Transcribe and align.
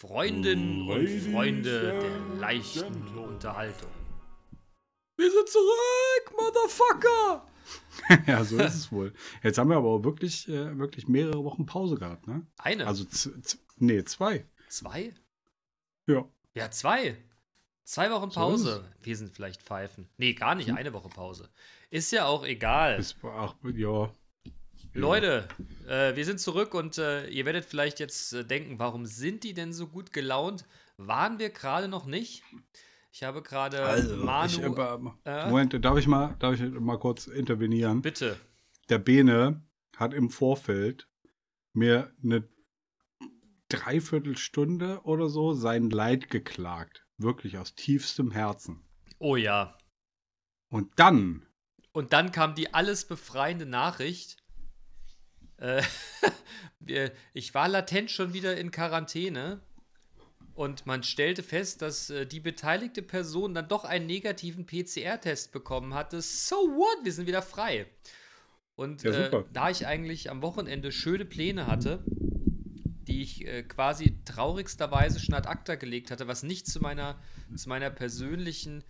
Freundinnen 0.00 0.88
und 0.88 1.08
Freunde 1.30 2.00
der 2.00 2.38
leichten 2.38 3.18
Unterhaltung. 3.18 3.90
Wir 5.18 5.30
sind 5.30 5.46
zurück, 5.46 6.32
Motherfucker! 6.38 7.46
ja, 8.26 8.42
so 8.42 8.56
ist 8.56 8.76
es 8.76 8.90
wohl. 8.90 9.12
Jetzt 9.42 9.58
haben 9.58 9.68
wir 9.68 9.76
aber 9.76 9.88
auch 9.88 10.02
wirklich, 10.02 10.48
äh, 10.48 10.78
wirklich 10.78 11.06
mehrere 11.06 11.44
Wochen 11.44 11.66
Pause 11.66 11.96
gehabt, 11.96 12.26
ne? 12.26 12.46
Eine? 12.56 12.86
Also, 12.86 13.04
nee, 13.76 14.02
zwei. 14.04 14.46
Zwei? 14.70 15.12
Ja. 16.06 16.26
Ja, 16.54 16.70
zwei. 16.70 17.18
Zwei 17.84 18.10
Wochen 18.10 18.30
Pause. 18.30 18.76
So 18.76 19.04
wir 19.04 19.16
sind 19.18 19.34
vielleicht 19.34 19.60
Pfeifen. 19.60 20.08
Nee, 20.16 20.32
gar 20.32 20.54
nicht. 20.54 20.70
Hm. 20.70 20.78
Eine 20.78 20.94
Woche 20.94 21.10
Pause. 21.10 21.50
Ist 21.90 22.10
ja 22.10 22.24
auch 22.24 22.46
egal. 22.46 22.98
Ist, 22.98 23.18
ach, 23.22 23.54
ja. 23.74 24.10
Leute, 24.92 25.46
äh, 25.86 26.16
wir 26.16 26.24
sind 26.24 26.40
zurück 26.40 26.74
und 26.74 26.98
äh, 26.98 27.28
ihr 27.28 27.44
werdet 27.44 27.64
vielleicht 27.64 28.00
jetzt 28.00 28.32
äh, 28.32 28.44
denken, 28.44 28.78
warum 28.78 29.06
sind 29.06 29.44
die 29.44 29.54
denn 29.54 29.72
so 29.72 29.86
gut 29.86 30.12
gelaunt? 30.12 30.64
Waren 30.96 31.38
wir 31.38 31.50
gerade 31.50 31.88
noch 31.88 32.06
nicht? 32.06 32.42
Ich 33.12 33.22
habe 33.22 33.42
gerade 33.42 33.82
also, 33.82 34.16
Manu. 34.16 34.46
Ich, 34.46 34.58
äh, 35.24 35.48
Moment, 35.48 35.84
darf 35.84 35.98
ich, 35.98 36.06
mal, 36.06 36.36
darf 36.38 36.60
ich 36.60 36.70
mal 36.72 36.98
kurz 36.98 37.26
intervenieren? 37.26 38.02
Bitte. 38.02 38.36
Der 38.88 38.98
Bene 38.98 39.62
hat 39.96 40.14
im 40.14 40.30
Vorfeld 40.30 41.08
mir 41.72 42.12
eine 42.22 42.48
Dreiviertelstunde 43.68 45.00
oder 45.04 45.28
so 45.28 45.52
sein 45.52 45.90
Leid 45.90 46.30
geklagt. 46.30 47.06
Wirklich 47.16 47.58
aus 47.58 47.74
tiefstem 47.74 48.32
Herzen. 48.32 48.82
Oh 49.18 49.36
ja. 49.36 49.76
Und 50.68 50.98
dann. 50.98 51.46
Und 51.92 52.12
dann 52.12 52.32
kam 52.32 52.54
die 52.54 52.74
alles 52.74 53.06
befreiende 53.06 53.66
Nachricht. 53.66 54.39
Äh, 55.60 55.82
ich 57.34 57.54
war 57.54 57.68
latent 57.68 58.10
schon 58.10 58.32
wieder 58.32 58.56
in 58.56 58.70
Quarantäne 58.70 59.60
und 60.54 60.84
man 60.86 61.02
stellte 61.02 61.42
fest, 61.42 61.80
dass 61.82 62.10
äh, 62.10 62.26
die 62.26 62.40
beteiligte 62.40 63.02
Person 63.02 63.54
dann 63.54 63.68
doch 63.68 63.84
einen 63.84 64.06
negativen 64.06 64.66
PCR-Test 64.66 65.52
bekommen 65.52 65.94
hatte. 65.94 66.20
So 66.20 66.56
what? 66.56 67.04
Wir 67.04 67.12
sind 67.12 67.26
wieder 67.26 67.42
frei. 67.42 67.86
Und 68.74 69.02
ja, 69.02 69.10
äh, 69.10 69.44
da 69.52 69.70
ich 69.70 69.86
eigentlich 69.86 70.30
am 70.30 70.42
Wochenende 70.42 70.90
schöne 70.90 71.24
Pläne 71.24 71.66
hatte, 71.66 72.02
die 73.06 73.22
ich 73.22 73.46
äh, 73.46 73.62
quasi 73.62 74.18
traurigsterweise 74.24 75.20
schon 75.20 75.34
ad 75.34 75.48
acta 75.48 75.74
gelegt 75.74 76.10
hatte, 76.10 76.28
was 76.28 76.42
nicht 76.42 76.66
zu 76.66 76.80
meiner, 76.80 77.20
zu 77.54 77.68
meiner 77.68 77.90
persönlichen 77.90 78.84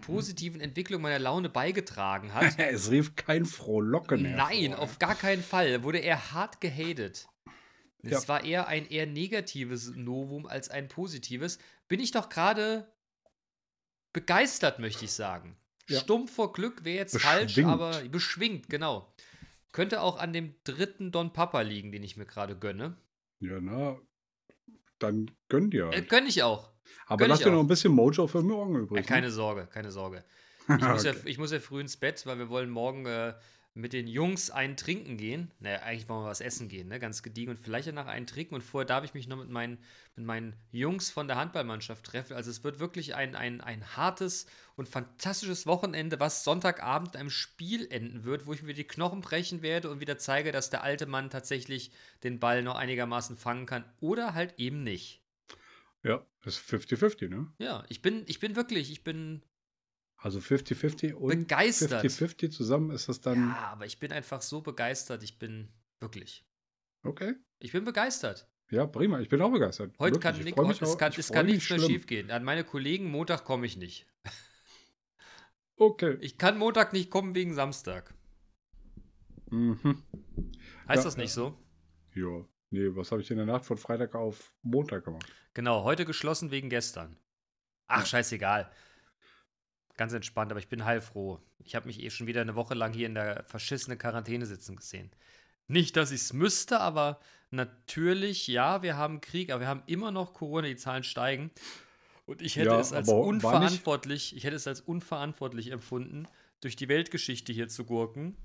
positiven 0.00 0.60
Entwicklung 0.60 1.02
meiner 1.02 1.18
Laune 1.18 1.48
beigetragen 1.48 2.34
hat. 2.34 2.54
es 2.58 2.90
rief 2.90 3.16
kein 3.16 3.44
Frohlocken 3.44 4.22
mehr. 4.22 4.36
Nein, 4.36 4.74
auf 4.74 4.98
gar 4.98 5.14
keinen 5.14 5.42
Fall. 5.42 5.82
Wurde 5.82 5.98
er 5.98 6.32
hart 6.32 6.60
gehatet. 6.60 7.28
Ja. 8.02 8.18
Es 8.18 8.28
war 8.28 8.44
eher 8.44 8.68
ein 8.68 8.86
eher 8.86 9.06
negatives 9.06 9.94
Novum 9.94 10.46
als 10.46 10.68
ein 10.68 10.88
positives. 10.88 11.58
Bin 11.88 12.00
ich 12.00 12.10
doch 12.10 12.28
gerade 12.28 12.92
begeistert, 14.12 14.78
möchte 14.78 15.04
ich 15.04 15.12
sagen. 15.12 15.56
Ja. 15.88 16.00
Stumpf 16.00 16.34
vor 16.34 16.52
Glück 16.52 16.84
wäre 16.84 16.96
jetzt 16.96 17.20
falsch, 17.20 17.58
aber 17.58 18.02
beschwingt, 18.08 18.68
genau. 18.68 19.12
Könnte 19.72 20.02
auch 20.02 20.18
an 20.18 20.32
dem 20.32 20.54
dritten 20.64 21.12
Don 21.12 21.32
Papa 21.32 21.62
liegen, 21.62 21.92
den 21.92 22.02
ich 22.02 22.16
mir 22.16 22.26
gerade 22.26 22.56
gönne. 22.56 22.96
Ja, 23.40 23.60
na, 23.60 23.98
dann 24.98 25.30
gönn 25.48 25.70
dir. 25.70 25.90
Äh, 25.92 26.02
gönn 26.02 26.26
ich 26.26 26.42
auch. 26.42 26.73
Aber 27.06 27.28
lass 27.28 27.40
dir 27.40 27.50
noch 27.50 27.60
ein 27.60 27.66
bisschen 27.66 27.92
Mojo 27.92 28.26
für 28.26 28.42
morgen 28.42 28.76
übrig. 28.76 29.04
Äh, 29.04 29.06
keine 29.06 29.26
ne? 29.26 29.32
Sorge, 29.32 29.68
keine 29.72 29.90
Sorge. 29.90 30.24
Ich 30.62 30.68
muss, 30.68 31.04
okay. 31.04 31.16
ja, 31.16 31.26
ich 31.26 31.38
muss 31.38 31.52
ja 31.52 31.60
früh 31.60 31.80
ins 31.80 31.96
Bett, 31.96 32.24
weil 32.26 32.38
wir 32.38 32.48
wollen 32.48 32.70
morgen 32.70 33.06
äh, 33.06 33.34
mit 33.76 33.92
den 33.92 34.06
Jungs 34.06 34.50
einen 34.50 34.76
trinken 34.76 35.16
gehen. 35.16 35.50
Naja, 35.58 35.80
eigentlich 35.80 36.08
wollen 36.08 36.22
wir 36.22 36.28
was 36.28 36.40
essen 36.40 36.68
gehen, 36.68 36.88
ne? 36.88 37.00
Ganz 37.00 37.24
gediegen 37.24 37.50
und 37.50 37.58
vielleicht 37.58 37.88
danach 37.88 38.06
einen 38.06 38.26
trinken. 38.26 38.54
Und 38.54 38.62
vorher 38.62 38.86
darf 38.86 39.04
ich 39.04 39.14
mich 39.14 39.26
noch 39.26 39.36
mit 39.36 39.50
meinen, 39.50 39.78
mit 40.14 40.24
meinen 40.24 40.54
Jungs 40.70 41.10
von 41.10 41.26
der 41.26 41.36
Handballmannschaft 41.36 42.04
treffen. 42.04 42.34
Also 42.34 42.50
es 42.50 42.62
wird 42.62 42.78
wirklich 42.78 43.16
ein, 43.16 43.34
ein, 43.34 43.60
ein 43.60 43.96
hartes 43.96 44.46
und 44.76 44.88
fantastisches 44.88 45.66
Wochenende, 45.66 46.20
was 46.20 46.44
Sonntagabend 46.44 47.16
einem 47.16 47.30
Spiel 47.30 47.88
enden 47.90 48.22
wird, 48.22 48.46
wo 48.46 48.52
ich 48.52 48.62
mir 48.62 48.74
die 48.74 48.84
Knochen 48.84 49.20
brechen 49.20 49.60
werde 49.60 49.90
und 49.90 49.98
wieder 49.98 50.18
zeige, 50.18 50.52
dass 50.52 50.70
der 50.70 50.84
alte 50.84 51.06
Mann 51.06 51.28
tatsächlich 51.28 51.90
den 52.22 52.38
Ball 52.38 52.62
noch 52.62 52.76
einigermaßen 52.76 53.36
fangen 53.36 53.66
kann. 53.66 53.84
Oder 54.00 54.34
halt 54.34 54.54
eben 54.58 54.84
nicht. 54.84 55.20
Ja, 56.04 56.24
das 56.44 56.58
ist 56.58 56.70
50-50, 56.70 57.28
ne? 57.28 57.52
Ja, 57.58 57.84
ich 57.88 58.02
bin, 58.02 58.24
ich 58.26 58.38
bin 58.38 58.54
wirklich, 58.54 58.90
ich 58.92 59.02
bin 59.02 59.42
also 60.16 60.38
50-50 60.38 61.14
und 61.14 61.28
begeistert. 61.30 62.04
50-50 62.04 62.50
zusammen 62.50 62.90
ist 62.90 63.08
das 63.08 63.20
dann. 63.20 63.48
Ja, 63.48 63.68
aber 63.72 63.86
ich 63.86 63.98
bin 63.98 64.12
einfach 64.12 64.42
so 64.42 64.60
begeistert. 64.60 65.22
Ich 65.22 65.38
bin 65.38 65.72
wirklich. 66.00 66.46
Okay. 67.02 67.34
Ich 67.58 67.72
bin 67.72 67.84
begeistert. 67.84 68.48
Ja, 68.70 68.86
prima. 68.86 69.20
Ich 69.20 69.28
bin 69.28 69.40
auch 69.42 69.52
begeistert. 69.52 69.94
Heute 69.98 70.18
kann, 70.18 70.38
Nick, 70.42 70.56
heute, 70.56 70.84
es 70.84 70.98
kann, 70.98 71.12
es 71.16 71.30
kann 71.30 71.46
nichts 71.46 71.68
mehr 71.68 71.80
schief 71.80 72.06
gehen. 72.06 72.30
An 72.30 72.44
meine 72.44 72.64
Kollegen, 72.64 73.10
Montag 73.10 73.44
komme 73.44 73.66
ich 73.66 73.76
nicht. 73.76 74.06
Okay. 75.76 76.16
Ich 76.20 76.38
kann 76.38 76.56
Montag 76.56 76.92
nicht 76.92 77.10
kommen 77.10 77.34
wegen 77.34 77.52
Samstag. 77.52 78.14
Mhm. 79.50 80.02
Heißt 80.88 80.98
ja, 80.98 81.04
das 81.04 81.16
nicht 81.16 81.32
so? 81.32 81.58
Ja. 82.14 82.46
Nee, 82.74 82.94
was 82.96 83.10
habe 83.10 83.22
ich 83.22 83.30
in 83.30 83.36
der 83.36 83.46
Nacht 83.46 83.64
von 83.64 83.76
Freitag 83.76 84.14
auf 84.14 84.52
Montag 84.62 85.04
gemacht? 85.04 85.26
Genau, 85.54 85.84
heute 85.84 86.04
geschlossen 86.04 86.50
wegen 86.50 86.68
gestern. 86.68 87.16
Ach, 87.86 88.00
ja. 88.00 88.06
scheißegal 88.06 88.70
ganz 89.96 90.12
entspannt, 90.12 90.50
aber 90.50 90.60
ich 90.60 90.68
bin 90.68 90.84
heilfroh. 90.84 91.40
Ich 91.58 91.74
habe 91.74 91.86
mich 91.86 92.02
eh 92.02 92.10
schon 92.10 92.26
wieder 92.26 92.40
eine 92.40 92.54
Woche 92.54 92.74
lang 92.74 92.92
hier 92.92 93.06
in 93.06 93.14
der 93.14 93.44
verschissenen 93.44 93.98
Quarantäne 93.98 94.46
sitzen 94.46 94.76
gesehen. 94.76 95.10
Nicht, 95.66 95.96
dass 95.96 96.10
ich 96.10 96.20
es 96.20 96.32
müsste, 96.32 96.80
aber 96.80 97.20
natürlich, 97.50 98.46
ja, 98.48 98.82
wir 98.82 98.96
haben 98.96 99.20
Krieg, 99.20 99.50
aber 99.50 99.60
wir 99.60 99.68
haben 99.68 99.82
immer 99.86 100.10
noch 100.10 100.34
Corona, 100.34 100.68
die 100.68 100.76
Zahlen 100.76 101.04
steigen. 101.04 101.50
Und 102.26 102.42
ich 102.42 102.56
hätte 102.56 102.70
ja, 102.70 102.80
es 102.80 102.92
als 102.92 103.08
unverantwortlich, 103.08 104.36
ich 104.36 104.44
hätte 104.44 104.56
es 104.56 104.66
als 104.66 104.80
unverantwortlich 104.80 105.70
empfunden, 105.70 106.26
durch 106.60 106.76
die 106.76 106.88
Weltgeschichte 106.88 107.52
hier 107.52 107.68
zu 107.68 107.84
gurken, 107.84 108.36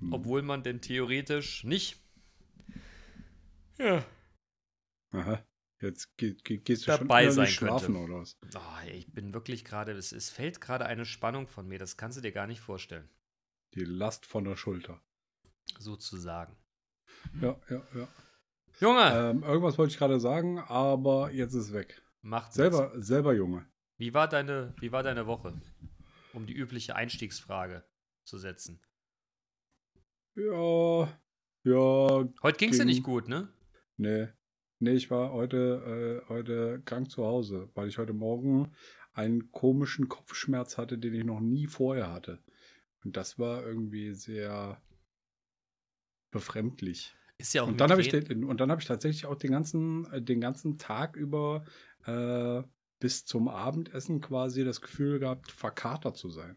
hm. 0.00 0.12
obwohl 0.12 0.42
man 0.42 0.62
denn 0.62 0.80
theoretisch 0.80 1.64
nicht. 1.64 2.02
Ja. 3.78 4.04
Aha. 5.12 5.44
Jetzt 5.80 6.16
ge 6.16 6.34
ge 6.42 6.58
gehst 6.58 6.86
du 6.86 6.92
dabei 6.92 7.24
schon 7.24 7.32
sein 7.32 7.46
schlafen 7.48 7.94
könnte. 7.94 8.10
oder 8.10 8.20
was? 8.20 8.38
Oh, 8.54 8.88
ich 8.90 9.12
bin 9.12 9.34
wirklich 9.34 9.64
gerade, 9.64 9.92
es, 9.92 10.12
es 10.12 10.30
fällt 10.30 10.60
gerade 10.60 10.86
eine 10.86 11.04
Spannung 11.04 11.48
von 11.48 11.68
mir, 11.68 11.78
das 11.78 11.96
kannst 11.96 12.16
du 12.16 12.22
dir 12.22 12.32
gar 12.32 12.46
nicht 12.46 12.60
vorstellen. 12.60 13.08
Die 13.74 13.84
Last 13.84 14.24
von 14.24 14.44
der 14.44 14.56
Schulter. 14.56 15.02
Sozusagen. 15.78 16.56
Ja, 17.40 17.60
ja, 17.68 17.82
ja. 17.94 18.08
Junge! 18.80 19.30
Ähm, 19.30 19.42
irgendwas 19.42 19.76
wollte 19.76 19.92
ich 19.92 19.98
gerade 19.98 20.18
sagen, 20.20 20.58
aber 20.60 21.30
jetzt 21.30 21.52
ist 21.54 21.66
es 21.66 21.72
weg. 21.72 22.02
Macht 22.22 22.54
selber, 22.54 22.90
nichts. 22.94 23.06
selber 23.06 23.34
Junge. 23.34 23.66
Wie 23.98 24.14
war, 24.14 24.28
deine, 24.28 24.74
wie 24.80 24.92
war 24.92 25.02
deine 25.02 25.26
Woche? 25.26 25.54
Um 26.32 26.46
die 26.46 26.54
übliche 26.54 26.96
Einstiegsfrage 26.96 27.84
zu 28.24 28.38
setzen. 28.38 28.80
Ja, 30.34 31.20
ja. 31.64 32.28
Heute 32.42 32.58
ging 32.58 32.70
es 32.70 32.78
dir 32.78 32.84
nicht 32.84 33.02
gut, 33.02 33.28
ne? 33.28 33.48
Nee. 33.96 34.28
Nee, 34.78 34.92
ich 34.92 35.10
war 35.10 35.32
heute, 35.32 36.22
äh, 36.26 36.28
heute 36.28 36.82
krank 36.84 37.10
zu 37.10 37.24
Hause, 37.24 37.70
weil 37.74 37.88
ich 37.88 37.98
heute 37.98 38.12
Morgen 38.12 38.72
einen 39.14 39.50
komischen 39.50 40.08
Kopfschmerz 40.08 40.76
hatte, 40.76 40.98
den 40.98 41.14
ich 41.14 41.24
noch 41.24 41.40
nie 41.40 41.66
vorher 41.66 42.12
hatte. 42.12 42.42
Und 43.02 43.16
das 43.16 43.38
war 43.38 43.64
irgendwie 43.64 44.12
sehr 44.12 44.82
befremdlich. 46.30 47.16
Ist 47.38 47.54
ja 47.54 47.62
auch 47.62 47.68
und 47.68 47.80
dann 47.80 47.90
habe 47.90 48.00
ich 48.00 48.08
den, 48.08 48.44
und 48.44 48.60
dann 48.60 48.70
habe 48.70 48.80
ich 48.80 48.86
tatsächlich 48.86 49.26
auch 49.26 49.36
den 49.36 49.50
ganzen 49.50 50.10
äh, 50.12 50.22
den 50.22 50.40
ganzen 50.40 50.78
Tag 50.78 51.16
über 51.16 51.64
äh, 52.04 52.62
bis 52.98 53.24
zum 53.24 53.48
Abendessen 53.48 54.20
quasi 54.20 54.64
das 54.64 54.80
Gefühl 54.80 55.18
gehabt, 55.18 55.50
verkatert 55.50 56.16
zu 56.16 56.30
sein. 56.30 56.56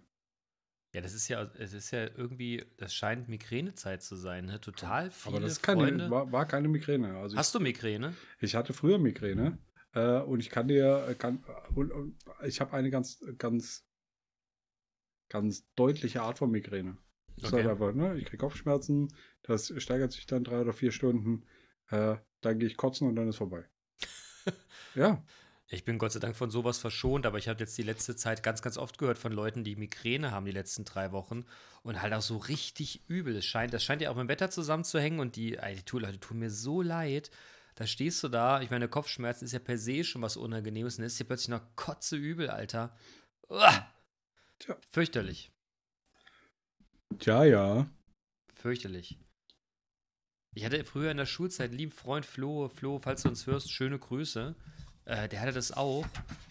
Ja, 0.93 1.01
das 1.01 1.13
ist 1.13 1.27
ja, 1.27 1.43
es 1.59 1.73
ist 1.73 1.91
ja 1.91 2.07
irgendwie, 2.17 2.65
das 2.77 2.95
scheint 2.95 3.29
Migränezeit 3.29 4.01
zu 4.01 4.15
sein, 4.15 4.45
ne? 4.45 4.59
Total 4.59 5.11
viele 5.11 5.37
Aber 5.37 5.45
das 5.45 5.61
keine, 5.61 5.81
Freunde. 5.81 6.09
War, 6.09 6.31
war 6.31 6.47
keine 6.47 6.67
Migräne. 6.67 7.15
Also 7.17 7.37
Hast 7.37 7.49
ich, 7.49 7.59
du 7.59 7.63
Migräne? 7.63 8.15
Ich 8.39 8.55
hatte 8.55 8.73
früher 8.73 8.97
Migräne 8.97 9.59
äh, 9.93 10.19
und 10.21 10.39
ich 10.39 10.49
kann 10.49 10.67
dir, 10.67 11.05
äh, 11.07 11.13
kann, 11.13 11.43
und, 11.75 11.91
und 11.91 12.17
ich 12.43 12.59
habe 12.59 12.73
eine 12.73 12.89
ganz, 12.89 13.23
ganz, 13.37 13.85
ganz 15.29 15.67
deutliche 15.75 16.23
Art 16.23 16.39
von 16.39 16.49
Migräne. 16.49 16.97
Das 17.37 17.53
okay. 17.53 17.69
einfach, 17.69 17.93
ne? 17.93 18.17
Ich 18.17 18.25
kriege 18.25 18.37
Kopfschmerzen, 18.37 19.13
das 19.43 19.71
steigert 19.77 20.11
sich 20.11 20.25
dann 20.25 20.43
drei 20.43 20.59
oder 20.61 20.73
vier 20.73 20.91
Stunden, 20.91 21.45
äh, 21.89 22.17
dann 22.41 22.57
gehe 22.57 22.67
ich 22.67 22.77
kotzen 22.77 23.07
und 23.07 23.15
dann 23.15 23.29
ist 23.29 23.37
vorbei. 23.37 23.63
ja. 24.95 25.23
Ich 25.71 25.83
bin 25.83 25.99
Gott 25.99 26.11
sei 26.11 26.19
Dank 26.19 26.35
von 26.35 26.49
sowas 26.49 26.79
verschont, 26.79 27.27
aber 27.27 27.37
ich 27.37 27.47
habe 27.47 27.59
jetzt 27.59 27.77
die 27.77 27.83
letzte 27.83 28.15
Zeit 28.15 28.41
ganz, 28.41 28.63
ganz 28.63 28.75
oft 28.75 28.97
gehört 28.97 29.19
von 29.19 29.31
Leuten, 29.31 29.63
die 29.63 29.75
Migräne 29.75 30.31
haben 30.31 30.47
die 30.47 30.51
letzten 30.51 30.83
drei 30.83 31.11
Wochen 31.11 31.45
und 31.83 32.01
halt 32.01 32.11
auch 32.13 32.23
so 32.23 32.37
richtig 32.37 33.07
übel. 33.07 33.35
Das 33.35 33.45
scheint, 33.45 33.71
das 33.71 33.83
scheint 33.83 34.01
ja 34.01 34.09
auch 34.09 34.15
mit 34.15 34.23
dem 34.23 34.29
Wetter 34.29 34.49
zusammenzuhängen 34.49 35.19
und 35.19 35.35
die, 35.35 35.59
die 35.59 35.97
Leute 35.97 36.19
tun 36.19 36.39
mir 36.39 36.49
so 36.49 36.81
leid. 36.81 37.29
Da 37.75 37.85
stehst 37.85 38.23
du 38.23 38.29
da, 38.29 38.61
ich 38.61 38.71
meine, 38.71 38.89
Kopfschmerzen 38.89 39.45
ist 39.45 39.51
ja 39.51 39.59
per 39.59 39.77
se 39.77 40.03
schon 40.03 40.23
was 40.23 40.37
Unangenehmes 40.37 40.95
und 40.95 41.03
dann 41.03 41.07
ist 41.07 41.17
hier 41.17 41.27
plötzlich 41.27 41.49
noch 41.49 41.61
kotze 41.75 42.17
übel, 42.17 42.49
Alter. 42.49 42.97
Uah! 43.47 43.93
Tja. 44.57 44.75
Fürchterlich. 44.89 45.51
Tja, 47.19 47.43
ja. 47.43 47.87
Fürchterlich. 48.51 49.19
Ich 50.55 50.65
hatte 50.65 50.83
früher 50.83 51.11
in 51.11 51.17
der 51.17 51.27
Schulzeit 51.27 51.69
einen 51.69 51.77
lieben 51.77 51.91
Freund 51.91 52.25
Flo, 52.25 52.69
Flo, 52.69 52.99
falls 52.99 53.21
du 53.21 53.29
uns 53.29 53.45
hörst, 53.45 53.71
schöne 53.71 53.99
Grüße. 53.99 54.55
Äh, 55.09 55.27
der 55.27 55.41
hatte 55.41 55.53
das 55.53 55.71
auch. 55.71 56.05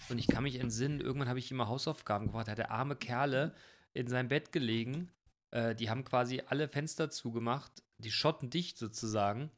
Und 0.08 0.18
ich 0.18 0.26
kann 0.26 0.42
mich 0.42 0.58
entsinnen, 0.58 1.00
irgendwann 1.00 1.28
habe 1.28 1.38
ich 1.38 1.50
immer 1.52 1.68
Hausaufgaben 1.68 2.26
gemacht. 2.26 2.48
Da 2.48 2.52
hat 2.52 2.58
der 2.58 2.72
arme 2.72 2.96
Kerle 2.96 3.54
in 3.92 4.08
seinem 4.08 4.28
Bett 4.28 4.50
gelegen. 4.50 5.12
Äh, 5.52 5.76
die 5.76 5.88
haben 5.88 6.04
quasi 6.04 6.42
alle 6.44 6.68
Fenster 6.68 7.08
zugemacht, 7.08 7.84
die 7.98 8.10
Schotten 8.10 8.50
dicht 8.50 8.76
sozusagen. 8.76 9.50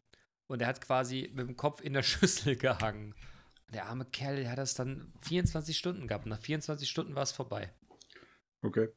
Und 0.48 0.60
er 0.60 0.68
hat 0.68 0.82
quasi 0.82 1.30
mit 1.34 1.48
dem 1.48 1.56
Kopf 1.56 1.80
in 1.80 1.94
der 1.94 2.02
Schüssel 2.02 2.56
gehangen. 2.56 3.14
Der 3.72 3.86
arme 3.86 4.04
Kerl, 4.04 4.36
der 4.36 4.50
hat 4.50 4.58
das 4.58 4.74
dann 4.74 5.14
24 5.22 5.78
Stunden 5.78 6.06
gehabt. 6.06 6.26
Nach 6.26 6.40
24 6.40 6.88
Stunden 6.88 7.14
war 7.14 7.22
es 7.22 7.32
vorbei. 7.32 7.72
Okay. 8.60 8.88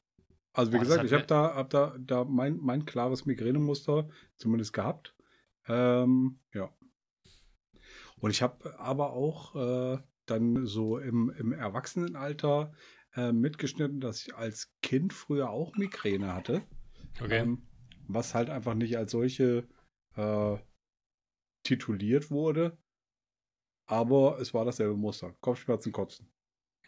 Also 0.51 0.73
wie 0.73 0.77
Boah, 0.77 0.83
gesagt, 0.83 1.05
ich 1.05 1.13
habe 1.13 1.25
da, 1.25 1.55
hab 1.55 1.69
da, 1.69 1.95
da 1.97 2.25
mein, 2.25 2.57
mein 2.57 2.85
klares 2.85 3.25
Migränemuster 3.25 4.09
zumindest 4.35 4.73
gehabt. 4.73 5.15
Ähm, 5.67 6.39
ja. 6.53 6.69
Und 8.23 8.31
ich 8.31 8.41
habe 8.41 8.79
aber 8.79 9.11
auch 9.11 9.53
äh, 9.53 10.01
dann 10.27 10.65
so 10.65 10.97
im, 10.97 11.29
im 11.37 11.51
Erwachsenenalter 11.51 12.71
äh, 13.15 13.33
mitgeschnitten, 13.33 13.99
dass 13.99 14.21
ich 14.21 14.33
als 14.33 14.73
Kind 14.81 15.11
früher 15.11 15.49
auch 15.49 15.75
Migräne 15.75 16.33
hatte. 16.33 16.65
Okay. 17.21 17.39
Ähm, 17.39 17.67
was 18.07 18.33
halt 18.33 18.49
einfach 18.49 18.75
nicht 18.75 18.97
als 18.97 19.11
solche 19.11 19.67
äh, 20.15 20.57
tituliert 21.63 22.31
wurde. 22.31 22.77
Aber 23.87 24.39
es 24.39 24.53
war 24.53 24.63
dasselbe 24.63 24.95
Muster. 24.95 25.33
Kopfschmerzen, 25.41 25.91
Kotzen. 25.91 26.31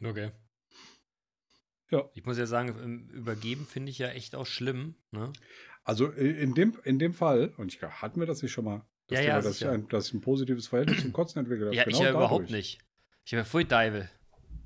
Okay. 0.01 0.31
Ja. 1.91 2.09
Ich 2.13 2.25
muss 2.25 2.37
ja 2.37 2.45
sagen, 2.45 3.09
Übergeben 3.09 3.65
finde 3.65 3.89
ich 3.91 3.97
ja 3.97 4.07
echt 4.07 4.35
auch 4.35 4.47
schlimm. 4.47 4.95
Ne? 5.11 5.33
Also 5.83 6.09
in 6.11 6.53
dem, 6.53 6.79
in 6.85 6.97
dem 6.97 7.13
Fall, 7.13 7.53
und 7.57 7.73
ich 7.73 7.81
hatten 7.81 8.21
wir 8.21 8.25
das 8.25 8.41
nicht 8.41 8.53
schon 8.53 8.63
mal, 8.63 8.87
dass, 9.07 9.19
ja, 9.19 9.25
ja, 9.25 9.42
dass, 9.42 9.62
ich 9.62 9.68
ein, 9.68 9.88
dass 9.88 10.07
ich 10.07 10.13
ein 10.13 10.22
positives 10.22 10.68
Verhältnis 10.68 11.02
zum 11.02 11.13
Kotzen 11.13 11.40
entwickelt 11.40 11.68
habe. 11.68 11.75
Ja, 11.75 11.84
genau 11.84 11.96
ich 11.96 12.04
ja 12.04 12.12
dadurch. 12.12 12.25
überhaupt 12.25 12.50
nicht. 12.50 12.80
Ich 13.24 13.34
habe 13.34 13.42
ja 13.42 13.46
Pfui 13.46 13.66
Deivel. 13.66 14.10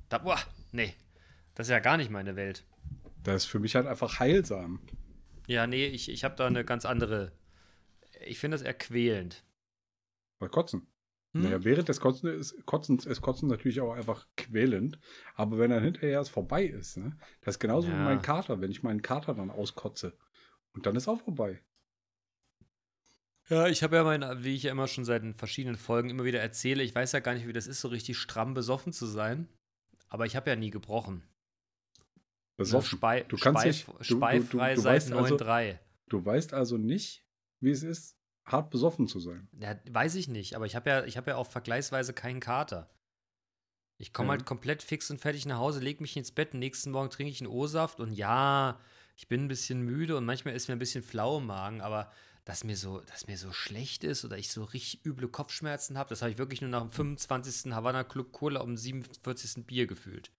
Da, 0.08 0.18
boah, 0.18 0.38
nee. 0.72 0.94
Das 1.54 1.66
ist 1.66 1.72
ja 1.72 1.78
gar 1.80 1.96
nicht 1.96 2.10
meine 2.10 2.36
Welt. 2.36 2.64
Das 3.22 3.44
ist 3.44 3.50
für 3.50 3.58
mich 3.58 3.74
halt 3.74 3.86
einfach 3.86 4.18
heilsam. 4.18 4.80
Ja, 5.46 5.66
nee, 5.66 5.86
ich, 5.86 6.08
ich 6.08 6.24
habe 6.24 6.36
da 6.36 6.46
eine 6.46 6.64
ganz 6.64 6.84
andere. 6.84 7.32
Ich 8.24 8.38
finde 8.38 8.56
das 8.56 8.62
eher 8.62 8.74
quälend. 8.74 9.44
Bei 10.38 10.48
Kotzen. 10.48 10.86
Hm? 11.32 11.42
Naja, 11.42 11.64
während 11.64 11.88
des 11.88 12.00
Kotzen 12.00 12.30
ist, 12.30 12.64
Kotzens 12.66 13.04
ist 13.04 13.20
Kotzen 13.20 13.48
natürlich 13.48 13.80
auch 13.80 13.92
einfach 13.92 14.26
quälend. 14.36 14.98
Aber 15.34 15.58
wenn 15.58 15.70
dann 15.70 15.82
hinterher 15.82 16.20
es 16.20 16.28
vorbei 16.28 16.64
ist, 16.64 16.96
ne? 16.96 17.16
Das 17.42 17.56
ist 17.56 17.60
genauso 17.60 17.88
ja. 17.88 17.94
wie 17.94 18.04
mein 18.04 18.22
Kater, 18.22 18.60
wenn 18.60 18.70
ich 18.70 18.82
meinen 18.82 19.02
Kater 19.02 19.34
dann 19.34 19.50
auskotze. 19.50 20.16
Und 20.72 20.86
dann 20.86 20.96
ist 20.96 21.08
auch 21.08 21.20
vorbei. 21.20 21.60
Ja, 23.50 23.66
ich 23.66 23.82
habe 23.82 23.96
ja 23.96 24.04
mein, 24.04 24.44
wie 24.44 24.54
ich 24.54 24.62
ja 24.62 24.70
immer 24.70 24.86
schon 24.86 25.04
seit 25.04 25.24
verschiedenen 25.36 25.76
Folgen 25.76 26.08
immer 26.08 26.24
wieder 26.24 26.40
erzähle, 26.40 26.84
ich 26.84 26.94
weiß 26.94 27.10
ja 27.12 27.20
gar 27.20 27.34
nicht, 27.34 27.48
wie 27.48 27.52
das 27.52 27.66
ist, 27.66 27.80
so 27.80 27.88
richtig 27.88 28.16
stramm 28.16 28.54
besoffen 28.54 28.92
zu 28.92 29.06
sein. 29.06 29.48
Aber 30.08 30.24
ich 30.24 30.36
habe 30.36 30.50
ja 30.50 30.56
nie 30.56 30.70
gebrochen. 30.70 31.24
Besoffen. 32.56 32.98
Spei 32.98 33.22
du 33.24 33.36
kannst 33.36 33.64
nicht, 33.64 33.88
du, 33.88 34.02
Speifrei 34.02 34.74
du, 34.74 34.76
du, 34.76 34.82
seit 34.82 35.02
9.3. 35.02 35.42
Also, 35.42 35.78
du 36.08 36.24
weißt 36.24 36.54
also 36.54 36.76
nicht, 36.76 37.24
wie 37.60 37.70
es 37.70 37.82
ist, 37.82 38.16
hart 38.44 38.70
besoffen 38.70 39.08
zu 39.08 39.18
sein. 39.18 39.48
Ja, 39.58 39.76
weiß 39.90 40.14
ich 40.14 40.28
nicht, 40.28 40.54
aber 40.54 40.66
ich 40.66 40.76
habe 40.76 40.90
ja, 40.90 41.06
hab 41.06 41.26
ja 41.26 41.36
auch 41.36 41.46
vergleichsweise 41.46 42.12
keinen 42.12 42.40
Kater. 42.40 42.90
Ich 43.98 44.12
komme 44.12 44.28
ja. 44.28 44.32
halt 44.32 44.46
komplett 44.46 44.82
fix 44.82 45.10
und 45.10 45.20
fertig 45.20 45.44
nach 45.46 45.58
Hause, 45.58 45.80
lege 45.80 46.02
mich 46.02 46.16
ins 46.16 46.32
Bett, 46.32 46.54
nächsten 46.54 46.90
Morgen 46.90 47.10
trinke 47.10 47.32
ich 47.32 47.40
einen 47.40 47.50
O-Saft 47.50 48.00
und 48.00 48.12
ja, 48.12 48.78
ich 49.16 49.28
bin 49.28 49.44
ein 49.44 49.48
bisschen 49.48 49.82
müde 49.82 50.16
und 50.16 50.24
manchmal 50.24 50.54
ist 50.54 50.68
mir 50.68 50.76
ein 50.76 50.78
bisschen 50.78 51.02
flau 51.02 51.38
im 51.38 51.46
Magen, 51.46 51.80
aber 51.80 52.10
dass 52.44 52.64
mir 52.64 52.76
so, 52.76 53.00
dass 53.00 53.26
mir 53.26 53.36
so 53.36 53.52
schlecht 53.52 54.04
ist 54.04 54.24
oder 54.24 54.38
ich 54.38 54.50
so 54.50 54.64
richtig 54.64 55.04
üble 55.04 55.28
Kopfschmerzen 55.28 55.98
habe, 55.98 56.08
das 56.08 56.22
habe 56.22 56.30
ich 56.30 56.38
wirklich 56.38 56.60
nur 56.60 56.70
nach 56.70 56.82
dem 56.82 56.90
25. 56.90 57.72
Havana 57.72 58.04
Club 58.04 58.32
Cola 58.32 58.60
um 58.60 58.76
47. 58.76 59.66
Bier 59.66 59.86
gefühlt. 59.86 60.30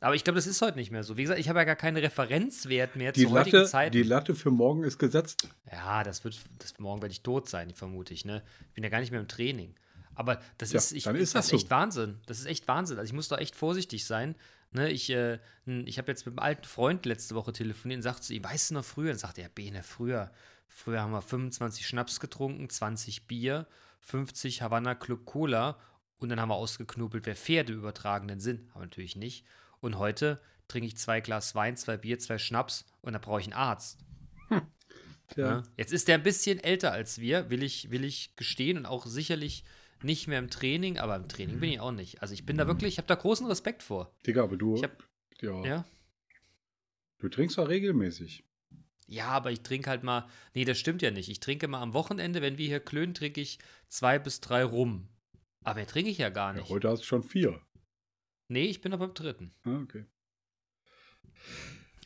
Aber 0.00 0.16
ich 0.16 0.24
glaube, 0.24 0.34
das 0.36 0.48
ist 0.48 0.60
heute 0.60 0.78
nicht 0.78 0.90
mehr 0.90 1.04
so. 1.04 1.16
Wie 1.16 1.22
gesagt, 1.22 1.38
ich 1.38 1.48
habe 1.48 1.60
ja 1.60 1.64
gar 1.64 1.76
keinen 1.76 1.96
Referenzwert 1.96 2.96
mehr 2.96 3.12
die 3.12 3.22
zur 3.22 3.34
Latte, 3.34 3.50
heutigen 3.50 3.66
Zeit. 3.66 3.94
Die 3.94 4.02
Latte 4.02 4.34
für 4.34 4.50
morgen 4.50 4.82
ist 4.82 4.98
gesetzt. 4.98 5.48
Ja, 5.70 6.02
das 6.02 6.24
wird, 6.24 6.40
das, 6.58 6.76
morgen 6.80 7.00
werde 7.02 7.12
ich 7.12 7.22
tot 7.22 7.48
sein, 7.48 7.72
vermute 7.72 8.12
ich. 8.12 8.24
Ne? 8.24 8.42
Ich 8.68 8.74
bin 8.74 8.82
ja 8.82 8.90
gar 8.90 8.98
nicht 8.98 9.12
mehr 9.12 9.20
im 9.20 9.28
Training. 9.28 9.76
Aber 10.14 10.40
das 10.58 10.72
ja, 10.72 10.78
ist, 10.78 10.92
ich, 10.92 11.04
dann 11.04 11.14
ist 11.14 11.36
das, 11.36 11.46
das 11.46 11.52
ist 11.52 11.62
echt 11.62 11.70
Wahnsinn. 11.70 12.18
Das 12.26 12.40
ist 12.40 12.46
echt 12.46 12.66
Wahnsinn. 12.66 12.98
Also 12.98 13.08
ich 13.08 13.14
muss 13.14 13.28
da 13.28 13.38
echt 13.38 13.54
vorsichtig 13.54 14.04
sein. 14.04 14.34
Ne, 14.72 14.90
ich 14.90 15.10
äh, 15.10 15.38
ich 15.66 15.98
habe 15.98 16.10
jetzt 16.10 16.26
mit 16.26 16.32
einem 16.32 16.44
alten 16.44 16.64
Freund 16.64 17.06
letzte 17.06 17.34
Woche 17.34 17.52
telefoniert 17.52 17.98
und 17.98 18.02
sagte 18.02 18.22
zu 18.22 18.34
ihm, 18.34 18.42
weißt 18.42 18.70
du 18.70 18.74
noch 18.74 18.84
früher? 18.84 19.12
Und 19.12 19.18
sagte 19.18 19.42
er, 19.42 19.50
Bene, 19.50 19.82
früher, 19.82 20.30
früher 20.74 21.00
haben 21.00 21.12
wir 21.12 21.22
25 21.22 21.86
Schnaps 21.86 22.20
getrunken, 22.20 22.68
20 22.68 23.26
Bier, 23.26 23.66
50 24.00 24.62
Havanna 24.62 24.94
Club 24.94 25.24
Cola 25.24 25.78
und 26.18 26.28
dann 26.28 26.40
haben 26.40 26.48
wir 26.48 26.56
ausgeknobelt, 26.56 27.26
wer 27.26 27.36
Pferde 27.36 27.72
übertragenen 27.72 28.40
sind. 28.40 28.70
Aber 28.72 28.84
natürlich 28.84 29.16
nicht. 29.16 29.44
Und 29.80 29.98
heute 29.98 30.40
trinke 30.68 30.86
ich 30.86 30.96
zwei 30.96 31.20
Glas 31.20 31.54
Wein, 31.54 31.76
zwei 31.76 31.96
Bier, 31.96 32.18
zwei 32.18 32.38
Schnaps 32.38 32.86
und 33.00 33.12
da 33.12 33.18
brauche 33.18 33.40
ich 33.40 33.46
einen 33.46 33.54
Arzt. 33.54 33.98
Hm. 34.48 34.62
Ja. 35.36 35.62
Jetzt 35.76 35.92
ist 35.92 36.08
der 36.08 36.16
ein 36.16 36.22
bisschen 36.22 36.58
älter 36.58 36.92
als 36.92 37.18
wir, 37.18 37.48
will 37.50 37.62
ich, 37.62 37.90
will 37.90 38.04
ich 38.04 38.36
gestehen 38.36 38.76
und 38.76 38.86
auch 38.86 39.06
sicherlich 39.06 39.64
nicht 40.02 40.26
mehr 40.28 40.38
im 40.38 40.50
Training, 40.50 40.98
aber 40.98 41.16
im 41.16 41.28
Training 41.28 41.60
bin 41.60 41.70
ich 41.70 41.80
auch 41.80 41.92
nicht. 41.92 42.22
Also 42.22 42.34
ich 42.34 42.44
bin 42.44 42.56
da 42.56 42.66
wirklich, 42.66 42.94
ich 42.94 42.98
habe 42.98 43.08
da 43.08 43.14
großen 43.14 43.46
Respekt 43.46 43.82
vor. 43.82 44.14
Digga, 44.26 44.42
aber 44.42 44.56
du. 44.56 44.82
Hab, 44.82 45.02
ja. 45.40 45.64
ja. 45.64 45.84
Du 47.18 47.28
trinkst 47.28 47.56
doch 47.56 47.68
regelmäßig. 47.68 48.44
Ja, 49.06 49.28
aber 49.28 49.50
ich 49.50 49.62
trinke 49.62 49.90
halt 49.90 50.02
mal. 50.02 50.28
Nee, 50.54 50.64
das 50.64 50.78
stimmt 50.78 51.02
ja 51.02 51.10
nicht. 51.10 51.28
Ich 51.28 51.40
trinke 51.40 51.68
mal 51.68 51.82
am 51.82 51.94
Wochenende, 51.94 52.42
wenn 52.42 52.58
wir 52.58 52.66
hier 52.66 52.80
klönen, 52.80 53.14
trinke 53.14 53.40
ich 53.40 53.58
zwei 53.88 54.18
bis 54.18 54.40
drei 54.40 54.64
rum. 54.64 55.08
Aber 55.64 55.76
mehr 55.76 55.86
trinke 55.86 56.10
ich 56.10 56.18
ja 56.18 56.30
gar 56.30 56.52
nicht. 56.52 56.68
Ja, 56.68 56.74
heute 56.74 56.88
hast 56.88 57.02
du 57.02 57.06
schon 57.06 57.22
vier. 57.22 57.60
Nee, 58.48 58.66
ich 58.66 58.80
bin 58.80 58.90
noch 58.90 58.98
beim 58.98 59.14
dritten. 59.14 59.54
Ah, 59.64 59.80
okay. 59.82 60.04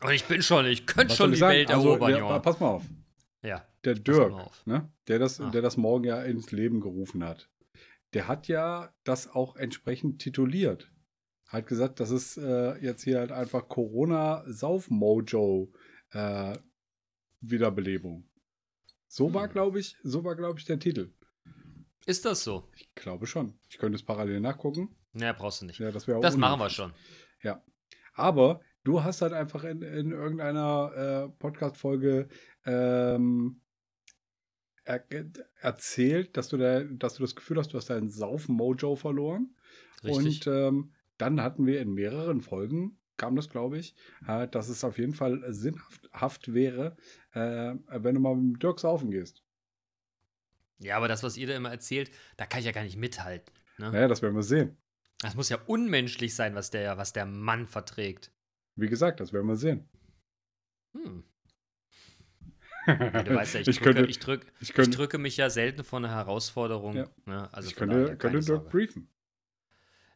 Und 0.03 0.13
ich 0.13 0.25
bin 0.25 0.43
schon, 0.43 0.67
ich 0.67 0.87
könnte 0.87 1.15
schon 1.15 1.33
die 1.33 1.39
sagen? 1.39 1.57
Welt 1.57 1.71
also, 1.71 1.91
erobern, 1.91 2.11
ja, 2.11 2.19
Junge. 2.19 2.41
Pass 2.41 2.61
mal 2.61 2.69
auf. 2.69 2.85
Ja. 3.43 3.67
Der 3.85 3.95
Dirk, 3.95 4.67
ne, 4.67 4.91
der, 5.07 5.19
das, 5.19 5.39
der 5.39 5.63
das 5.63 5.77
morgen 5.77 6.05
ja 6.05 6.23
ins 6.23 6.51
Leben 6.51 6.81
gerufen 6.81 7.25
hat, 7.25 7.49
der 8.13 8.29
hat 8.29 8.49
ja 8.49 8.93
das 9.05 9.29
auch 9.29 9.57
entsprechend 9.57 10.21
tituliert. 10.21 10.91
Hat 11.47 11.67
gesagt, 11.67 12.01
das 12.01 12.11
ist 12.11 12.37
äh, 12.37 12.77
jetzt 12.79 13.05
hier 13.05 13.21
halt 13.21 13.31
einfach 13.31 13.69
Corona-Sauf-Mojo 13.69 15.73
äh, 16.11 16.59
Wiederbelebung. 17.41 18.29
So 19.09 19.33
war, 19.33 19.45
hm. 19.45 19.53
glaube 19.53 19.81
ich, 19.81 19.97
so 20.03 20.25
war, 20.25 20.37
glaube 20.37 20.59
ich, 20.59 20.65
der 20.65 20.79
Titel. 20.79 21.13
Ist 22.07 22.25
das 22.25 22.45
so? 22.45 22.69
Ich 22.77 22.95
glaube 22.95 23.27
schon. 23.27 23.59
Ich 23.69 23.79
könnte 23.79 23.97
es 23.97 24.05
parallel 24.05 24.41
nachgucken. 24.41 24.95
Ja, 25.15 25.33
brauchst 25.33 25.63
du 25.63 25.67
nicht. 25.67 25.79
Ja, 25.81 25.91
das 25.91 26.07
das 26.07 26.37
machen 26.37 26.61
wir 26.61 26.71
schon. 26.71 26.93
Ja. 27.43 27.63
Aber 28.15 28.61
du 28.85 29.03
hast 29.03 29.23
halt 29.23 29.33
einfach 29.33 29.65
in, 29.65 29.83
in 29.83 30.13
irgendeiner 30.13 31.27
äh, 31.27 31.39
Podcast-Folge 31.39 32.29
ähm, 32.65 33.61
er, 34.85 35.05
erzählt, 35.61 36.37
dass 36.37 36.49
du, 36.49 36.57
da, 36.57 36.85
dass 36.85 37.15
du 37.15 37.23
das 37.23 37.35
Gefühl 37.35 37.59
hast, 37.59 37.73
du 37.73 37.79
hast 37.79 37.91
deinen 37.91 38.11
Saufen-Mojo 38.11 38.97
verloren. 38.97 39.57
Richtig. 40.05 40.47
Und 40.47 40.55
ähm, 40.55 40.93
dann 41.19 41.43
hatten 41.43 41.67
wir 41.67 41.81
in 41.81 41.93
mehreren 41.93 42.41
Folgen, 42.41 42.99
kam 43.17 43.37
das, 43.37 43.49
glaube 43.49 43.79
ich, 43.79 43.95
äh, 44.27 44.49
dass 44.49 44.69
es 44.69 44.85
auf 44.85 44.99
jeden 44.99 45.15
Fall 45.15 45.43
sinnhaft 45.53 46.53
wäre, 46.53 46.97
äh, 47.33 47.75
wenn 47.87 48.15
du 48.15 48.21
mal 48.21 48.37
mit 48.37 48.63
Dirk 48.63 48.81
saufen 48.81 49.11
gehst. 49.11 49.43
Ja, 50.79 50.97
aber 50.97 51.09
das, 51.09 51.23
was 51.23 51.37
ihr 51.37 51.47
da 51.47 51.57
immer 51.57 51.71
erzählt, 51.71 52.11
da 52.37 52.47
kann 52.47 52.61
ich 52.61 52.67
ja 52.67 52.73
gar 52.73 52.83
nicht 52.83 52.97
mithalten. 52.97 53.55
Ne? 53.79 53.91
Naja, 53.91 54.09
das 54.09 54.23
werden 54.23 54.35
wir 54.35 54.43
sehen. 54.43 54.77
Das 55.21 55.35
muss 55.35 55.49
ja 55.49 55.59
unmenschlich 55.67 56.35
sein, 56.35 56.55
was 56.55 56.71
der, 56.71 56.99
was 56.99 57.13
der 57.13 57.25
Mann 57.25 57.67
verträgt. 57.67 58.31
Wie 58.75 58.89
gesagt, 58.89 59.21
das 59.21 59.33
werden 59.33 59.47
wir 59.47 59.57
sehen. 59.57 59.89
Hm. 60.93 61.25
Ja, 62.89 63.25
du 63.25 63.35
weißt 63.35 63.55
ja, 63.55 63.61
ich, 63.63 63.67
ich, 63.67 63.79
drücke, 63.79 63.95
könnte, 63.95 64.11
ich, 64.11 64.21
drück, 64.21 64.47
ich, 64.61 64.73
könnte, 64.73 64.91
ich, 64.91 64.97
drücke 64.97 65.19
mich 65.19 65.37
ja 65.37 65.51
selten 65.51 65.83
vor 65.83 65.99
einer 65.99 66.11
Herausforderung. 66.11 66.95
Ja. 66.95 67.11
Ne? 67.25 67.53
Also 67.53 67.69
ich 67.69 67.75
könnte, 67.75 68.17
könnte 68.17 68.39
Dirk 68.39 68.71
briefen. 68.71 69.09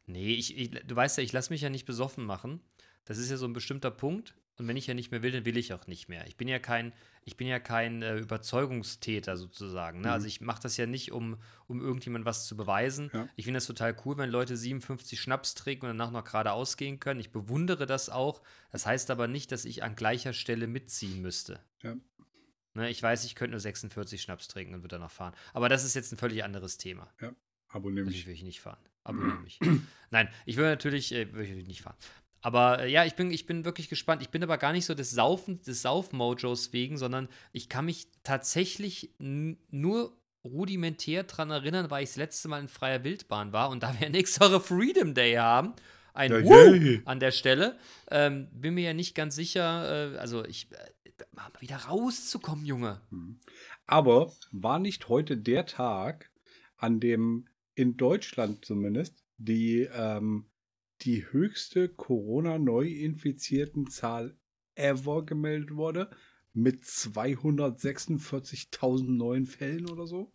Nee, 0.07 0.35
ich, 0.35 0.71
du 0.71 0.95
weißt 0.95 1.19
ja, 1.19 1.25
ich 1.25 1.33
lasse 1.33 1.53
mich 1.53 1.63
ja 1.63 1.69
nicht 1.71 1.85
besoffen 1.85 2.25
machen. 2.25 2.61
Das 3.05 3.19
ist 3.19 3.31
ja 3.31 3.37
so 3.37 3.47
ein 3.47 3.53
bestimmter 3.53 3.91
Punkt. 3.91 4.35
Und 4.61 4.69
wenn 4.69 4.77
ich 4.77 4.87
ja 4.87 4.93
nicht 4.93 5.11
mehr 5.11 5.23
will, 5.23 5.33
dann 5.33 5.47
will 5.47 5.57
ich 5.57 5.73
auch 5.73 5.87
nicht 5.87 6.11
mehr. 6.11 6.27
Ich 6.27 6.37
bin 6.37 6.47
ja 6.47 6.59
kein, 6.59 6.93
ich 7.25 7.39
bin 7.39 7.47
ja 7.47 7.59
kein 7.59 8.03
äh, 8.03 8.19
Überzeugungstäter 8.19 9.39
sozusagen. 9.39 10.03
Ne? 10.03 10.09
Mhm. 10.09 10.13
Also 10.13 10.27
ich 10.27 10.43
mache 10.43 10.61
das 10.61 10.77
ja 10.77 10.85
nicht, 10.85 11.13
um, 11.13 11.39
um 11.67 11.81
irgendjemand 11.81 12.27
was 12.27 12.47
zu 12.47 12.59
beweisen. 12.59 13.11
Ja. 13.15 13.27
Ich 13.37 13.47
finde 13.47 13.57
das 13.57 13.67
total 13.67 13.97
cool, 14.05 14.19
wenn 14.19 14.29
Leute 14.29 14.59
57 14.59 15.19
Schnaps 15.19 15.55
trinken 15.55 15.87
und 15.87 15.97
danach 15.97 16.11
noch 16.11 16.25
gerade 16.25 16.53
ausgehen 16.53 17.01
können. 17.01 17.21
Ich 17.21 17.33
bewundere 17.33 17.87
das 17.87 18.11
auch. 18.11 18.43
Das 18.71 18.85
heißt 18.85 19.11
aber 19.11 19.29
nicht, 19.29 19.51
dass 19.51 19.65
ich 19.65 19.83
an 19.83 19.97
gleicher 19.97 20.35
Stelle 20.35 20.67
mitziehen 20.67 21.23
müsste. 21.23 21.61
Ja. 21.83 21.97
Ne, 22.75 22.91
ich 22.91 23.03
weiß, 23.03 23.25
ich 23.25 23.35
könnte 23.35 23.53
nur 23.53 23.61
46 23.61 24.21
Schnaps 24.21 24.47
trinken 24.47 24.75
und 24.75 24.83
würde 24.83 24.97
danach 24.97 25.11
fahren. 25.11 25.35
Aber 25.55 25.71
das 25.71 25.85
ist 25.85 25.95
jetzt 25.95 26.13
ein 26.13 26.19
völlig 26.19 26.45
anderes 26.45 26.77
Thema. 26.77 27.11
Ja, 27.21 27.33
abonniere 27.69 28.05
mich. 28.05 28.15
Natürlich 28.15 28.27
will 28.27 28.35
ich 28.35 28.43
nicht 28.43 28.61
fahren. 28.61 28.79
Abonniere 29.05 29.41
mich. 29.41 29.59
Nein, 30.11 30.29
ich 30.45 30.59
will 30.59 30.67
natürlich, 30.67 31.13
äh, 31.13 31.33
will 31.33 31.59
ich 31.59 31.67
nicht 31.67 31.81
fahren. 31.81 31.97
Aber 32.43 32.81
äh, 32.81 32.91
ja, 32.91 33.05
ich 33.05 33.15
bin, 33.15 33.31
ich 33.31 33.47
bin 33.47 33.65
wirklich 33.65 33.89
gespannt. 33.89 34.23
Ich 34.23 34.31
bin 34.31 34.43
aber 34.43 34.59
gar 34.59 34.73
nicht 34.73 34.87
so 34.87 34.95
des 34.95 35.11
Saufen, 35.11 35.61
des 35.63 35.83
Sauf-Mojos 35.83 36.73
wegen, 36.73 36.97
sondern 36.97 37.29
ich 37.53 37.69
kann 37.69 37.85
mich 37.85 38.09
tatsächlich 38.23 39.15
nur 39.19 40.17
rudimentär 40.45 41.25
daran 41.25 41.51
erinnern, 41.51 41.91
weil 41.91 42.05
ich 42.05 42.11
das 42.11 42.17
letzte 42.17 42.49
Mal 42.49 42.61
in 42.61 42.69
freier 42.69 43.05
Wildbahn 43.05 43.53
war 43.53 43.71
und 43.71 43.83
da 43.83 43.95
wir 44.01 44.09
nächste 44.11 44.41
Woche 44.41 44.61
Freedom 44.61 45.15
Day 45.15 45.35
haben, 45.35 45.75
ein 46.15 46.33
ja, 46.33 46.45
Woo 46.45 47.01
an 47.05 47.21
der 47.21 47.31
Stelle, 47.31 47.79
ähm, 48.11 48.49
bin 48.53 48.75
mir 48.75 48.85
ja 48.85 48.95
nicht 48.95 49.15
ganz 49.15 49.35
sicher, 49.35 50.15
äh, 50.15 50.19
also 50.19 50.45
ich, 50.45 50.69
äh, 50.73 51.25
mal 51.33 51.51
wieder 51.61 51.77
rauszukommen, 51.77 52.65
Junge. 52.65 53.01
Mhm. 53.11 53.39
Aber 53.87 54.33
war 54.51 54.79
nicht 54.79 55.09
heute 55.09 55.37
der 55.37 55.67
Tag, 55.67 56.31
an 56.77 57.01
dem 57.01 57.47
in 57.75 57.97
Deutschland 57.97 58.65
zumindest 58.65 59.25
die, 59.37 59.89
ähm, 59.93 60.50
die 61.03 61.25
höchste 61.33 61.89
Corona-Neu-Infizierten 61.89 63.89
Zahl 63.89 64.37
ever 64.75 65.25
gemeldet 65.25 65.75
wurde? 65.75 66.11
Mit 66.53 66.83
246.000 66.83 69.17
neuen 69.17 69.47
Fällen 69.47 69.89
oder 69.89 70.07
so? 70.07 70.35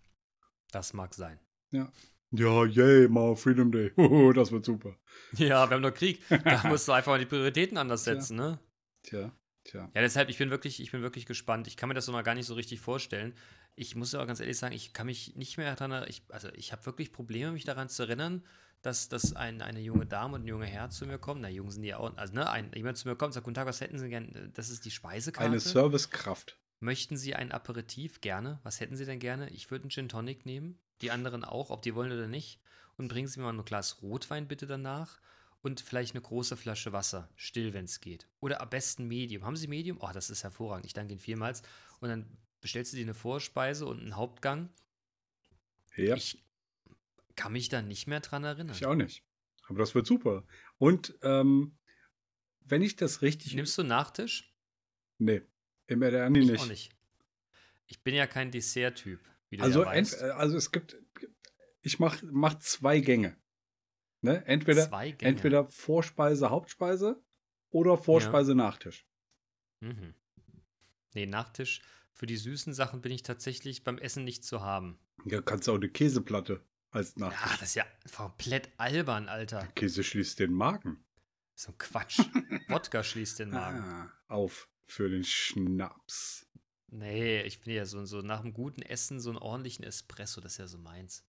Das 0.71 0.93
mag 0.93 1.13
sein. 1.13 1.39
Ja. 1.71 1.91
Ja, 2.31 2.65
yay, 2.65 3.07
mal 3.07 3.35
Freedom 3.35 3.71
Day. 3.71 3.91
das 4.33 4.51
wird 4.51 4.65
super. 4.65 4.97
Ja, 5.33 5.69
wir 5.69 5.75
haben 5.75 5.81
noch 5.81 5.93
Krieg. 5.93 6.21
Da 6.29 6.63
musst 6.67 6.87
du 6.87 6.91
einfach 6.91 7.11
mal 7.13 7.19
die 7.19 7.25
Prioritäten 7.25 7.77
anders 7.77 8.03
setzen, 8.03 8.37
Tja. 8.37 8.49
ne? 8.49 8.59
Tja, 9.03 9.31
tja. 9.63 9.91
Ja, 9.93 10.01
deshalb, 10.01 10.29
ich 10.29 10.37
bin 10.37 10.49
wirklich, 10.49 10.81
ich 10.81 10.91
bin 10.91 11.01
wirklich 11.01 11.25
gespannt. 11.25 11.67
Ich 11.67 11.77
kann 11.77 11.87
mir 11.87 11.95
das 11.95 12.07
noch 12.07 12.23
gar 12.23 12.35
nicht 12.35 12.47
so 12.47 12.55
richtig 12.55 12.81
vorstellen. 12.81 13.33
Ich 13.75 13.95
muss 13.95 14.15
aber 14.15 14.25
ganz 14.25 14.39
ehrlich 14.39 14.57
sagen, 14.57 14.73
ich 14.73 14.93
kann 14.93 15.05
mich 15.05 15.35
nicht 15.35 15.57
mehr 15.57 15.75
daran, 15.75 16.05
ich, 16.09 16.23
also 16.29 16.49
ich 16.55 16.71
habe 16.71 16.85
wirklich 16.85 17.13
Probleme, 17.13 17.51
mich 17.51 17.65
daran 17.65 17.89
zu 17.89 18.03
erinnern, 18.03 18.43
dass, 18.85 19.09
dass 19.09 19.35
ein, 19.35 19.61
eine 19.61 19.79
junge 19.79 20.05
Dame 20.05 20.35
und 20.35 20.43
ein 20.43 20.47
junger 20.47 20.65
Herr 20.65 20.89
zu 20.89 21.05
mir 21.07 21.17
kommen. 21.17 21.41
Na, 21.41 21.49
jung 21.49 21.71
sind 21.71 21.81
die 21.81 21.95
auch, 21.95 22.15
also 22.17 22.33
ne, 22.33 22.49
ein, 22.49 22.71
jemand 22.75 22.97
zu 22.97 23.07
mir 23.07 23.15
kommt 23.15 23.29
und 23.29 23.33
sagt, 23.33 23.45
guten 23.45 23.55
Tag, 23.55 23.67
was 23.67 23.81
hätten 23.81 23.97
Sie 23.97 24.09
gern? 24.09 24.51
Das 24.53 24.69
ist 24.69 24.85
die 24.85 24.91
Speisekarte. 24.91 25.49
Eine 25.49 25.59
Servicekraft. 25.59 26.57
Möchten 26.79 27.17
Sie 27.17 27.33
ein 27.33 27.51
Aperitif? 27.51 28.21
Gerne. 28.21 28.59
Was 28.63 28.79
hätten 28.79 28.95
Sie 28.95 29.05
denn 29.05 29.19
gerne? 29.19 29.49
Ich 29.49 29.71
würde 29.71 29.83
einen 29.83 29.89
Gin 29.89 30.09
Tonic 30.09 30.45
nehmen. 30.45 30.79
Die 31.01 31.09
anderen 31.09 31.43
auch, 31.43 31.71
ob 31.71 31.81
die 31.81 31.95
wollen 31.95 32.11
oder 32.11 32.27
nicht. 32.27 32.61
Und 32.97 33.07
bringen 33.07 33.27
Sie 33.27 33.39
mir 33.39 33.45
mal 33.45 33.57
ein 33.57 33.65
Glas 33.65 34.01
Rotwein 34.01 34.47
bitte 34.47 34.67
danach. 34.67 35.19
Und 35.61 35.81
vielleicht 35.81 36.13
eine 36.13 36.21
große 36.21 36.55
Flasche 36.55 36.93
Wasser. 36.93 37.29
Still, 37.35 37.73
wenn 37.73 37.85
es 37.85 38.01
geht. 38.01 38.27
Oder 38.39 38.61
am 38.61 38.69
besten 38.69 39.07
Medium. 39.07 39.45
Haben 39.45 39.55
Sie 39.55 39.67
Medium? 39.67 39.97
Oh, 39.99 40.11
das 40.13 40.29
ist 40.29 40.43
hervorragend. 40.43 40.85
Ich 40.85 40.93
danke 40.93 41.13
Ihnen 41.13 41.19
vielmals. 41.19 41.63
Und 42.01 42.09
dann 42.09 42.37
bestellst 42.61 42.93
du 42.93 42.97
dir 42.97 43.03
eine 43.03 43.15
Vorspeise 43.15 43.87
und 43.87 44.01
einen 44.01 44.15
Hauptgang. 44.15 44.69
Ja. 45.95 46.15
Ich 46.15 46.44
kann 47.35 47.53
mich 47.53 47.69
da 47.69 47.81
nicht 47.81 48.07
mehr 48.07 48.19
dran 48.19 48.43
erinnern. 48.43 48.75
Ich 48.75 48.85
auch 48.85 48.95
nicht. 48.95 49.23
Aber 49.67 49.79
das 49.79 49.95
wird 49.95 50.05
super. 50.05 50.45
Und 50.77 51.17
ähm, 51.21 51.77
wenn 52.61 52.81
ich 52.81 52.95
das 52.95 53.21
richtig. 53.21 53.53
Nimmst 53.55 53.77
du 53.77 53.83
Nachtisch? 53.83 54.53
Nee. 55.17 55.41
Im 55.87 56.01
RDR 56.01 56.27
ich 56.27 56.47
nicht. 56.47 56.61
Auch 56.61 56.67
nicht. 56.67 56.91
Ich 57.87 58.01
bin 58.01 58.15
ja 58.15 58.25
kein 58.27 58.51
Dessert-Typ. 58.51 59.19
Also, 59.59 59.83
ja 59.83 59.89
also 59.89 60.57
es 60.57 60.71
gibt. 60.71 60.97
Ich 61.81 61.99
mache 61.99 62.25
mach 62.25 62.57
zwei 62.59 62.99
Gänge. 62.99 63.37
Ne? 64.21 64.43
Entweder, 64.47 64.89
zwei 64.89 65.11
Gänge. 65.11 65.29
entweder 65.29 65.65
Vorspeise, 65.65 66.49
Hauptspeise 66.49 67.23
oder 67.69 67.95
Vorspeise, 67.97 68.51
ja. 68.51 68.55
Nachtisch. 68.55 69.07
Mhm. 69.81 70.15
Nee, 71.13 71.27
Nachtisch. 71.27 71.81
Für 72.11 72.25
die 72.25 72.37
süßen 72.37 72.73
Sachen 72.73 73.01
bin 73.01 73.11
ich 73.11 73.23
tatsächlich 73.23 73.83
beim 73.83 73.97
Essen 73.97 74.23
nicht 74.23 74.43
zu 74.43 74.61
haben. 74.61 74.97
Ja, 75.25 75.41
kannst 75.41 75.67
du 75.67 75.73
auch 75.73 75.75
eine 75.75 75.89
Käseplatte 75.89 76.65
als 76.91 77.15
Nachtisch. 77.17 77.41
Ja, 77.41 77.57
das 77.57 77.69
ist 77.69 77.75
ja 77.75 77.85
komplett 78.15 78.69
albern, 78.77 79.27
Alter. 79.29 79.67
Käse 79.75 80.03
schließt 80.03 80.39
den 80.39 80.53
Magen. 80.53 81.03
So 81.55 81.71
ein 81.71 81.77
Quatsch. 81.77 82.19
Wodka 82.67 83.03
schließt 83.03 83.39
den 83.39 83.49
Magen. 83.49 83.79
Ah, 83.79 84.11
auf 84.27 84.69
für 84.85 85.09
den 85.09 85.23
Schnaps. 85.23 86.47
Nee, 86.87 87.41
ich 87.41 87.61
bin 87.61 87.73
ja 87.73 87.85
so, 87.85 88.05
so 88.05 88.21
nach 88.21 88.41
einem 88.41 88.53
guten 88.53 88.81
Essen 88.81 89.19
so 89.19 89.29
einen 89.29 89.39
ordentlichen 89.39 89.83
Espresso, 89.83 90.41
das 90.41 90.53
ist 90.53 90.57
ja 90.59 90.67
so 90.67 90.77
meins. 90.77 91.25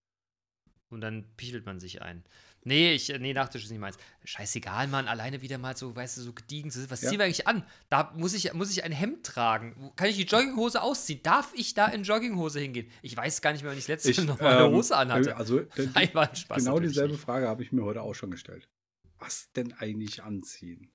Und 0.88 1.00
dann 1.00 1.24
pichelt 1.36 1.66
man 1.66 1.80
sich 1.80 2.02
ein. 2.02 2.24
Nee, 2.66 2.94
ich, 2.94 3.08
nee, 3.20 3.32
Nachtisch 3.32 3.62
ist 3.62 3.70
nicht 3.70 3.78
meins. 3.78 3.96
Scheißegal, 4.24 4.88
Mann, 4.88 5.06
alleine 5.06 5.40
wieder 5.40 5.56
mal 5.56 5.76
so, 5.76 5.94
weißt 5.94 6.16
du, 6.16 6.22
so 6.22 6.32
gediegen 6.32 6.72
zu 6.72 6.90
Was 6.90 7.00
ja. 7.00 7.10
ziehen 7.10 7.18
wir 7.18 7.24
eigentlich 7.24 7.46
an? 7.46 7.64
Da 7.90 8.12
muss 8.16 8.34
ich, 8.34 8.52
muss 8.54 8.72
ich 8.72 8.82
ein 8.82 8.90
Hemd 8.90 9.24
tragen. 9.24 9.92
Kann 9.94 10.08
ich 10.08 10.16
die 10.16 10.24
Jogginghose 10.24 10.82
ausziehen? 10.82 11.20
Darf 11.22 11.52
ich 11.54 11.74
da 11.74 11.86
in 11.86 12.02
Jogginghose 12.02 12.58
hingehen? 12.58 12.90
Ich 13.02 13.16
weiß 13.16 13.40
gar 13.40 13.52
nicht 13.52 13.62
mehr, 13.62 13.70
wann 13.70 13.78
ich 13.78 13.84
das 13.84 14.04
letzte 14.04 14.10
ich, 14.10 14.26
Mal 14.26 14.40
eine 14.40 14.64
ähm, 14.64 14.74
Hose 14.74 14.96
anhatte. 14.96 15.36
Also, 15.36 15.60
Nein, 15.94 16.10
war 16.12 16.28
ein 16.28 16.34
Spaß, 16.34 16.64
genau 16.64 16.80
dieselbe 16.80 17.12
nicht. 17.12 17.22
Frage 17.22 17.46
habe 17.46 17.62
ich 17.62 17.70
mir 17.70 17.84
heute 17.84 18.02
auch 18.02 18.14
schon 18.14 18.32
gestellt. 18.32 18.68
Was 19.18 19.52
denn 19.52 19.72
eigentlich 19.74 20.24
anziehen? 20.24 20.90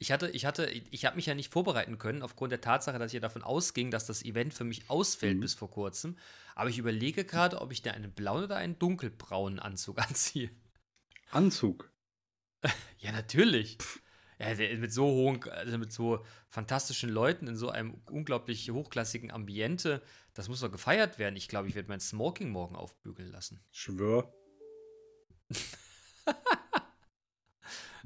Ich 0.00 0.10
hatte, 0.10 0.30
ich 0.30 0.46
hatte, 0.46 0.66
ich 0.66 1.04
habe 1.04 1.16
mich 1.16 1.26
ja 1.26 1.34
nicht 1.34 1.52
vorbereiten 1.52 1.98
können, 1.98 2.22
aufgrund 2.22 2.52
der 2.52 2.62
Tatsache, 2.62 2.98
dass 2.98 3.10
ich 3.10 3.14
ja 3.14 3.20
davon 3.20 3.42
ausging, 3.42 3.90
dass 3.90 4.06
das 4.06 4.24
Event 4.24 4.54
für 4.54 4.64
mich 4.64 4.88
ausfällt 4.88 5.36
mhm. 5.36 5.42
bis 5.42 5.52
vor 5.52 5.70
kurzem. 5.70 6.16
Aber 6.54 6.70
ich 6.70 6.78
überlege 6.78 7.26
gerade, 7.26 7.60
ob 7.60 7.70
ich 7.70 7.82
da 7.82 7.90
einen 7.90 8.10
blauen 8.10 8.44
oder 8.44 8.56
einen 8.56 8.78
dunkelbraunen 8.78 9.58
Anzug 9.58 9.98
anziehe. 10.08 10.50
Anzug? 11.30 11.92
ja, 12.98 13.12
natürlich. 13.12 13.76
Ja, 14.38 14.54
mit 14.54 14.90
so 14.90 15.04
hohen, 15.04 15.44
also 15.50 15.76
mit 15.76 15.92
so 15.92 16.24
fantastischen 16.48 17.10
Leuten 17.10 17.46
in 17.46 17.56
so 17.56 17.68
einem 17.68 18.00
unglaublich 18.06 18.70
hochklassigen 18.70 19.30
Ambiente, 19.30 20.00
das 20.32 20.48
muss 20.48 20.60
doch 20.60 20.72
gefeiert 20.72 21.18
werden. 21.18 21.36
Ich 21.36 21.46
glaube, 21.46 21.68
ich 21.68 21.74
werde 21.74 21.90
mein 21.90 22.00
Smoking 22.00 22.48
morgen 22.48 22.74
aufbügeln 22.74 23.30
lassen. 23.30 23.60
Schwör. 23.70 24.32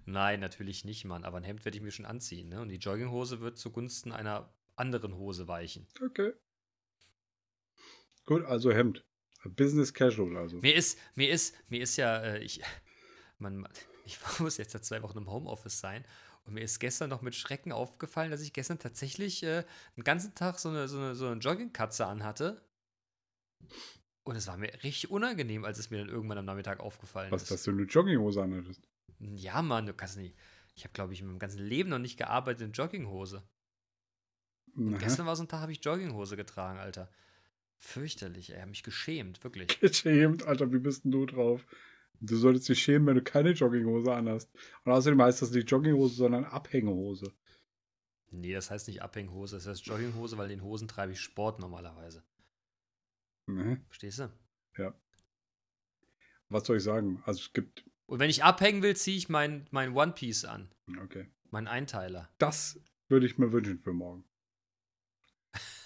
Nein, 0.06 0.40
natürlich 0.40 0.84
nicht, 0.84 1.04
Mann. 1.04 1.25
Aber 1.25 1.38
ein 1.38 1.44
Hemd 1.44 1.64
werde 1.64 1.78
ich 1.78 1.82
mir 1.82 1.90
schon 1.90 2.06
anziehen. 2.06 2.49
Ne? 2.49 2.61
Und 2.61 2.68
die 2.68 2.76
Jogginghose 2.76 3.40
wird 3.40 3.58
zugunsten 3.58 4.12
einer 4.12 4.52
anderen 4.76 5.16
Hose 5.16 5.49
weichen. 5.49 5.87
Okay. 6.04 6.32
Gut, 8.26 8.44
also 8.44 8.73
Hemd. 8.73 9.04
Business 9.44 9.92
Casual, 9.92 10.37
also. 10.37 10.58
Mir 10.58 10.75
ist, 10.75 10.99
mir 11.14 11.30
ist, 11.30 11.54
mir 11.68 11.82
ist 11.82 11.96
ja, 11.96 12.18
äh, 12.18 12.42
ich, 12.42 12.62
man, 13.38 13.68
ich 14.04 14.18
muss 14.38 14.56
jetzt 14.56 14.73
seit 14.73 14.84
zwei 14.84 15.02
Wochen 15.02 15.18
im 15.18 15.30
Homeoffice 15.30 15.80
sein. 15.80 16.04
Und 16.44 16.54
mir 16.54 16.61
ist 16.61 16.78
gestern 16.78 17.08
noch 17.08 17.23
mit 17.23 17.34
Schrecken 17.34 17.73
aufgefallen, 17.73 18.30
dass 18.30 18.42
ich 18.42 18.52
gestern 18.52 18.78
tatsächlich 18.78 19.42
äh, 19.42 19.64
den 19.96 20.04
ganzen 20.04 20.34
Tag 20.34 20.58
so 20.58 20.68
eine, 20.68 20.88
so 20.88 20.99
eine, 20.99 21.14
so 21.14 21.26
eine 21.26 21.40
Joggingkatze 21.40 22.06
anhatte. 22.06 22.61
Und 24.25 24.37
es 24.37 24.46
war 24.46 24.58
mir 24.58 24.73
richtig 24.82 25.11
unangenehm, 25.11 25.64
als 25.64 25.78
es 25.78 25.90
mir 25.90 25.99
dann 25.99 26.08
irgendwann 26.08 26.38
am 26.38 26.44
Nachmittag 26.44 26.80
aufgefallen 26.80 27.30
Was, 27.30 27.44
ist. 27.44 27.50
Was, 27.50 27.58
dass 27.61 27.64
du 27.64 27.70
eine 27.70 27.84
Jogginghose 27.84 28.42
anhattest? 28.42 28.87
Ja, 29.33 29.62
Mann, 29.62 29.87
du 29.87 29.95
kannst 29.95 30.16
nicht. 30.16 30.37
Ich 30.75 30.85
habe, 30.85 30.93
glaube 30.93 31.12
ich, 31.12 31.21
in 31.21 31.26
meinem 31.26 31.38
ganzen 31.38 31.64
Leben 31.64 31.90
noch 31.90 31.99
nicht 31.99 32.19
gearbeitet 32.19 32.62
in 32.62 32.73
Jogginghose. 32.73 33.43
gestern 34.75 35.26
war 35.26 35.37
so 35.37 35.45
ein 35.45 35.49
Tag, 35.49 35.61
habe 35.61 35.73
ich 35.73 35.85
Jogginghose 35.85 36.37
getragen, 36.37 36.78
Alter. 36.78 37.11
Fürchterlich, 37.78 38.52
ey. 38.52 38.61
Habe 38.61 38.71
mich 38.71 38.83
geschämt, 38.83 39.43
wirklich. 39.45 39.69
Geschämt, 39.81 40.45
Alter, 40.45 40.73
wie 40.73 40.78
bist 40.78 41.04
denn 41.04 41.12
du 41.12 41.26
drauf? 41.26 41.66
Du 42.21 42.37
solltest 42.37 42.69
dich 42.69 42.83
schämen, 42.83 43.07
wenn 43.07 43.16
du 43.16 43.23
keine 43.23 43.50
Jogginghose 43.50 44.14
anhast. 44.14 44.50
Und 44.85 44.93
außerdem 44.93 45.21
heißt 45.21 45.43
das 45.43 45.50
nicht 45.50 45.71
Jogginghose, 45.71 46.14
sondern 46.14 46.45
Abhänghose. 46.45 47.33
Nee, 48.31 48.52
das 48.52 48.71
heißt 48.71 48.88
nicht 48.88 49.02
Abhänghose, 49.02 49.57
das 49.57 49.66
heißt 49.66 49.87
Jogginghose, 49.87 50.38
weil 50.38 50.50
in 50.50 50.59
den 50.59 50.64
Hosen 50.64 50.88
treibe 50.88 51.12
ich 51.12 51.21
Sport 51.21 51.61
normalerweise. 51.61 52.25
Mhm. 53.47 53.85
Verstehst 53.87 54.21
du? 54.21 54.33
Ja. 54.78 54.95
Was 56.49 56.66
soll 56.66 56.78
ich 56.78 56.83
sagen? 56.83 57.23
Also 57.26 57.40
es 57.40 57.52
gibt 57.52 57.85
und 58.06 58.18
wenn 58.18 58.30
ich 58.30 58.44
abhängen 58.44 58.82
will, 58.82 58.96
ziehe 58.96 59.16
ich 59.16 59.28
mein, 59.28 59.66
mein 59.70 59.94
One 59.94 60.12
Piece 60.12 60.44
an. 60.44 60.70
Okay. 61.02 61.26
Mein 61.50 61.68
Einteiler. 61.68 62.28
Das 62.38 62.80
würde 63.08 63.26
ich 63.26 63.38
mir 63.38 63.52
wünschen 63.52 63.78
für 63.78 63.92
morgen. 63.92 64.25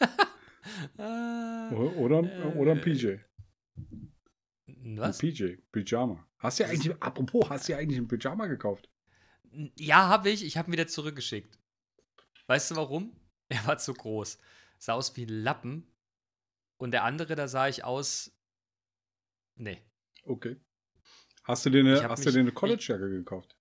oder, 0.96 2.22
äh, 2.22 2.56
oder 2.56 2.72
ein 2.72 2.80
PJ. 2.80 3.16
Was? 4.66 5.20
Ein 5.20 5.32
PJ, 5.32 5.56
Pyjama. 5.72 6.26
Hast 6.38 6.58
du 6.58 6.64
ja 6.64 6.70
eigentlich, 6.70 7.02
apropos, 7.02 7.50
hast 7.50 7.68
du 7.68 7.72
ja 7.72 7.78
eigentlich 7.78 7.98
ein 7.98 8.08
Pyjama 8.08 8.46
gekauft? 8.46 8.88
Ja, 9.76 10.08
habe 10.08 10.30
ich. 10.30 10.44
Ich 10.44 10.56
habe 10.56 10.70
ihn 10.70 10.72
wieder 10.72 10.86
zurückgeschickt. 10.86 11.58
Weißt 12.46 12.70
du 12.70 12.76
warum? 12.76 13.14
Er 13.50 13.66
war 13.66 13.78
zu 13.78 13.94
groß. 13.94 14.38
Sah 14.78 14.92
aus 14.92 15.16
wie 15.16 15.24
ein 15.24 15.42
Lappen. 15.42 15.90
Und 16.76 16.90
der 16.90 17.04
andere, 17.04 17.34
da 17.34 17.48
sah 17.48 17.66
ich 17.66 17.82
aus. 17.82 18.30
Nee. 19.56 19.82
Okay. 20.24 20.56
Hast 21.48 21.64
du 21.64 21.70
dir 21.70 21.80
eine, 21.80 22.08
hast 22.08 22.18
mich, 22.18 22.26
du 22.26 22.32
dir 22.32 22.40
eine 22.40 22.52
College-Jacke 22.52 23.08
gekauft? 23.08 23.56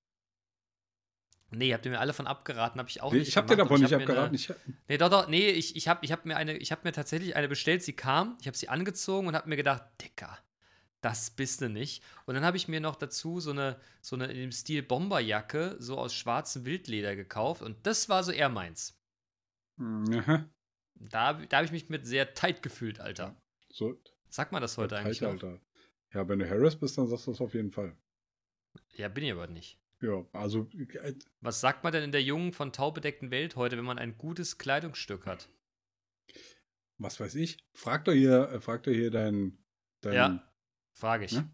Nee, 1.52 1.74
habt 1.74 1.86
ihr 1.86 1.92
mir 1.92 2.02
alle 2.02 2.12
von 2.12 2.28
abgeraten, 2.28 2.80
habe 2.80 2.90
ich 2.90 3.02
auch 3.02 3.14
nee, 3.14 3.20
nicht. 3.20 3.30
Ich 3.30 3.38
habe 3.38 3.48
dir 3.48 3.56
davon 3.56 3.80
nicht 3.80 3.94
abgeraten. 3.94 4.28
Eine, 4.28 4.36
ich, 4.36 4.54
nee, 4.90 4.98
doch, 4.98 5.10
doch, 5.10 5.30
nee, 5.30 5.50
ich, 5.50 5.78
ich 5.78 5.88
habe 5.88 6.04
ich 6.04 6.12
hab 6.12 6.26
mir 6.26 6.36
eine, 6.36 6.58
ich 6.58 6.74
habe 6.74 6.82
mir 6.84 6.92
tatsächlich 6.92 7.38
eine 7.38 7.48
bestellt, 7.48 7.84
sie 7.84 7.94
kam, 7.94 8.38
ich 8.42 8.48
habe 8.48 8.58
sie 8.58 8.68
angezogen 8.68 9.28
und 9.28 9.36
habe 9.36 9.48
mir 9.48 9.56
gedacht, 9.56 9.84
Dicker, 10.02 10.38
das 11.00 11.30
bist 11.30 11.62
du 11.62 11.70
nicht. 11.70 12.04
Und 12.26 12.36
dann 12.36 12.44
habe 12.44 12.58
ich 12.58 12.68
mir 12.68 12.82
noch 12.82 12.98
dazu 12.98 13.40
so 13.40 13.52
eine, 13.52 13.80
so 14.02 14.18
eine 14.18 14.26
in 14.26 14.38
dem 14.38 14.52
Stil 14.52 14.84
Bomberjacke, 14.84 15.78
so 15.80 15.98
aus 15.98 16.14
schwarzem 16.14 16.66
Wildleder 16.66 17.16
gekauft 17.16 17.62
und 17.62 17.78
das 17.88 18.10
war 18.10 18.22
so 18.26 18.34
eher 18.34 18.50
meins. 18.50 19.00
Mhm. 19.78 20.50
Da, 20.96 21.34
da 21.34 21.58
habe 21.58 21.66
ich 21.66 21.72
mich 21.72 21.88
mit 21.88 22.06
sehr 22.06 22.34
tight 22.34 22.62
gefühlt, 22.62 23.00
Alter. 23.00 23.38
So. 23.72 23.98
Sag 24.28 24.52
mal 24.52 24.60
das 24.60 24.78
heute 24.78 24.98
eigentlich. 24.98 25.20
Tight, 25.20 25.30
Alter. 25.30 25.62
Ja, 26.14 26.28
wenn 26.28 26.40
du 26.40 26.50
Harris 26.50 26.76
bist, 26.76 26.98
dann 26.98 27.08
sagst 27.08 27.28
du 27.28 27.32
das 27.32 27.42
auf 27.42 27.54
jeden 27.54 27.72
Fall. 27.72 27.96
Ja, 28.96 29.10
bin 29.10 29.24
ich 29.24 29.32
aber 29.32 29.48
nicht. 29.48 29.80
Ja, 30.02 30.26
also. 30.32 30.70
Äh, 30.74 31.16
Was 31.42 31.60
sagt 31.60 31.84
man 31.84 31.92
denn 31.92 32.04
in 32.04 32.12
der 32.12 32.22
jungen, 32.24 32.54
von 32.54 32.72
Tau 32.72 32.92
bedeckten 32.92 33.32
Welt 33.32 33.56
heute, 33.56 33.78
wenn 33.78 33.86
man 33.86 33.98
ein 33.98 34.18
gutes 34.18 34.58
Kleidungsstück 34.58 35.26
hat? 35.26 35.50
Was 36.98 37.20
weiß 37.20 37.36
ich? 37.36 37.58
Frag 37.74 38.06
doch 38.06 38.14
hier, 38.14 38.50
äh, 38.50 38.60
frag 38.60 38.84
doch 38.84 38.92
hier 38.92 39.12
deinen. 39.12 39.64
Dein, 40.02 40.14
ja, 40.14 40.54
frage 40.94 41.26
ich. 41.26 41.34
Ne? 41.34 41.50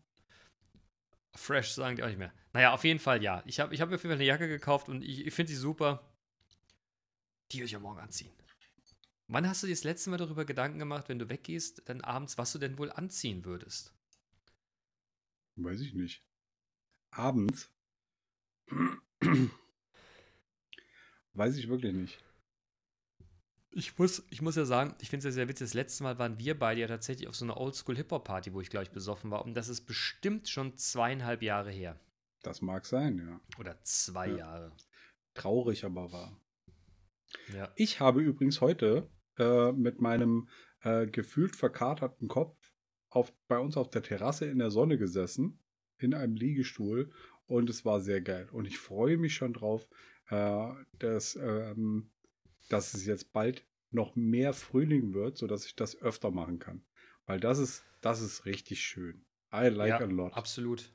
Fresh 1.35 1.71
sagen 1.71 1.95
die 1.95 2.03
auch 2.03 2.07
nicht 2.07 2.19
mehr. 2.19 2.33
Naja, 2.51 2.73
auf 2.73 2.83
jeden 2.83 2.99
Fall 2.99 3.23
ja. 3.23 3.41
Ich 3.45 3.59
habe 3.59 3.73
ich 3.73 3.81
hab 3.81 3.89
mir 3.89 3.95
auf 3.95 4.03
jeden 4.03 4.11
Fall 4.11 4.19
eine 4.19 4.25
Jacke 4.25 4.47
gekauft 4.47 4.89
und 4.89 5.03
ich, 5.03 5.25
ich 5.25 5.33
finde 5.33 5.51
sie 5.51 5.57
super. 5.57 6.13
Die 7.51 7.59
will 7.59 7.65
ich 7.65 7.71
ja 7.71 7.79
morgen 7.79 7.99
anziehen. 7.99 8.31
Wann 9.27 9.47
hast 9.47 9.63
du 9.63 9.67
dir 9.67 9.73
das 9.73 9.83
letzte 9.83 10.09
Mal 10.09 10.17
darüber 10.17 10.45
Gedanken 10.45 10.79
gemacht, 10.79 11.09
wenn 11.09 11.19
du 11.19 11.29
weggehst, 11.29 11.81
dann 11.85 12.01
abends, 12.01 12.37
was 12.37 12.51
du 12.51 12.59
denn 12.59 12.77
wohl 12.77 12.91
anziehen 12.91 13.45
würdest? 13.45 13.93
Weiß 15.55 15.81
ich 15.81 15.93
nicht. 15.93 16.25
Abends? 17.11 17.71
Weiß 21.33 21.57
ich 21.57 21.67
wirklich 21.69 21.93
nicht. 21.93 22.23
Ich 23.75 23.97
muss, 23.97 24.23
ich 24.29 24.41
muss 24.41 24.55
ja 24.55 24.65
sagen, 24.65 24.95
ich 25.01 25.09
finde 25.09 25.27
es 25.27 25.33
ja 25.33 25.35
sehr 25.35 25.47
witzig. 25.47 25.65
Das 25.65 25.73
letzte 25.73 26.03
Mal 26.03 26.19
waren 26.19 26.37
wir 26.37 26.57
beide 26.57 26.81
ja 26.81 26.87
tatsächlich 26.87 27.27
auf 27.27 27.35
so 27.35 27.45
einer 27.45 27.57
Oldschool-Hip-Hop-Party, 27.57 28.53
wo 28.53 28.61
ich, 28.61 28.69
glaube 28.69 28.83
ich, 28.83 28.91
besoffen 28.91 29.31
war. 29.31 29.43
Und 29.43 29.55
das 29.55 29.67
ist 29.67 29.81
bestimmt 29.85 30.47
schon 30.47 30.77
zweieinhalb 30.77 31.41
Jahre 31.41 31.71
her. 31.71 31.99
Das 32.43 32.61
mag 32.61 32.85
sein, 32.85 33.17
ja. 33.17 33.41
Oder 33.57 33.81
zwei 33.81 34.27
ja. 34.29 34.37
Jahre. 34.37 34.71
Traurig 35.33 35.85
aber 35.85 36.11
war. 36.11 36.39
Ja. 37.51 37.71
Ich 37.75 37.99
habe 37.99 38.21
übrigens 38.21 38.61
heute 38.61 39.09
äh, 39.39 39.71
mit 39.71 39.99
meinem 40.01 40.49
äh, 40.81 41.07
gefühlt 41.07 41.55
verkaterten 41.55 42.27
Kopf 42.27 42.62
auf, 43.15 43.33
bei 43.47 43.59
uns 43.59 43.77
auf 43.77 43.89
der 43.89 44.03
Terrasse 44.03 44.45
in 44.45 44.59
der 44.59 44.71
Sonne 44.71 44.97
gesessen, 44.97 45.59
in 45.97 46.13
einem 46.13 46.35
Liegestuhl 46.35 47.11
und 47.45 47.69
es 47.69 47.85
war 47.85 48.01
sehr 48.01 48.21
geil. 48.21 48.49
Und 48.51 48.65
ich 48.65 48.77
freue 48.77 49.17
mich 49.17 49.35
schon 49.35 49.53
drauf, 49.53 49.87
äh, 50.29 50.69
dass, 50.99 51.35
ähm, 51.35 52.11
dass 52.69 52.93
es 52.93 53.05
jetzt 53.05 53.33
bald 53.33 53.65
noch 53.91 54.15
mehr 54.15 54.53
Frühling 54.53 55.13
wird, 55.13 55.37
sodass 55.37 55.65
ich 55.65 55.75
das 55.75 56.01
öfter 56.01 56.31
machen 56.31 56.59
kann. 56.59 56.83
Weil 57.25 57.39
das 57.39 57.59
ist, 57.59 57.85
das 58.01 58.21
ist 58.21 58.45
richtig 58.45 58.81
schön. 58.81 59.25
I 59.53 59.67
like 59.67 59.89
ja, 59.89 59.99
a 59.99 60.05
lot. 60.05 60.33
Absolut. 60.33 60.91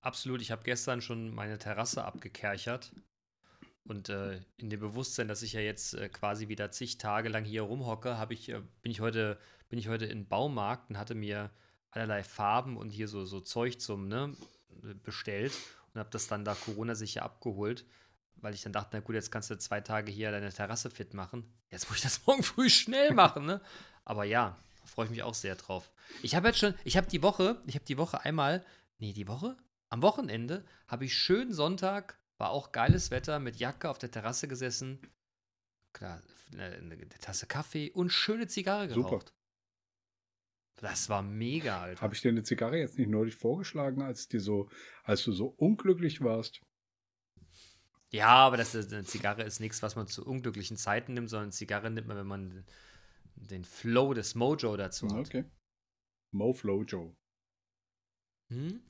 Absolut. 0.00 0.40
Ich 0.40 0.50
habe 0.50 0.62
gestern 0.62 1.00
schon 1.00 1.34
meine 1.34 1.58
Terrasse 1.58 2.04
abgekerchert. 2.04 2.94
Und 3.84 4.08
äh, 4.08 4.40
in 4.56 4.70
dem 4.70 4.80
Bewusstsein, 4.80 5.28
dass 5.28 5.42
ich 5.42 5.52
ja 5.52 5.60
jetzt 5.60 5.94
äh, 5.94 6.08
quasi 6.08 6.48
wieder 6.48 6.70
zig 6.70 6.96
Tage 6.96 7.28
lang 7.28 7.44
hier 7.44 7.62
rumhocke, 7.62 8.16
ich, 8.30 8.48
äh, 8.48 8.62
bin 8.82 8.90
ich 8.90 9.00
heute, 9.00 9.38
bin 9.68 9.78
ich 9.78 9.88
heute 9.88 10.06
in 10.06 10.26
Baumarkt 10.26 10.88
und 10.88 10.98
hatte 10.98 11.14
mir 11.14 11.50
allerlei 11.90 12.24
Farben 12.24 12.76
und 12.76 12.88
hier 12.88 13.08
so, 13.08 13.24
so 13.24 13.40
Zeug 13.40 13.80
zum, 13.80 14.08
ne, 14.08 14.34
bestellt 15.02 15.52
und 15.92 16.00
habe 16.00 16.10
das 16.10 16.26
dann 16.26 16.44
da 16.44 16.54
Corona-sicher 16.54 17.22
abgeholt, 17.22 17.84
weil 18.36 18.54
ich 18.54 18.62
dann 18.62 18.72
dachte, 18.72 18.90
na 18.92 19.00
gut, 19.00 19.14
jetzt 19.14 19.30
kannst 19.30 19.50
du 19.50 19.58
zwei 19.58 19.80
Tage 19.80 20.10
hier 20.10 20.30
deine 20.30 20.52
Terrasse 20.52 20.90
fit 20.90 21.14
machen. 21.14 21.44
Jetzt 21.70 21.88
muss 21.88 21.98
ich 21.98 22.02
das 22.02 22.20
morgen 22.26 22.42
früh 22.42 22.70
schnell 22.70 23.12
machen, 23.12 23.46
ne? 23.46 23.60
Aber 24.04 24.24
ja, 24.24 24.58
freue 24.84 25.06
ich 25.06 25.10
mich 25.10 25.22
auch 25.22 25.34
sehr 25.34 25.56
drauf. 25.56 25.90
Ich 26.22 26.34
habe 26.34 26.48
jetzt 26.48 26.58
schon, 26.58 26.74
ich 26.84 26.96
habe 26.96 27.06
die 27.06 27.22
Woche, 27.22 27.60
ich 27.66 27.74
habe 27.74 27.84
die 27.84 27.98
Woche 27.98 28.20
einmal, 28.22 28.64
nee, 28.98 29.12
die 29.12 29.28
Woche? 29.28 29.56
Am 29.88 30.02
Wochenende 30.02 30.64
habe 30.88 31.04
ich 31.04 31.14
schön 31.14 31.52
Sonntag, 31.52 32.18
war 32.38 32.50
auch 32.50 32.72
geiles 32.72 33.10
Wetter, 33.10 33.38
mit 33.38 33.56
Jacke 33.56 33.88
auf 33.88 33.98
der 33.98 34.10
Terrasse 34.10 34.48
gesessen, 34.48 35.00
klar, 35.92 36.22
eine, 36.52 36.74
eine 36.74 37.08
Tasse 37.08 37.46
Kaffee 37.46 37.90
und 37.90 38.10
schöne 38.10 38.46
Zigarre 38.46 38.88
geraucht. 38.88 39.28
Super. 39.28 39.34
Das 40.76 41.08
war 41.08 41.22
mega, 41.22 41.82
Alter. 41.82 42.02
Habe 42.02 42.14
ich 42.14 42.20
dir 42.20 42.30
eine 42.30 42.42
Zigarre 42.42 42.78
jetzt 42.78 42.98
nicht 42.98 43.08
neulich 43.08 43.36
vorgeschlagen, 43.36 44.02
als, 44.02 44.28
die 44.28 44.40
so, 44.40 44.68
als 45.04 45.22
du 45.22 45.32
so 45.32 45.46
unglücklich 45.46 46.20
warst? 46.20 46.60
Ja, 48.10 48.28
aber 48.28 48.56
das 48.56 48.74
ist, 48.74 48.92
eine 48.92 49.04
Zigarre 49.04 49.42
ist 49.42 49.60
nichts, 49.60 49.82
was 49.82 49.96
man 49.96 50.06
zu 50.06 50.26
unglücklichen 50.26 50.76
Zeiten 50.76 51.14
nimmt, 51.14 51.30
sondern 51.30 51.46
eine 51.46 51.52
Zigarre 51.52 51.90
nimmt 51.90 52.08
man, 52.08 52.16
wenn 52.16 52.26
man 52.26 52.64
den 53.36 53.64
Flow 53.64 54.14
des 54.14 54.34
Mojo 54.34 54.76
dazu 54.76 55.08
hat. 55.08 55.26
Okay. 55.26 55.44
Mo 56.32 56.52
Flojo. 56.52 57.16
Hm? 58.50 58.82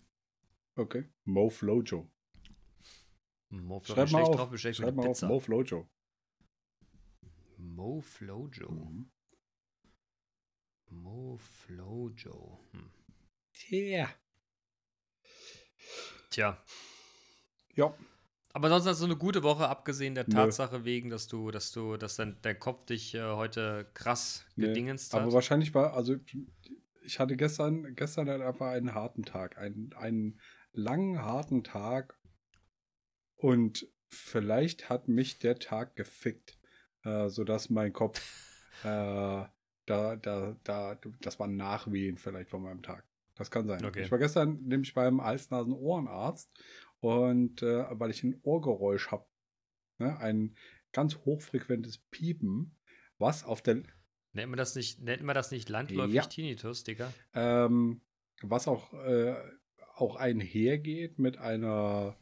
Okay. 0.77 1.05
Mo 1.25 1.51
Flojo. 1.51 2.11
Mo. 3.63 3.83
Schreib 3.85 4.11
mal 4.11 4.23
auf, 4.23 4.37
drauf, 4.37 4.59
schreib 4.59 4.95
mal 4.95 5.09
auf 5.09 5.23
Mo 5.23 5.41
Flojo. 5.41 5.89
Mo 7.59 8.01
Flojo. 8.01 8.71
Mhm. 8.71 9.11
Mo 10.91 11.39
Flojo. 11.39 12.61
Hm. 12.73 12.91
Tja. 13.53 14.09
Tja. 16.31 16.63
Ja. 17.75 17.95
Aber 18.53 18.69
sonst 18.69 18.87
hast 18.87 19.01
du 19.01 19.07
eine 19.07 19.17
gute 19.17 19.43
Woche, 19.43 19.69
abgesehen 19.69 20.15
der 20.15 20.27
Tatsache 20.27 20.79
Nö. 20.79 20.85
wegen, 20.85 21.11
dass 21.11 21.27
du, 21.27 21.51
dass 21.51 21.73
du, 21.73 21.97
dass 21.97 22.15
dein, 22.15 22.39
dein 22.43 22.59
Kopf 22.59 22.85
dich 22.85 23.15
äh, 23.15 23.23
heute 23.23 23.91
krass 23.95 24.45
nee, 24.55 24.69
gedingenst 24.69 25.13
hat. 25.13 25.23
Aber 25.23 25.33
wahrscheinlich 25.33 25.75
war, 25.75 25.95
also 25.95 26.15
ich 27.05 27.19
hatte 27.19 27.37
gestern, 27.37 27.97
gestern 27.97 28.29
halt 28.29 28.43
einfach 28.43 28.69
einen 28.69 28.95
harten 28.95 29.25
Tag, 29.25 29.59
einen, 29.59 29.93
einen 29.95 30.41
langen, 30.73 31.21
harten 31.21 31.65
Tag. 31.65 32.17
Und 33.37 33.89
vielleicht 34.09 34.89
hat 34.89 35.09
mich 35.09 35.39
der 35.39 35.59
Tag 35.59 35.97
gefickt, 35.97 36.59
äh, 37.05 37.29
sodass 37.29 37.71
mein 37.71 37.93
Kopf 37.93 38.21
äh, 38.83 39.45
da, 39.87 40.17
da, 40.17 40.57
da, 40.65 40.99
das 41.21 41.39
war 41.39 41.47
Nachwehen 41.47 42.17
vielleicht 42.17 42.51
von 42.51 42.63
meinem 42.63 42.83
Tag. 42.83 43.05
Das 43.35 43.51
kann 43.51 43.67
sein. 43.67 43.85
Okay. 43.85 44.03
Ich 44.03 44.11
war 44.11 44.19
gestern 44.19 44.63
nämlich 44.63 44.95
beim 44.95 45.23
Hals-Nasen-Ohrenarzt 45.23 46.51
und 47.01 47.63
äh, 47.63 47.85
weil 47.91 48.11
ich 48.11 48.23
ein 48.23 48.41
Ohrgeräusch 48.43 49.11
habe, 49.11 49.27
ne, 49.99 50.17
ein 50.19 50.57
ganz 50.93 51.17
hochfrequentes 51.17 51.99
Piepen, 52.11 52.77
was 53.19 53.45
auf 53.45 53.61
der 53.61 53.83
Nennt 54.33 54.51
man 54.51 54.59
das 54.59 54.75
nicht, 54.75 55.01
nennt 55.01 55.23
man 55.23 55.35
das 55.35 55.53
nicht 55.53 55.69
landläufig 55.69 56.15
ja. 56.15 56.23
Tinnitus, 56.23 56.83
Digga? 56.83 57.13
Ähm, 57.35 58.01
was 58.43 58.67
auch, 58.67 58.93
äh, 58.95 59.37
auch 59.95 60.17
einhergeht 60.17 61.21
mit 61.21 61.39
einer 61.39 62.19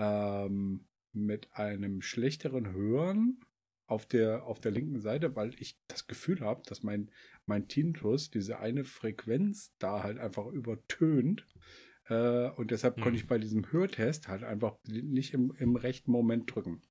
ähm, 0.00 0.86
mit 1.12 1.52
einem 1.52 2.00
schlechteren 2.00 2.72
Hören 2.72 3.40
auf 3.86 4.06
der, 4.06 4.46
auf 4.46 4.60
der 4.60 4.70
linken 4.70 5.00
Seite, 5.00 5.34
weil 5.34 5.54
ich 5.58 5.78
das 5.88 6.06
Gefühl 6.06 6.40
habe, 6.40 6.62
dass 6.66 6.82
mein, 6.82 7.10
mein 7.46 7.68
Tintus 7.68 8.30
diese 8.30 8.60
eine 8.60 8.84
Frequenz 8.84 9.74
da 9.78 10.02
halt 10.02 10.18
einfach 10.18 10.46
übertönt. 10.46 11.46
Äh, 12.08 12.50
und 12.50 12.70
deshalb 12.70 12.96
hm. 12.96 13.02
konnte 13.02 13.18
ich 13.18 13.26
bei 13.26 13.38
diesem 13.38 13.70
Hörtest 13.72 14.28
halt 14.28 14.44
einfach 14.44 14.78
nicht 14.86 15.34
im, 15.34 15.52
im 15.58 15.76
rechten 15.76 16.12
Moment 16.12 16.54
drücken. 16.54 16.82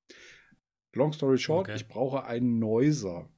Long 0.92 1.12
story 1.12 1.38
short, 1.38 1.68
okay. 1.68 1.76
ich 1.76 1.88
brauche 1.88 2.24
einen 2.24 2.58
Noiser. 2.58 3.30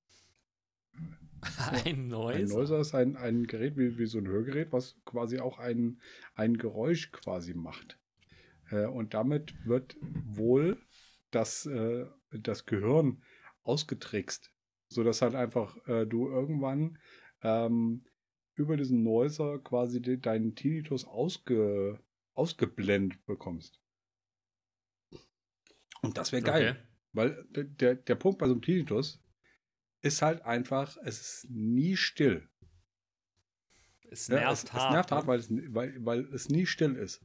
ein 1.84 2.08
Noiser? 2.08 2.38
Ein 2.38 2.44
Noiser 2.46 2.80
ist 2.80 2.94
ein, 2.94 3.16
ein 3.16 3.46
Gerät 3.46 3.76
wie, 3.76 3.96
wie 3.96 4.06
so 4.06 4.18
ein 4.18 4.26
Hörgerät, 4.26 4.72
was 4.72 5.00
quasi 5.04 5.38
auch 5.38 5.58
ein, 5.58 6.00
ein 6.34 6.56
Geräusch 6.56 7.12
quasi 7.12 7.54
macht. 7.54 8.01
Äh, 8.72 8.86
und 8.86 9.14
damit 9.14 9.54
wird 9.66 9.96
wohl 10.00 10.80
das, 11.30 11.66
äh, 11.66 12.06
das 12.30 12.66
Gehirn 12.66 13.22
ausgetrickst, 13.62 14.50
sodass 14.88 15.22
halt 15.22 15.34
einfach 15.34 15.76
äh, 15.86 16.06
du 16.06 16.28
irgendwann 16.28 16.98
ähm, 17.42 18.04
über 18.54 18.76
diesen 18.76 19.02
Noiser 19.02 19.58
quasi 19.58 20.00
de 20.00 20.16
deinen 20.16 20.54
Tinnitus 20.54 21.04
ausge 21.04 22.00
ausgeblendet 22.34 23.24
bekommst. 23.26 23.78
Und 26.00 26.16
das 26.16 26.32
wäre 26.32 26.42
geil. 26.42 26.70
Okay. 26.70 26.88
Weil 27.12 27.44
der, 27.52 27.94
der 27.94 28.14
Punkt 28.14 28.38
bei 28.38 28.46
so 28.46 28.52
einem 28.52 28.62
Tinnitus 28.62 29.22
ist 30.00 30.22
halt 30.22 30.42
einfach, 30.42 30.96
es 31.04 31.20
ist 31.20 31.50
nie 31.50 31.96
still. 31.96 32.48
Es 34.10 34.28
nervt 34.28 34.44
ja, 34.44 34.52
es, 34.52 34.72
hart. 34.72 34.88
Es 34.88 34.94
nervt 34.94 35.12
hart, 35.12 35.24
ne? 35.24 35.28
weil 35.28 35.38
es, 35.38 35.50
weil, 35.50 36.04
weil 36.04 36.34
es 36.34 36.48
nie 36.48 36.64
still 36.64 36.96
ist. 36.96 37.22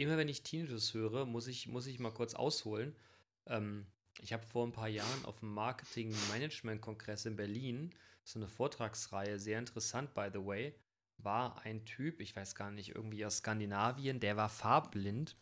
Immer 0.00 0.16
wenn 0.16 0.28
ich 0.28 0.42
Tinnitus 0.42 0.94
höre, 0.94 1.26
muss 1.26 1.46
ich, 1.46 1.68
muss 1.68 1.86
ich 1.86 1.98
mal 1.98 2.10
kurz 2.10 2.32
ausholen. 2.32 2.96
Ähm, 3.44 3.84
ich 4.22 4.32
habe 4.32 4.46
vor 4.46 4.66
ein 4.66 4.72
paar 4.72 4.88
Jahren 4.88 5.26
auf 5.26 5.40
dem 5.40 5.52
Marketing-Management-Kongress 5.52 7.26
in 7.26 7.36
Berlin 7.36 7.90
so 8.24 8.38
eine 8.38 8.48
Vortragsreihe, 8.48 9.38
sehr 9.38 9.58
interessant, 9.58 10.14
by 10.14 10.30
the 10.32 10.42
way, 10.42 10.74
war 11.18 11.60
ein 11.66 11.84
Typ, 11.84 12.22
ich 12.22 12.34
weiß 12.34 12.54
gar 12.54 12.70
nicht, 12.70 12.94
irgendwie 12.94 13.26
aus 13.26 13.38
Skandinavien, 13.38 14.20
der 14.20 14.38
war 14.38 14.48
farbblind 14.48 15.36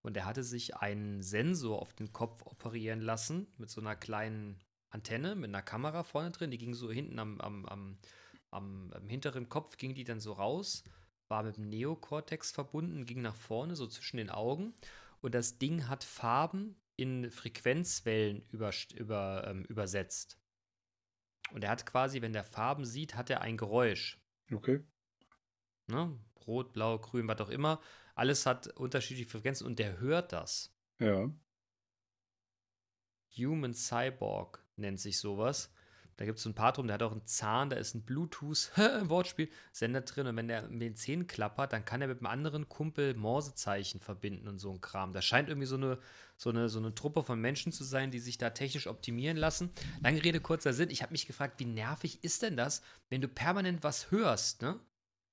und 0.00 0.16
er 0.16 0.26
hatte 0.26 0.44
sich 0.44 0.76
einen 0.76 1.20
Sensor 1.20 1.82
auf 1.82 1.92
den 1.92 2.12
Kopf 2.12 2.42
operieren 2.46 3.00
lassen 3.00 3.48
mit 3.58 3.68
so 3.68 3.80
einer 3.80 3.96
kleinen 3.96 4.60
Antenne, 4.90 5.34
mit 5.34 5.48
einer 5.48 5.62
Kamera 5.62 6.04
vorne 6.04 6.30
drin, 6.30 6.52
die 6.52 6.58
ging 6.58 6.74
so 6.74 6.88
hinten 6.88 7.18
am, 7.18 7.40
am, 7.40 7.66
am, 7.66 7.98
am, 8.52 8.92
am 8.92 9.08
hinteren 9.08 9.48
Kopf, 9.48 9.76
ging 9.76 9.92
die 9.92 10.04
dann 10.04 10.20
so 10.20 10.34
raus, 10.34 10.84
war 11.34 11.42
mit 11.42 11.56
dem 11.56 11.68
Neokortex 11.68 12.52
verbunden, 12.52 13.06
ging 13.06 13.20
nach 13.20 13.34
vorne, 13.34 13.74
so 13.74 13.88
zwischen 13.88 14.18
den 14.18 14.30
Augen 14.30 14.72
und 15.20 15.34
das 15.34 15.58
Ding 15.58 15.88
hat 15.88 16.04
Farben 16.04 16.76
in 16.94 17.28
Frequenzwellen 17.28 18.46
über, 18.52 18.70
über, 18.94 19.44
ähm, 19.48 19.64
übersetzt. 19.64 20.38
Und 21.50 21.64
er 21.64 21.70
hat 21.70 21.86
quasi, 21.86 22.22
wenn 22.22 22.32
der 22.32 22.44
Farben 22.44 22.84
sieht, 22.84 23.16
hat 23.16 23.30
er 23.30 23.40
ein 23.40 23.56
Geräusch. 23.56 24.20
Okay. 24.52 24.84
Ne? 25.88 26.16
rot, 26.46 26.72
blau, 26.72 27.00
grün, 27.00 27.26
was 27.26 27.40
auch 27.40 27.48
immer. 27.48 27.80
Alles 28.14 28.46
hat 28.46 28.68
unterschiedliche 28.68 29.28
Frequenzen 29.28 29.66
und 29.66 29.80
der 29.80 29.98
hört 29.98 30.32
das. 30.32 30.72
Ja. 31.00 31.28
Human 33.36 33.74
Cyborg 33.74 34.64
nennt 34.76 35.00
sich 35.00 35.18
sowas. 35.18 35.72
Da 36.16 36.24
gibt 36.24 36.38
es 36.38 36.44
so 36.44 36.50
ein 36.50 36.54
paar 36.54 36.72
drum, 36.72 36.86
der 36.86 36.94
hat 36.94 37.02
auch 37.02 37.12
einen 37.12 37.26
Zahn, 37.26 37.70
da 37.70 37.76
ist 37.76 37.94
ein 37.94 38.02
Bluetooth-Wortspiel-Sender 38.02 40.00
drin 40.02 40.26
und 40.26 40.36
wenn 40.36 40.48
der 40.48 40.68
mit 40.68 40.82
den 40.82 40.96
Zähnen 40.96 41.26
klappert, 41.26 41.72
dann 41.72 41.84
kann 41.84 42.00
er 42.02 42.08
mit 42.08 42.18
einem 42.18 42.26
anderen 42.26 42.68
Kumpel 42.68 43.14
Morsezeichen 43.14 44.00
verbinden 44.00 44.46
und 44.48 44.58
so 44.58 44.70
ein 44.70 44.80
Kram. 44.80 45.12
Das 45.12 45.24
scheint 45.24 45.48
irgendwie 45.48 45.66
so 45.66 45.76
eine, 45.76 45.98
so 46.36 46.50
eine, 46.50 46.68
so 46.68 46.78
eine 46.78 46.94
Truppe 46.94 47.24
von 47.24 47.40
Menschen 47.40 47.72
zu 47.72 47.84
sein, 47.84 48.10
die 48.10 48.20
sich 48.20 48.38
da 48.38 48.50
technisch 48.50 48.86
optimieren 48.86 49.36
lassen. 49.36 49.70
Lange 50.02 50.22
Rede, 50.22 50.40
kurzer 50.40 50.72
Sinn. 50.72 50.90
Ich 50.90 51.02
habe 51.02 51.12
mich 51.12 51.26
gefragt, 51.26 51.58
wie 51.58 51.64
nervig 51.64 52.22
ist 52.22 52.42
denn 52.42 52.56
das, 52.56 52.82
wenn 53.08 53.20
du 53.20 53.28
permanent 53.28 53.82
was 53.82 54.10
hörst, 54.10 54.62
ne? 54.62 54.78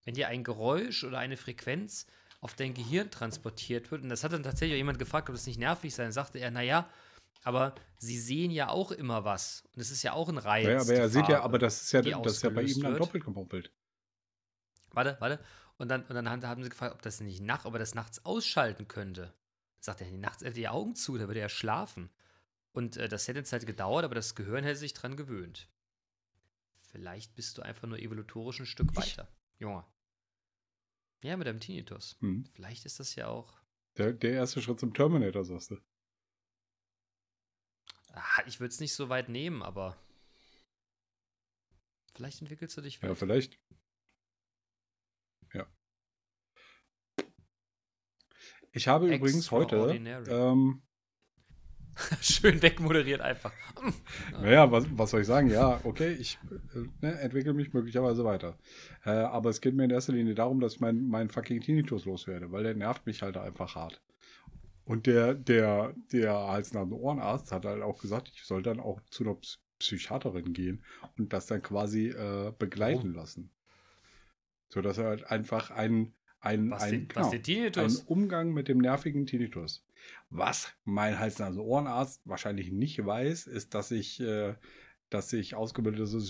Wenn 0.04 0.16
dir 0.16 0.30
ein 0.30 0.44
Geräusch 0.44 1.04
oder 1.04 1.20
eine 1.20 1.38
Frequenz 1.38 2.08
auf 2.40 2.56
dein 2.56 2.74
Gehirn 2.74 3.12
transportiert 3.12 3.92
wird. 3.92 4.02
Und 4.02 4.10
das 4.10 4.24
hat 4.24 4.34
dann 4.34 4.42
tatsächlich 4.42 4.76
auch 4.76 4.80
jemand 4.80 4.98
gefragt, 4.98 5.30
ob 5.30 5.36
das 5.36 5.46
nicht 5.46 5.60
nervig 5.60 5.94
sei. 5.94 6.04
Dann 6.04 6.12
sagte 6.12 6.40
er, 6.40 6.50
naja, 6.50 6.90
aber 7.44 7.76
sie 7.98 8.20
sehen 8.20 8.52
ja 8.52 8.70
auch 8.70 8.92
immer 8.92 9.24
was. 9.26 9.64
Und 9.74 9.82
es 9.82 9.92
ist 9.92 10.04
ja 10.04 10.14
auch 10.14 10.30
ein 10.30 10.38
Reiz. 10.38 10.68
Ja, 10.68 10.82
aber 10.82 10.94
er 10.94 11.10
sieht 11.10 11.28
ja, 11.28 11.42
aber 11.42 11.60
das 11.60 11.82
ist 11.82 11.92
ja, 11.92 12.02
das 12.02 12.34
ist 12.34 12.44
ja 12.44 12.50
bei 12.50 12.64
ihm 12.64 12.82
dann 12.82 12.98
doppelt 12.98 13.24
gemoppelt. 13.24 13.72
Warte, 14.92 15.18
warte. 15.20 15.44
Und 15.78 15.90
dann, 15.90 16.04
und 16.04 16.14
dann 16.14 16.30
haben 16.30 16.64
sie 16.64 16.70
gefragt, 16.70 16.94
ob 16.94 17.02
das 17.02 17.22
nicht 17.22 17.42
nachts, 17.42 17.66
ob 17.66 17.74
er 17.74 17.80
das 17.80 17.96
nachts 17.96 18.24
ausschalten 18.26 18.88
könnte. 18.88 19.34
Sagt 19.80 20.02
er, 20.02 20.12
nachts 20.12 20.42
hätte 20.42 20.52
er 20.52 20.54
die 20.54 20.68
Augen 20.68 20.96
zu, 20.96 21.18
da 21.18 21.28
würde 21.28 21.40
er 21.40 21.50
schlafen. 21.50 22.12
Und 22.72 22.98
äh, 22.98 23.10
das 23.10 23.28
hätte 23.28 23.40
jetzt 23.40 23.52
halt 23.52 23.66
gedauert, 23.66 24.06
aber 24.06 24.16
das 24.16 24.36
Gehirn 24.36 24.64
hätte 24.64 24.78
sich 24.78 24.94
dran 24.94 25.18
gewöhnt. 25.18 25.68
Vielleicht 26.92 27.36
bist 27.36 27.58
du 27.58 27.62
einfach 27.62 27.88
nur 27.88 27.98
evolutorisch 27.98 28.60
ein 28.60 28.66
Stück 28.66 28.96
weiter. 28.96 29.28
Junge. 29.58 29.86
Ja, 31.24 31.38
mit 31.38 31.48
deinem 31.48 31.60
Tinnitus. 31.60 32.18
Hm. 32.20 32.46
Vielleicht 32.54 32.86
ist 32.86 33.00
das 33.00 33.16
ja 33.16 33.28
auch. 33.28 33.62
Der, 33.98 34.14
der 34.14 34.34
erste 34.34 34.62
Schritt 34.62 34.80
zum 34.80 34.94
Terminator, 34.94 35.44
sagst 35.44 35.72
du. 35.72 35.78
Ah, 38.14 38.44
ich 38.46 38.60
würde 38.60 38.72
es 38.72 38.80
nicht 38.80 38.94
so 38.94 39.10
weit 39.10 39.30
nehmen, 39.30 39.62
aber 39.64 39.98
vielleicht 42.14 42.42
entwickelst 42.42 42.78
du 42.78 42.82
dich 42.82 43.02
weiter. 43.02 43.14
Ja, 43.14 43.16
vielleicht. 43.16 43.60
Ja. 45.54 45.68
Ich 48.74 48.88
habe 48.88 49.14
übrigens 49.14 49.52
heute. 49.52 49.96
Ähm, 50.30 50.82
Schön 52.22 52.62
wegmoderiert 52.62 53.22
einfach. 53.22 53.54
naja, 54.32 54.72
was, 54.72 54.86
was, 54.98 55.12
soll 55.12 55.22
ich 55.22 55.28
sagen? 55.28 55.50
Ja, 55.50 55.80
okay, 55.84 56.14
ich 56.14 56.40
äh, 56.74 56.88
ne, 57.02 57.20
entwickle 57.20 57.54
mich 57.54 57.74
möglicherweise 57.74 58.24
weiter. 58.24 58.58
Äh, 59.06 59.12
aber 59.12 59.50
es 59.50 59.62
geht 59.62 59.76
mir 59.76 59.84
in 59.84 59.90
erster 59.90 60.14
Linie 60.14 60.36
darum, 60.36 60.60
dass 60.60 60.76
ich 60.76 60.80
meinen 60.80 61.08
mein 61.10 61.30
fucking 61.30 61.62
Tinnitus 61.62 62.06
loswerde, 62.06 62.52
weil 62.52 62.64
der 62.64 62.76
nervt 62.76 63.06
mich 63.06 63.22
halt 63.22 63.38
einfach 63.38 63.76
hart. 63.76 64.02
Und 64.92 65.08
der, 65.08 65.36
der, 65.36 65.96
der 66.12 66.34
Hals-Nasen-Ohrenarzt 66.34 67.54
hat 67.54 67.64
halt 67.64 67.82
auch 67.82 68.02
gesagt, 68.02 68.30
ich 68.36 68.44
soll 68.44 68.62
dann 68.62 68.82
auch 68.82 69.00
zu 69.10 69.24
einer 69.24 69.38
Psychiaterin 69.80 70.52
gehen 70.52 70.84
und 71.18 71.32
das 71.32 71.46
dann 71.46 71.62
quasi 71.62 72.10
äh, 72.10 72.52
begleiten 72.60 73.14
oh. 73.14 73.16
lassen. 73.16 73.52
So 74.68 74.82
dass 74.82 74.98
er 74.98 75.06
halt 75.06 75.32
einfach 75.32 75.72
einen, 75.72 76.14
einen, 76.42 76.72
was 76.72 76.84
ein, 76.84 77.08
genau, 77.08 77.32
einen 77.32 77.98
Umgang 78.06 78.52
mit 78.52 78.68
dem 78.68 78.80
nervigen 78.80 79.26
Tinnitus. 79.26 79.88
Was 80.30 80.74
mein 80.84 81.18
Hals-Nasen-Ohrenarzt 81.18 82.24
wahrscheinlich 82.26 82.70
nicht 82.74 83.06
weiß, 83.06 83.48
ist, 83.48 83.74
dass 83.74 83.92
ich, 83.92 84.20
äh, 84.20 84.56
dass 85.10 85.32
ich 85.32 85.56
ausgebildeter, 85.56 86.22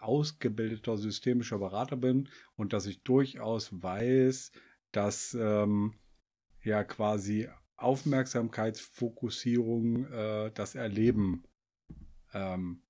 ausgebildeter 0.00 0.96
systemischer 0.96 1.60
Berater 1.60 1.96
bin 1.96 2.28
und 2.56 2.72
dass 2.72 2.86
ich 2.86 3.04
durchaus 3.04 3.70
weiß, 3.70 4.50
dass 4.90 5.32
ähm, 5.38 5.94
ja 6.64 6.82
quasi 6.82 7.48
Aufmerksamkeitsfokussierung 7.82 10.06
äh, 10.06 10.50
das 10.52 10.74
Erleben 10.74 11.44
ähm, 12.32 12.82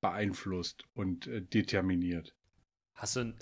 beeinflusst 0.00 0.84
und 0.94 1.26
äh, 1.26 1.42
determiniert. 1.42 2.36
Hast 2.94 3.16
du, 3.16 3.34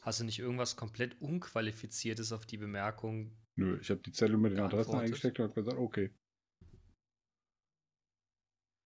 hast 0.00 0.20
du 0.20 0.24
nicht 0.24 0.38
irgendwas 0.38 0.76
komplett 0.76 1.20
Unqualifiziertes 1.20 2.32
auf 2.32 2.46
die 2.46 2.58
Bemerkung? 2.58 3.36
Nö, 3.56 3.78
ich 3.80 3.90
habe 3.90 4.00
die 4.00 4.12
Zettel 4.12 4.36
mit 4.36 4.52
den 4.52 4.60
Adressen 4.60 4.96
eingesteckt 4.96 5.38
und 5.38 5.44
habe 5.44 5.54
gesagt, 5.54 5.78
okay. 5.78 6.10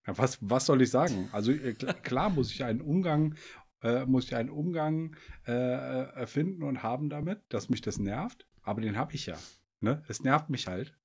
Ja, 0.06 0.16
was, 0.18 0.38
was 0.40 0.66
soll 0.66 0.82
ich 0.82 0.90
sagen? 0.90 1.28
Also 1.32 1.52
äh, 1.52 1.74
klar 2.02 2.30
muss 2.30 2.52
ich 2.52 2.64
einen 2.64 2.80
Umgang, 2.80 3.36
äh, 3.82 4.04
muss 4.04 4.24
ich 4.24 4.34
einen 4.34 4.50
Umgang 4.50 5.16
äh, 5.46 5.52
äh, 5.52 6.12
erfinden 6.14 6.62
und 6.62 6.82
haben 6.82 7.08
damit, 7.08 7.42
dass 7.48 7.68
mich 7.68 7.80
das 7.80 7.98
nervt, 7.98 8.46
aber 8.62 8.80
den 8.80 8.96
habe 8.96 9.14
ich 9.14 9.26
ja. 9.26 9.38
Ne? 9.80 10.02
Es 10.08 10.22
nervt 10.22 10.50
mich 10.50 10.66
halt, 10.66 10.96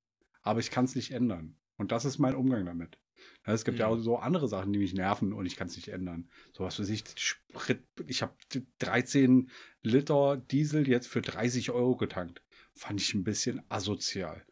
aber 0.42 0.60
ich 0.60 0.72
kann 0.72 0.86
es 0.86 0.96
nicht 0.96 1.12
ändern. 1.12 1.58
Und 1.78 1.92
das 1.92 2.06
ist 2.06 2.20
mein 2.20 2.36
Umgang 2.36 2.66
damit. 2.66 3.00
Es 3.44 3.66
gibt 3.66 3.80
ja, 3.80 3.88
ja 3.88 3.94
auch 3.94 4.00
so 4.00 4.18
andere 4.18 4.48
Sachen, 4.48 4.74
die 4.74 4.80
mich 4.80 4.94
nerven 4.94 5.34
und 5.34 5.46
ich 5.46 5.56
kann 5.56 5.68
es 5.68 5.76
nicht 5.76 5.90
ändern. 5.90 6.30
So 6.54 6.64
was 6.64 6.76
für 6.76 6.86
sich, 6.86 7.04
Sprit, 7.16 7.84
ich 8.08 8.22
habe 8.22 8.34
13 8.80 9.50
Liter 9.82 10.38
Diesel 10.38 10.88
jetzt 10.88 11.08
für 11.08 11.22
30 11.22 11.72
Euro 11.72 11.96
getankt. 11.96 12.42
Fand 12.74 13.00
ich 13.00 13.14
ein 13.14 13.24
bisschen 13.24 13.62
asozial. 13.70 14.46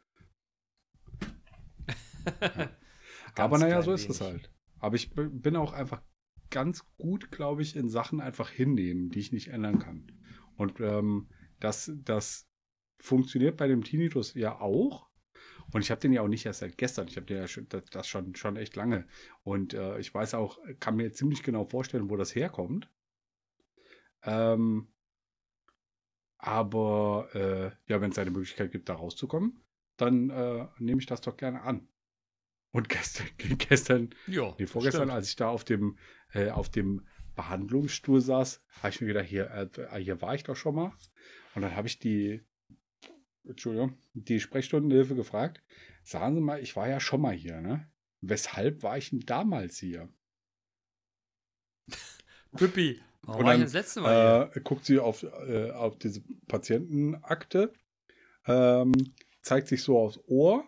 ja. 2.41 2.69
Aber 3.35 3.57
naja, 3.57 3.81
so 3.81 3.93
ist 3.93 4.09
es 4.09 4.21
halt. 4.21 4.51
Aber 4.79 4.95
ich 4.95 5.11
bin 5.15 5.55
auch 5.55 5.73
einfach 5.73 6.01
ganz 6.49 6.85
gut, 6.97 7.31
glaube 7.31 7.61
ich, 7.61 7.75
in 7.75 7.89
Sachen 7.89 8.19
einfach 8.19 8.49
hinnehmen, 8.49 9.09
die 9.09 9.19
ich 9.19 9.31
nicht 9.31 9.47
ändern 9.47 9.79
kann. 9.79 10.11
Und 10.57 10.79
ähm, 10.81 11.29
das, 11.59 11.91
das 12.03 12.50
funktioniert 13.01 13.57
bei 13.57 13.67
dem 13.67 13.83
Tinnitus 13.83 14.33
ja 14.33 14.59
auch. 14.59 15.09
Und 15.73 15.81
ich 15.81 15.91
habe 15.91 16.01
den 16.01 16.13
ja 16.13 16.21
auch 16.21 16.27
nicht 16.27 16.45
erst 16.45 16.59
seit 16.59 16.77
gestern. 16.77 17.07
Ich 17.07 17.15
habe 17.15 17.25
den 17.25 17.37
ja 17.37 17.47
schon, 17.47 17.67
das 17.69 18.07
schon, 18.07 18.35
schon 18.35 18.57
echt 18.57 18.75
lange. 18.75 19.07
Und 19.43 19.73
äh, 19.73 19.99
ich 19.99 20.13
weiß 20.13 20.33
auch, 20.33 20.59
kann 20.79 20.97
mir 20.97 21.13
ziemlich 21.13 21.43
genau 21.43 21.63
vorstellen, 21.63 22.09
wo 22.09 22.17
das 22.17 22.35
herkommt. 22.35 22.89
Ähm, 24.23 24.87
aber 26.37 27.29
äh, 27.33 27.91
ja, 27.91 28.01
wenn 28.01 28.11
es 28.11 28.17
eine 28.17 28.31
Möglichkeit 28.31 28.71
gibt, 28.71 28.89
da 28.89 28.95
rauszukommen, 28.95 29.63
dann 29.97 30.29
äh, 30.29 30.67
nehme 30.79 30.99
ich 30.99 31.05
das 31.05 31.21
doch 31.21 31.37
gerne 31.37 31.61
an. 31.61 31.87
Und 32.71 32.89
gestern, 32.89 33.27
gestern 33.57 34.09
jo, 34.27 34.55
nee, 34.57 34.65
vorgestern, 34.65 35.03
stimmt. 35.03 35.11
als 35.13 35.29
ich 35.29 35.35
da 35.35 35.49
auf 35.49 35.63
dem, 35.63 35.97
äh, 36.33 36.49
auf 36.49 36.69
dem 36.69 37.05
Behandlungsstuhl 37.35 38.21
saß, 38.21 38.63
habe 38.81 38.89
ich 38.89 39.01
mir 39.01 39.07
gedacht, 39.07 39.25
hier, 39.25 39.51
äh, 39.51 39.99
hier 39.99 40.21
war 40.21 40.35
ich 40.35 40.43
doch 40.43 40.55
schon 40.55 40.75
mal. 40.75 40.93
Und 41.53 41.61
dann 41.61 41.75
habe 41.75 41.87
ich 41.87 41.99
die, 41.99 42.43
Entschuldigung, 43.43 43.97
die 44.13 44.39
Sprechstundenhilfe 44.39 45.15
gefragt, 45.15 45.61
sagen 46.03 46.35
Sie 46.35 46.41
mal, 46.41 46.61
ich 46.61 46.75
war 46.75 46.87
ja 46.87 46.99
schon 46.99 47.21
mal 47.21 47.33
hier, 47.33 47.61
ne? 47.61 47.89
Weshalb 48.21 48.83
war 48.83 48.97
ich 48.97 49.09
denn 49.09 49.21
damals 49.21 49.77
hier? 49.77 50.09
Püppi, 52.55 53.01
warum 53.23 53.39
dann, 53.39 53.47
war 53.47 53.55
ich 53.55 53.63
das 53.63 53.73
letzte 53.73 54.01
Mal 54.01 54.49
hier? 54.51 54.55
Äh, 54.55 54.61
guckt 54.61 54.85
sie 54.85 54.99
auf, 54.99 55.23
äh, 55.23 55.71
auf 55.71 55.97
diese 55.97 56.21
Patientenakte, 56.47 57.73
ähm, 58.45 58.93
zeigt 59.41 59.67
sich 59.67 59.81
so 59.81 59.97
aufs 59.97 60.19
Ohr 60.27 60.63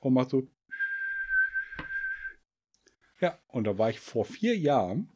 und 0.00 0.12
macht 0.12 0.30
so. 0.30 0.46
Ja, 3.20 3.38
und 3.48 3.64
da 3.64 3.78
war 3.78 3.90
ich 3.90 4.00
vor 4.00 4.24
vier 4.24 4.56
Jahren 4.56 5.10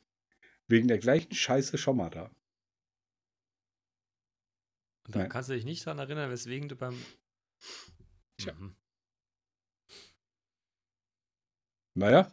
wegen 0.66 0.88
der 0.88 0.98
gleichen 0.98 1.34
Scheiße 1.34 1.76
schon 1.76 1.98
mal 1.98 2.10
da. 2.10 2.30
Und 5.12 5.20
dann 5.20 5.28
kannst 5.28 5.50
du 5.50 5.54
dich 5.54 5.66
nicht 5.66 5.86
daran 5.86 5.98
erinnern, 5.98 6.30
weswegen 6.30 6.70
du 6.70 6.76
beim. 6.76 6.98
Tja. 8.38 8.54
Mhm. 8.54 8.74
Naja. 11.94 12.32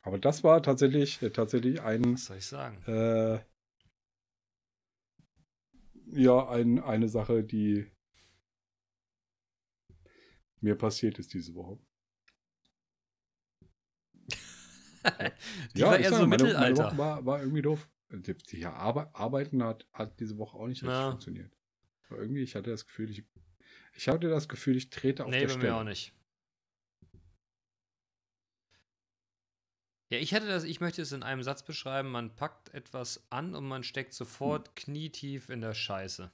Aber 0.00 0.18
das 0.18 0.42
war 0.42 0.62
tatsächlich, 0.62 1.20
äh, 1.20 1.30
tatsächlich 1.30 1.82
ein. 1.82 2.14
Was 2.14 2.24
soll 2.24 2.38
ich 2.38 2.46
sagen? 2.46 2.82
Äh, 2.86 3.44
ja, 6.12 6.48
ein, 6.48 6.78
eine 6.80 7.10
Sache, 7.10 7.44
die 7.44 7.90
mir 10.60 10.76
passiert 10.76 11.18
ist 11.18 11.34
diese 11.34 11.54
Woche. 11.54 11.78
die 15.74 15.80
ja, 15.80 15.88
war 15.88 15.98
eher 15.98 16.10
so 16.10 16.26
meine, 16.26 16.28
Mittelalter. 16.28 16.60
Meine 16.60 16.76
Woche 16.78 16.98
war, 16.98 17.26
war 17.26 17.40
irgendwie 17.40 17.62
doof 17.62 17.86
die, 18.10 18.34
die 18.34 18.66
Arbeiten 18.66 19.62
hat, 19.62 19.86
hat 19.92 20.20
diese 20.20 20.38
Woche 20.38 20.56
auch 20.56 20.66
nicht 20.66 20.82
richtig 20.82 20.98
ja. 20.98 21.10
funktioniert. 21.10 21.56
Aber 22.08 22.20
irgendwie, 22.20 22.42
ich 22.42 22.54
hatte 22.54 22.70
das 22.70 22.86
Gefühl, 22.86 23.10
ich, 23.10 23.24
ich 23.94 24.08
hatte 24.08 24.28
das 24.28 24.48
Gefühl, 24.48 24.76
ich 24.76 24.90
trete 24.90 25.24
auf 25.24 25.30
nee, 25.30 25.40
der 25.40 25.48
Stelle. 25.48 25.58
Nee, 25.58 25.68
bei 25.68 25.74
mir 25.74 25.80
auch 25.80 25.84
nicht. 25.84 26.12
Ja, 30.08 30.18
ich 30.18 30.32
hätte 30.32 30.46
das, 30.46 30.62
ich 30.62 30.80
möchte 30.80 31.02
es 31.02 31.10
in 31.10 31.24
einem 31.24 31.42
Satz 31.42 31.64
beschreiben, 31.64 32.10
man 32.10 32.36
packt 32.36 32.72
etwas 32.72 33.26
an 33.30 33.56
und 33.56 33.66
man 33.66 33.82
steckt 33.82 34.14
sofort 34.14 34.68
hm. 34.68 34.74
knietief 34.76 35.48
in 35.48 35.60
der 35.60 35.74
Scheiße. 35.74 36.30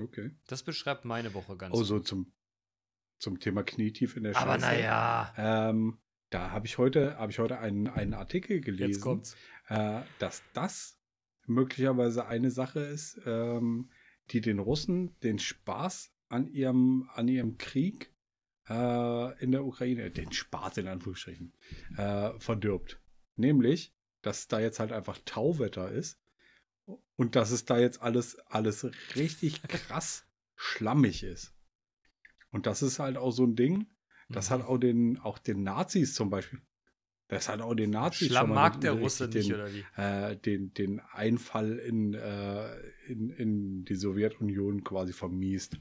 Okay. 0.00 0.30
Das 0.46 0.62
beschreibt 0.62 1.04
meine 1.04 1.34
Woche 1.34 1.56
ganz 1.56 1.72
gut. 1.72 1.80
Oh, 1.80 1.84
so 1.84 2.00
zum, 2.00 2.32
zum 3.18 3.40
Thema 3.40 3.62
knietief 3.62 4.16
in 4.16 4.24
der 4.24 4.32
Scheiße. 4.32 4.42
Aber 4.42 4.58
naja. 4.58 5.34
Ähm, 5.36 5.98
da 6.30 6.50
habe 6.50 6.66
ich 6.66 6.78
heute, 6.78 7.18
habe 7.18 7.30
ich 7.30 7.38
heute 7.38 7.58
einen, 7.58 7.88
einen 7.88 8.14
Artikel 8.14 8.60
gelesen, 8.60 9.22
äh, 9.68 10.02
dass 10.18 10.42
das 10.52 10.98
möglicherweise 11.46 12.26
eine 12.26 12.50
Sache 12.50 12.80
ist, 12.80 13.20
ähm, 13.26 13.90
die 14.30 14.40
den 14.40 14.58
Russen 14.58 15.18
den 15.20 15.38
Spaß 15.38 16.12
an 16.28 16.48
ihrem, 16.48 17.08
an 17.14 17.28
ihrem 17.28 17.56
Krieg 17.58 18.12
äh, 18.68 19.42
in 19.42 19.52
der 19.52 19.64
Ukraine, 19.64 20.10
den 20.10 20.32
Spaß 20.32 20.78
in 20.78 20.88
Anführungsstrichen, 20.88 21.52
äh, 21.96 22.38
verdirbt. 22.38 23.00
Nämlich, 23.36 23.94
dass 24.22 24.48
da 24.48 24.60
jetzt 24.60 24.80
halt 24.80 24.92
einfach 24.92 25.18
Tauwetter 25.24 25.90
ist 25.90 26.20
und 27.16 27.36
dass 27.36 27.50
es 27.50 27.64
da 27.64 27.78
jetzt 27.78 28.02
alles, 28.02 28.38
alles 28.46 28.88
richtig 29.14 29.62
krass 29.68 30.26
schlammig 30.56 31.22
ist. 31.22 31.54
Und 32.50 32.66
das 32.66 32.82
ist 32.82 32.98
halt 32.98 33.16
auch 33.16 33.30
so 33.30 33.44
ein 33.44 33.56
Ding, 33.56 33.86
das 34.28 34.50
mhm. 34.50 34.54
hat 34.54 34.62
auch 34.62 34.78
den, 34.78 35.18
auch 35.18 35.38
den 35.38 35.62
Nazis 35.62 36.14
zum 36.14 36.30
Beispiel. 36.30 36.60
Das 37.28 37.48
hat 37.48 37.60
auch 37.60 37.74
den 37.74 37.90
Nazis 37.90 38.28
Schlamm 38.28 38.50
mag 38.50 38.80
der 38.80 38.92
Russe 38.92 39.28
den, 39.28 39.42
nicht, 39.42 39.52
oder 39.52 39.68
wie? 39.72 39.84
Äh, 39.96 40.36
den, 40.36 40.72
den 40.74 41.00
Einfall 41.00 41.78
in, 41.78 42.14
äh, 42.14 42.76
in, 43.08 43.30
in 43.30 43.84
die 43.84 43.96
Sowjetunion 43.96 44.84
quasi 44.84 45.12
vermiest. 45.12 45.80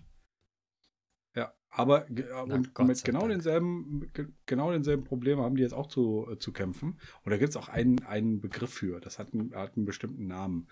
Ja, 1.35 1.53
aber 1.69 2.07
Na, 2.09 2.41
und 2.41 2.79
mit 2.79 3.03
genau 3.03 3.19
Dank. 3.21 3.31
denselben, 3.31 4.11
genau 4.47 4.71
denselben 4.71 5.03
Problemen 5.03 5.41
haben 5.41 5.55
die 5.55 5.61
jetzt 5.61 5.73
auch 5.73 5.87
zu, 5.87 6.27
äh, 6.31 6.39
zu 6.39 6.51
kämpfen. 6.51 6.99
Und 7.23 7.31
da 7.31 7.37
gibt 7.37 7.49
es 7.49 7.57
auch 7.57 7.69
einen, 7.69 7.99
einen 8.03 8.41
Begriff 8.41 8.73
für. 8.73 8.99
Das 8.99 9.19
hat 9.19 9.33
einen, 9.33 9.53
hat 9.53 9.75
einen 9.75 9.85
bestimmten 9.85 10.25
Namen. 10.25 10.67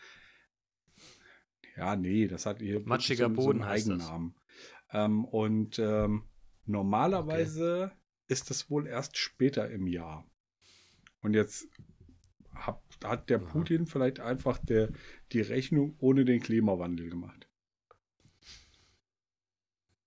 Ja, 1.78 1.96
nee, 1.96 2.28
das 2.28 2.48
hat 2.48 2.62
hier 2.62 2.82
Matschiger 2.86 3.30
so, 3.30 3.36
Boden 3.36 3.60
so 3.60 3.64
einen 3.64 3.72
Eigennamen. 3.72 4.36
Ähm, 4.92 5.26
und 5.26 5.78
ähm, 5.78 6.24
normalerweise 6.66 7.92
okay. 7.92 7.96
ist 8.28 8.50
das 8.50 8.72
wohl 8.72 8.88
erst 8.88 9.18
später 9.18 9.70
im 9.70 9.86
Jahr. 9.86 10.26
Und 11.24 11.34
jetzt 11.34 11.68
hab, 12.54 12.84
hat 13.04 13.30
der 13.30 13.40
Putin 13.40 13.88
vielleicht 13.88 14.20
einfach 14.20 14.60
der, 14.60 14.90
die 15.32 15.42
Rechnung 15.42 15.96
ohne 16.00 16.26
den 16.26 16.42
Klimawandel 16.42 17.10
gemacht. 17.10 17.48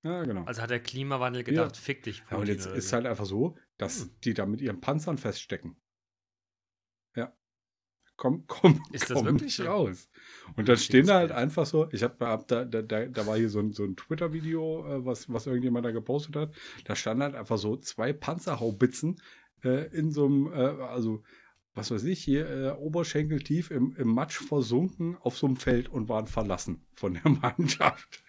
Ja, 0.02 0.22
genau. 0.22 0.44
Also 0.44 0.62
hat 0.62 0.70
der 0.70 0.80
Klimawandel 0.80 1.42
gedacht, 1.42 1.74
ja. 1.74 1.82
fick 1.82 2.04
dich, 2.04 2.22
Putin. 2.22 2.36
Ja, 2.36 2.40
und 2.40 2.48
jetzt 2.48 2.66
ist 2.66 2.92
halt 2.92 3.06
einfach 3.06 3.24
so, 3.24 3.56
dass 3.76 4.02
hm. 4.02 4.10
die 4.22 4.34
da 4.34 4.46
mit 4.46 4.60
ihren 4.60 4.80
Panzern 4.80 5.18
feststecken. 5.18 5.76
Ja. 7.16 7.34
Komm, 8.16 8.44
komm, 8.46 8.80
ist 8.92 9.10
das 9.10 9.24
wirklich 9.24 9.60
raus. 9.62 10.08
Und 10.54 10.68
dann 10.68 10.76
stehen 10.76 11.06
da 11.06 11.14
halt 11.14 11.32
einfach 11.32 11.66
so, 11.66 11.88
ich 11.90 12.04
habe 12.04 12.24
hab 12.24 12.46
da, 12.46 12.64
da, 12.64 12.82
da 12.82 13.26
war 13.26 13.36
hier 13.36 13.50
so 13.50 13.58
ein, 13.58 13.72
so 13.72 13.84
ein 13.84 13.96
Twitter-Video, 13.96 14.86
äh, 14.86 15.04
was, 15.04 15.32
was 15.32 15.46
irgendjemand 15.46 15.84
da 15.84 15.90
gepostet 15.90 16.36
hat. 16.36 16.54
Da 16.84 16.94
standen 16.94 17.24
halt 17.24 17.34
einfach 17.34 17.58
so 17.58 17.76
zwei 17.76 18.12
Panzerhaubitzen 18.12 19.20
äh, 19.64 19.86
in 19.96 20.12
so 20.12 20.26
einem, 20.26 20.52
äh, 20.52 20.82
also 20.82 21.22
was 21.74 21.90
weiß 21.90 22.04
ich, 22.04 22.22
hier 22.24 22.48
äh, 22.48 22.70
Oberschenkel 22.70 23.40
tief 23.40 23.70
im, 23.70 23.94
im 23.96 24.08
Matsch 24.08 24.38
versunken 24.38 25.16
auf 25.18 25.36
so 25.36 25.46
einem 25.46 25.56
Feld 25.56 25.88
und 25.88 26.08
waren 26.08 26.26
verlassen 26.26 26.86
von 26.92 27.14
der 27.14 27.28
Mannschaft. 27.28 28.24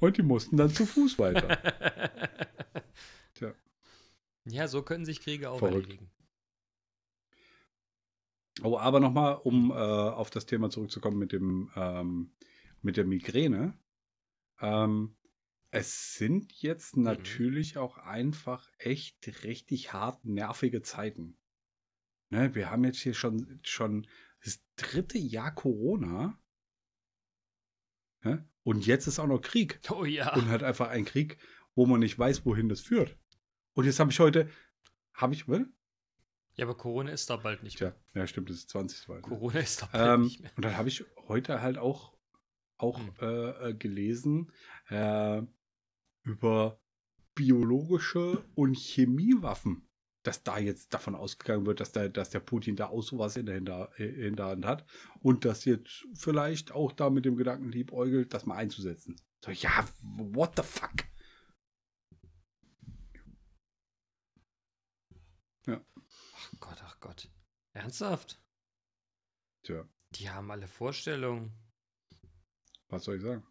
Und 0.00 0.16
die 0.16 0.22
mussten 0.22 0.56
dann 0.56 0.70
zu 0.70 0.86
Fuß 0.86 1.18
weiter. 1.18 1.58
Tja. 3.34 3.52
Ja, 4.44 4.68
so 4.68 4.82
können 4.82 5.04
sich 5.04 5.20
Kriege 5.20 5.50
auch 5.50 5.58
Verrückt. 5.58 5.86
erledigen. 5.86 6.10
Oh, 8.62 8.78
aber 8.78 9.00
nochmal, 9.00 9.40
um 9.42 9.70
äh, 9.70 9.74
auf 9.74 10.30
das 10.30 10.46
Thema 10.46 10.70
zurückzukommen 10.70 11.18
mit 11.18 11.32
dem 11.32 11.70
ähm, 11.74 12.32
mit 12.82 12.96
der 12.96 13.04
Migräne. 13.04 13.74
Ähm, 14.60 15.16
es 15.70 16.14
sind 16.14 16.52
jetzt 16.62 16.96
mhm. 16.96 17.04
natürlich 17.04 17.76
auch 17.76 17.98
einfach 17.98 18.70
echt 18.78 19.44
richtig 19.44 19.92
hart 19.92 20.24
nervige 20.24 20.82
Zeiten. 20.82 21.38
Ne, 22.30 22.54
wir 22.54 22.70
haben 22.70 22.84
jetzt 22.84 23.00
hier 23.00 23.14
schon, 23.14 23.60
schon 23.62 24.06
das 24.44 24.60
dritte 24.76 25.18
Jahr 25.18 25.54
Corona. 25.54 26.40
Ne? 28.22 28.48
Und 28.64 28.86
jetzt 28.86 29.06
ist 29.06 29.18
auch 29.18 29.26
noch 29.26 29.40
Krieg. 29.40 29.80
Oh 29.90 30.04
ja. 30.04 30.34
Und 30.34 30.48
halt 30.48 30.62
einfach 30.62 30.88
ein 30.88 31.04
Krieg, 31.04 31.38
wo 31.74 31.86
man 31.86 32.00
nicht 32.00 32.18
weiß, 32.18 32.44
wohin 32.44 32.68
das 32.68 32.80
führt. 32.80 33.16
Und 33.74 33.84
jetzt 33.84 34.00
habe 34.00 34.10
ich 34.10 34.18
heute, 34.18 34.50
habe 35.14 35.34
ich, 35.34 35.48
was? 35.48 35.62
Ja, 36.54 36.64
aber 36.64 36.76
Corona 36.76 37.10
ist 37.10 37.28
da 37.28 37.36
bald 37.36 37.62
nicht 37.62 37.80
mehr. 37.80 37.92
Tja, 38.12 38.20
ja, 38.20 38.26
stimmt, 38.26 38.48
das 38.48 38.56
ist 38.56 38.70
20. 38.70 39.06
Bald, 39.06 39.22
Corona 39.22 39.60
ist 39.60 39.82
da 39.82 39.86
bald 39.86 40.14
ähm, 40.14 40.22
nicht 40.24 40.40
mehr. 40.40 40.50
Und 40.56 40.64
dann 40.64 40.76
habe 40.76 40.88
ich 40.88 41.04
heute 41.28 41.60
halt 41.60 41.76
auch, 41.76 42.16
auch 42.78 42.98
hm. 42.98 43.12
äh, 43.20 43.74
gelesen, 43.74 44.50
äh, 44.88 45.42
über 46.26 46.80
biologische 47.34 48.44
und 48.54 48.74
Chemiewaffen, 48.74 49.88
dass 50.24 50.42
da 50.42 50.58
jetzt 50.58 50.92
davon 50.92 51.14
ausgegangen 51.14 51.66
wird, 51.66 51.80
dass 51.80 51.92
der, 51.92 52.08
dass 52.08 52.30
der 52.30 52.40
Putin 52.40 52.76
da 52.76 52.88
auch 52.88 53.02
sowas 53.02 53.36
in 53.36 53.46
der, 53.46 53.54
Hinter, 53.54 53.98
in 53.98 54.34
der 54.34 54.46
Hand 54.46 54.66
hat 54.66 54.86
und 55.20 55.44
das 55.44 55.64
jetzt 55.64 56.06
vielleicht 56.14 56.72
auch 56.72 56.92
da 56.92 57.10
mit 57.10 57.24
dem 57.24 57.36
Gedanken 57.36 57.70
liebäugelt, 57.70 58.34
das 58.34 58.44
mal 58.44 58.56
einzusetzen. 58.56 59.16
So, 59.44 59.52
ja, 59.52 59.88
what 60.02 60.56
the 60.56 60.62
fuck? 60.62 61.04
Ja. 65.66 65.84
Ach 66.36 66.52
Gott, 66.58 66.78
ach 66.82 66.98
Gott. 67.00 67.30
Ernsthaft? 67.72 68.42
Tja. 69.62 69.88
Die 70.14 70.30
haben 70.30 70.50
alle 70.50 70.66
Vorstellungen. 70.66 71.52
Was 72.88 73.04
soll 73.04 73.16
ich 73.16 73.22
sagen? 73.22 73.46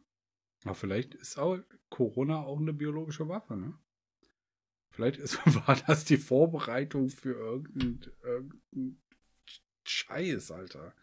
Aber 0.63 0.75
vielleicht 0.75 1.13
ist 1.13 1.37
auch 1.37 1.59
Corona 1.95 2.43
auch 2.43 2.59
eine 2.59 2.73
biologische 2.73 3.29
Waffe, 3.29 3.55
ne? 3.55 3.73
Vielleicht 4.89 5.17
ist, 5.17 5.39
war 5.67 5.77
das 5.87 6.03
die 6.03 6.17
Vorbereitung 6.17 7.09
für 7.09 7.31
irgendeinen 7.31 8.01
irgendein 8.21 9.01
Scheiß, 9.85 10.51
Alter. 10.51 10.93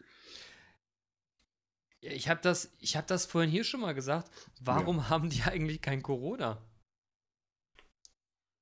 Ich 2.01 2.29
habe 2.29 2.41
das, 2.41 2.71
hab 2.83 3.07
das 3.07 3.25
vorhin 3.25 3.49
hier 3.49 3.63
schon 3.63 3.79
mal 3.79 3.93
gesagt. 3.93 4.29
Warum 4.61 4.97
ja. 4.97 5.09
haben 5.09 5.31
die 5.31 5.41
eigentlich 5.41 5.81
kein 5.81 6.03
Corona? 6.03 6.61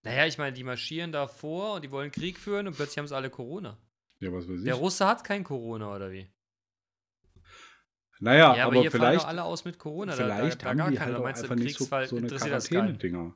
Naja, 0.03 0.25
ich 0.25 0.37
meine, 0.37 0.53
die 0.53 0.63
marschieren 0.63 1.11
da 1.11 1.27
vor 1.27 1.75
und 1.75 1.83
die 1.83 1.91
wollen 1.91 2.11
Krieg 2.11 2.39
führen 2.39 2.67
und 2.67 2.75
plötzlich 2.75 2.99
haben 2.99 3.07
sie 3.07 3.15
alle 3.15 3.29
Corona. 3.29 3.77
Ja, 4.19 4.31
was 4.31 4.47
weiß 4.47 4.59
ich. 4.59 4.63
Der 4.63 4.75
Russe 4.75 5.05
hat 5.05 5.25
kein 5.25 5.43
Corona, 5.43 5.93
oder 5.93 6.11
wie? 6.11 6.31
Naja, 8.21 8.55
ja, 8.55 8.67
aber, 8.67 8.79
aber 8.79 8.91
vielleicht. 8.91 9.25
alle 9.25 9.43
aus 9.43 9.65
mit 9.65 9.79
Corona. 9.79 10.13
Vielleicht 10.13 10.61
da, 10.61 10.69
da, 10.69 10.75
da 10.75 10.83
haben 10.83 10.91
die 10.91 10.99
halt 10.99 11.15
auch 11.15 11.25
einfach 11.25 11.55
nicht 11.55 11.75
so, 11.75 11.85
so 11.85 12.17
eine 12.17 12.27
Quarantäne-Dinger. 12.27 13.35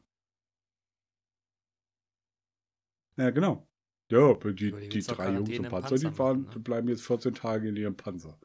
Ja, 3.18 3.30
genau. 3.32 3.68
Ja, 4.12 4.34
die, 4.36 4.54
die, 4.54 4.90
die 4.90 5.02
drei 5.02 5.34
Jungs 5.34 5.50
im 5.50 5.64
Panzer, 5.64 5.90
Panzer, 5.90 6.10
die 6.10 6.16
fahren, 6.16 6.48
ne? 6.54 6.60
bleiben 6.60 6.88
jetzt 6.88 7.02
14 7.02 7.34
Tage 7.34 7.70
in 7.70 7.76
ihrem 7.76 7.98
Panzer. 7.98 8.40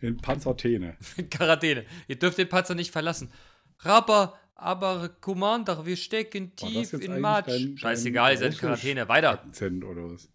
In 0.00 0.18
Panzertäne. 0.18 0.98
In 1.16 1.30
Quarantäne. 1.30 1.86
Ihr 2.06 2.18
dürft 2.18 2.36
den 2.36 2.50
Panzer 2.50 2.74
nicht 2.74 2.90
verlassen. 2.90 3.32
Rapper, 3.80 4.38
aber 4.54 5.08
Commander, 5.08 5.86
wir 5.86 5.96
stecken 5.96 6.54
tief 6.56 6.92
in 6.92 7.20
Matsch. 7.20 7.48
Dein, 7.48 7.78
Scheißegal, 7.78 8.32
ihr 8.32 8.38
seid 8.38 8.52
in 8.52 8.58
Quarantäne. 8.58 9.08
Weiter. 9.08 9.30
Akzent 9.30 9.82
oder 9.82 10.10
was? 10.10 10.30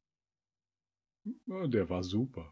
Der 1.45 1.87
war 1.87 2.03
super. 2.03 2.51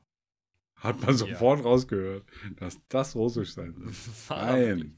Hat 0.81 0.99
man 0.99 1.15
sofort 1.15 1.59
ja. 1.59 1.65
rausgehört, 1.65 2.25
dass 2.55 2.77
das 2.87 3.15
Russisch 3.15 3.53
sein 3.53 3.75
soll. 3.75 3.93
Nein. 4.29 4.97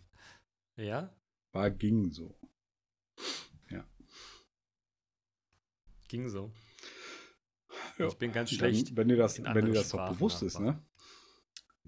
Ja? 0.78 1.14
War 1.52 1.70
ging 1.70 2.10
so. 2.10 2.40
Ja. 3.70 3.86
Ging 6.08 6.30
so. 6.30 6.54
Ja. 7.98 8.08
Ich 8.08 8.16
bin 8.16 8.32
ganz 8.32 8.52
schlecht. 8.52 8.90
Dann, 8.90 8.98
wenn 8.98 9.08
dir 9.10 9.18
das, 9.18 9.44
wenn 9.44 9.66
dir 9.66 9.74
das 9.74 9.90
doch 9.90 10.10
bewusst 10.10 10.42
ist, 10.42 10.60
ne? 10.60 10.82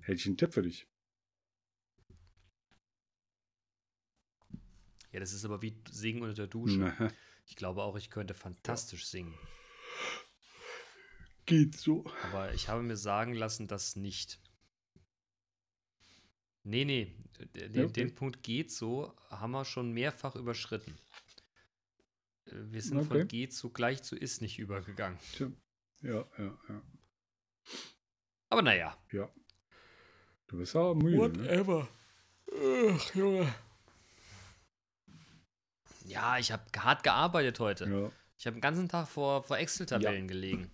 Hätte 0.01 0.19
ich 0.19 0.25
einen 0.27 0.38
Tipp 0.38 0.53
für 0.53 0.62
dich. 0.62 0.88
Ja, 5.13 5.21
das 5.21 5.31
ist 5.31 5.45
aber 5.45 5.62
wie 5.62 5.81
Singen 5.89 6.21
unter 6.21 6.36
der 6.36 6.47
Dusche. 6.47 6.77
Na. 6.77 7.12
Ich 7.47 7.55
glaube 7.55 7.84
auch, 7.84 7.95
ich 7.95 8.10
könnte 8.10 8.34
fantastisch 8.34 9.05
singen. 9.05 9.38
Geht 11.45 11.75
so. 11.75 12.05
Aber 12.23 12.53
ich 12.53 12.69
habe 12.69 12.81
mir 12.81 12.97
sagen 12.97 13.34
lassen, 13.34 13.67
dass 13.67 13.95
nicht. 13.95 14.39
Nee, 16.63 16.86
nee, 16.86 17.15
den, 17.53 17.86
okay. 17.86 17.93
den 17.93 18.15
Punkt 18.15 18.41
geht 18.41 18.71
so, 18.71 19.15
haben 19.29 19.51
wir 19.51 19.65
schon 19.65 19.91
mehrfach 19.91 20.36
überschritten. 20.36 20.97
Äh, 22.45 22.51
wir 22.71 22.81
sind 22.81 22.97
okay. 22.97 23.08
von 23.08 23.27
geht 23.27 23.53
so 23.53 23.69
gleich 23.69 24.01
zu 24.01 24.15
ist 24.15 24.41
nicht 24.41 24.58
übergegangen. 24.58 25.19
Ja, 26.01 26.25
ja, 26.38 26.58
ja. 26.67 26.81
Aber 28.49 28.62
naja. 28.62 28.97
Ja. 29.12 29.29
Du 30.47 30.58
bist 30.58 30.75
aber 30.75 30.95
müde. 30.95 31.29
Ne? 31.29 31.47
Whatever. 31.47 31.88
Ne? 32.51 32.91
Ach, 32.95 33.15
Junge. 33.15 33.55
Ja, 36.05 36.38
ich 36.38 36.51
habe 36.51 36.63
hart 36.77 37.03
gearbeitet 37.03 37.60
heute. 37.60 37.86
Ja. 37.86 38.12
Ich 38.38 38.45
habe 38.45 38.55
den 38.58 38.62
ganzen 38.62 38.89
Tag 38.89 39.08
vor, 39.08 39.43
vor 39.43 39.58
Excel-Tabellen 39.58 40.21
ja. 40.21 40.27
gelegen. 40.27 40.71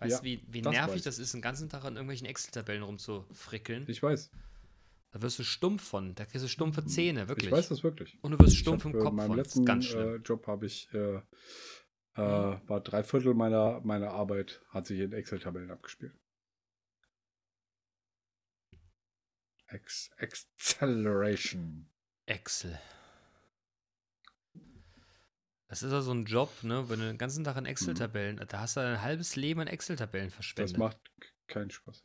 Weißt 0.00 0.22
du, 0.22 0.28
ja, 0.28 0.38
wie, 0.38 0.42
wie 0.48 0.62
das 0.62 0.72
nervig 0.72 1.02
das 1.02 1.18
ist, 1.18 1.34
den 1.34 1.42
ganzen 1.42 1.68
Tag 1.68 1.84
an 1.84 1.94
irgendwelchen 1.94 2.26
Excel-Tabellen 2.26 2.82
rumzufrickeln? 2.82 3.84
Ich 3.86 4.02
weiß. 4.02 4.30
Da 5.12 5.22
wirst 5.22 5.38
du 5.38 5.42
stumpf 5.42 5.82
von. 5.82 6.14
Da 6.14 6.24
kriegst 6.24 6.44
du 6.44 6.48
stumpfe 6.48 6.86
Zähne, 6.86 7.28
wirklich. 7.28 7.48
Ich 7.48 7.52
weiß 7.52 7.68
das 7.68 7.82
wirklich. 7.82 8.16
Und 8.22 8.32
du 8.32 8.38
wirst 8.38 8.56
stumpf 8.56 8.84
hab, 8.84 8.94
im 8.94 8.98
Kopf 8.98 9.22
von. 9.22 9.36
letzten 9.36 9.66
äh, 9.66 10.16
Job 10.16 10.46
habe 10.46 10.66
ich, 10.66 10.88
äh, 10.94 11.16
äh, 11.16 11.22
war 12.14 12.80
drei 12.80 13.02
Viertel 13.02 13.34
meiner, 13.34 13.80
meiner 13.80 14.10
Arbeit 14.10 14.62
hat 14.70 14.86
sich 14.86 15.00
in 15.00 15.12
Excel-Tabellen 15.12 15.70
abgespielt. 15.70 16.14
Ex 19.66 20.10
Acceleration. 20.18 21.88
Excel. 22.26 22.78
Das 25.70 25.84
ist 25.84 25.92
ja 25.92 26.00
so 26.00 26.10
ein 26.10 26.24
Job, 26.24 26.50
ne? 26.64 26.88
Wenn 26.88 26.98
du 26.98 27.06
den 27.06 27.16
ganzen 27.16 27.44
Tag 27.44 27.56
in 27.56 27.64
Excel-Tabellen, 27.64 28.36
mhm. 28.36 28.48
da 28.48 28.58
hast 28.58 28.76
du 28.76 28.80
ein 28.80 29.02
halbes 29.02 29.36
Leben 29.36 29.60
an 29.60 29.68
Excel-Tabellen 29.68 30.30
verschwendet. 30.30 30.74
Das 30.74 30.78
macht 30.78 30.98
keinen 31.46 31.70
Spaß. 31.70 32.02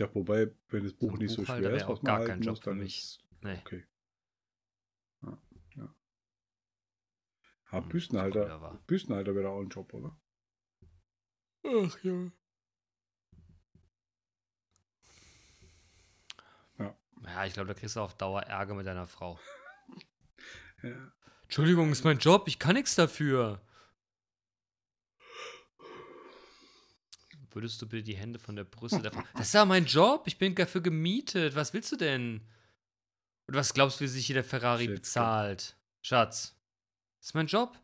Ja, 0.00 0.12
wobei, 0.16 0.50
wenn 0.68 0.82
das 0.82 0.92
Buch 0.92 1.12
so 1.12 1.16
nicht 1.16 1.30
so 1.30 1.44
schwer 1.44 1.70
ist, 1.74 1.86
was 1.86 2.00
gar 2.00 2.24
kein 2.24 2.42
Job 2.42 2.56
muss, 2.56 2.64
für 2.64 2.74
mich. 2.74 3.20
Nee. 3.40 3.56
Okay. 3.58 3.86
Ja, 5.22 5.38
ja. 5.76 5.94
Ah, 7.70 7.80
Büstenhalter. 7.82 8.82
Büstenhalter 8.88 9.36
wäre 9.36 9.50
auch 9.50 9.60
ein 9.60 9.68
Job, 9.68 9.94
oder? 9.94 10.20
Ach 11.64 12.02
ja. 12.02 12.32
Ja. 16.80 16.98
Ja, 17.26 17.46
ich 17.46 17.52
glaube, 17.54 17.68
da 17.68 17.74
kriegst 17.74 17.94
du 17.94 18.00
auf 18.00 18.16
Dauer 18.16 18.42
Ärger 18.42 18.74
mit 18.74 18.86
deiner 18.86 19.06
Frau. 19.06 19.38
ja. 20.82 21.12
Entschuldigung, 21.52 21.92
ist 21.92 22.02
mein 22.02 22.16
Job, 22.16 22.44
ich 22.48 22.58
kann 22.58 22.76
nichts 22.76 22.94
dafür. 22.94 23.60
Würdest 27.50 27.82
du 27.82 27.86
bitte 27.86 28.04
die 28.04 28.16
Hände 28.16 28.38
von 28.38 28.56
der 28.56 28.64
Brüste 28.64 29.02
davon. 29.02 29.22
Das 29.34 29.48
ist 29.48 29.52
ja 29.52 29.66
mein 29.66 29.84
Job, 29.84 30.22
ich 30.24 30.38
bin 30.38 30.54
dafür 30.54 30.80
gemietet. 30.80 31.54
Was 31.54 31.74
willst 31.74 31.92
du 31.92 31.96
denn? 31.96 32.40
Und 33.46 33.54
was 33.54 33.74
glaubst 33.74 34.00
du, 34.00 34.04
wie 34.04 34.08
sich 34.08 34.28
jeder 34.28 34.42
Ferrari 34.42 34.86
Shit, 34.86 34.94
bezahlt? 34.94 35.76
Schatz, 36.00 36.56
das 37.18 37.26
ist 37.26 37.34
mein 37.34 37.48
Job. 37.48 37.78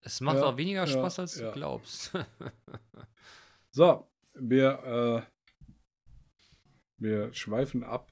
Es 0.00 0.22
macht 0.22 0.38
ja, 0.38 0.44
auch 0.44 0.56
weniger 0.56 0.86
Spaß, 0.86 1.18
als 1.18 1.38
ja. 1.38 1.48
du 1.48 1.52
glaubst. 1.52 2.12
so, 3.72 4.10
wir, 4.32 5.26
äh, 5.28 6.02
wir 6.96 7.34
schweifen 7.34 7.84
ab. 7.84 8.10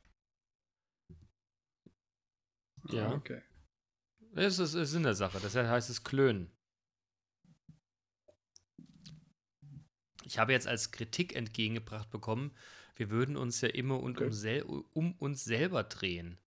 Ja. 2.91 3.15
Okay. 3.15 3.41
Es 4.35 4.59
ist, 4.59 4.75
ist 4.75 4.95
in 4.95 5.03
der 5.03 5.15
Sache. 5.15 5.39
Das 5.41 5.55
heißt 5.55 5.91
es 5.91 6.05
Klönen. 6.05 6.51
Ich 10.25 10.39
habe 10.39 10.53
jetzt 10.53 10.69
als 10.69 10.93
Kritik 10.93 11.35
entgegengebracht 11.35 12.11
bekommen, 12.11 12.53
wir 12.95 13.11
würden 13.11 13.37
uns 13.37 13.61
ja 13.63 13.69
immer 13.69 13.99
und 14.01 14.21
okay. 14.21 14.63
um, 14.63 14.85
um, 14.93 15.13
uns 15.15 15.43
selber 15.43 15.83
drehen. 15.83 16.39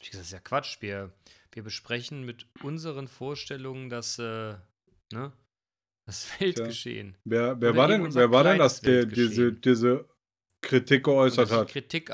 Ich 0.00 0.10
gesagt, 0.10 0.22
das 0.22 0.26
ist 0.28 0.32
ja 0.32 0.40
Quatsch. 0.40 0.80
Wir, 0.80 1.12
wir 1.52 1.62
besprechen 1.62 2.24
mit 2.24 2.46
unseren 2.62 3.06
Vorstellungen 3.06 3.90
das, 3.90 4.18
äh, 4.18 4.56
ne, 5.12 5.32
das 6.06 6.40
Weltgeschehen. 6.40 7.16
Wer, 7.24 7.60
wer 7.60 7.76
war 7.76 7.88
denn, 7.88 8.12
wer 8.14 8.30
war 8.32 8.42
denn 8.42 8.58
das, 8.58 8.80
der 8.80 9.06
diese, 9.06 9.52
diese 9.52 10.08
Kritik 10.62 11.04
geäußert 11.04 11.50
hat? 11.50 11.68
Kritik 11.68 12.10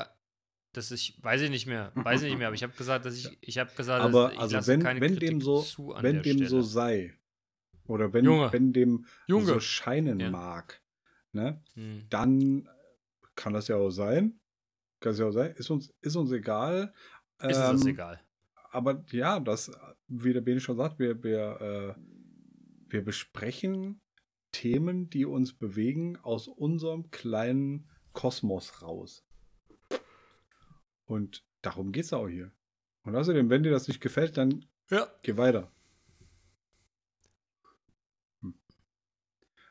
das 0.73 0.91
ich 0.91 1.17
weiß 1.21 1.41
ich 1.41 1.49
nicht 1.49 1.65
mehr, 1.65 1.91
weiß 1.95 2.21
ich 2.21 2.29
nicht 2.29 2.37
mehr, 2.37 2.47
aber 2.47 2.55
ich 2.55 2.63
habe 2.63 2.73
gesagt, 2.73 3.05
dass 3.05 3.15
ich 3.15 3.37
ich 3.41 3.57
habe 3.57 3.71
gesagt, 3.75 4.03
aber 4.03 4.33
ich 4.33 4.39
also 4.39 4.67
wenn, 4.67 4.83
wenn 4.83 4.99
Kritik 4.99 5.19
dem 5.19 5.41
so 5.41 5.65
wenn 5.99 6.21
dem 6.21 6.37
Stelle. 6.37 6.49
so 6.49 6.61
sei 6.61 7.17
oder 7.87 8.13
wenn 8.13 8.25
Junge. 8.25 8.51
wenn 8.51 8.73
dem 8.73 9.05
Junge. 9.27 9.45
so 9.45 9.59
scheinen 9.59 10.19
ja. 10.19 10.29
mag, 10.29 10.81
ne, 11.31 11.63
hm. 11.73 12.05
dann 12.09 12.69
kann 13.35 13.53
das 13.53 13.67
ja 13.67 13.77
auch 13.77 13.89
sein, 13.89 14.39
kann 14.99 15.13
es 15.13 15.19
ja 15.19 15.25
auch 15.25 15.31
sein, 15.31 15.53
ist 15.55 15.69
uns 15.69 15.93
ist 16.01 16.15
uns 16.15 16.31
egal. 16.31 16.93
Ist 17.41 17.57
ähm, 17.57 17.71
uns 17.71 17.85
egal. 17.85 18.19
Aber 18.71 19.03
ja, 19.11 19.39
das 19.39 19.71
wie 20.07 20.33
der 20.33 20.41
Bene 20.41 20.59
schon 20.59 20.77
sagt, 20.77 20.99
wir 20.99 21.23
wir 21.23 21.95
äh, 21.97 22.01
wir 22.91 23.03
besprechen 23.03 24.01
Themen, 24.51 25.09
die 25.09 25.25
uns 25.25 25.53
bewegen 25.53 26.17
aus 26.17 26.47
unserem 26.47 27.11
kleinen 27.11 27.87
Kosmos 28.13 28.81
raus. 28.81 29.23
Und 31.09 31.43
darum 31.63 31.91
geht 31.91 32.05
es 32.05 32.13
auch 32.13 32.27
hier. 32.27 32.51
Und 33.03 33.15
außerdem, 33.15 33.49
wenn 33.49 33.63
dir 33.63 33.71
das 33.71 33.87
nicht 33.87 33.99
gefällt, 33.99 34.37
dann 34.37 34.65
ja. 34.91 35.07
geh 35.23 35.37
weiter. 35.37 35.71
Hm. 38.41 38.53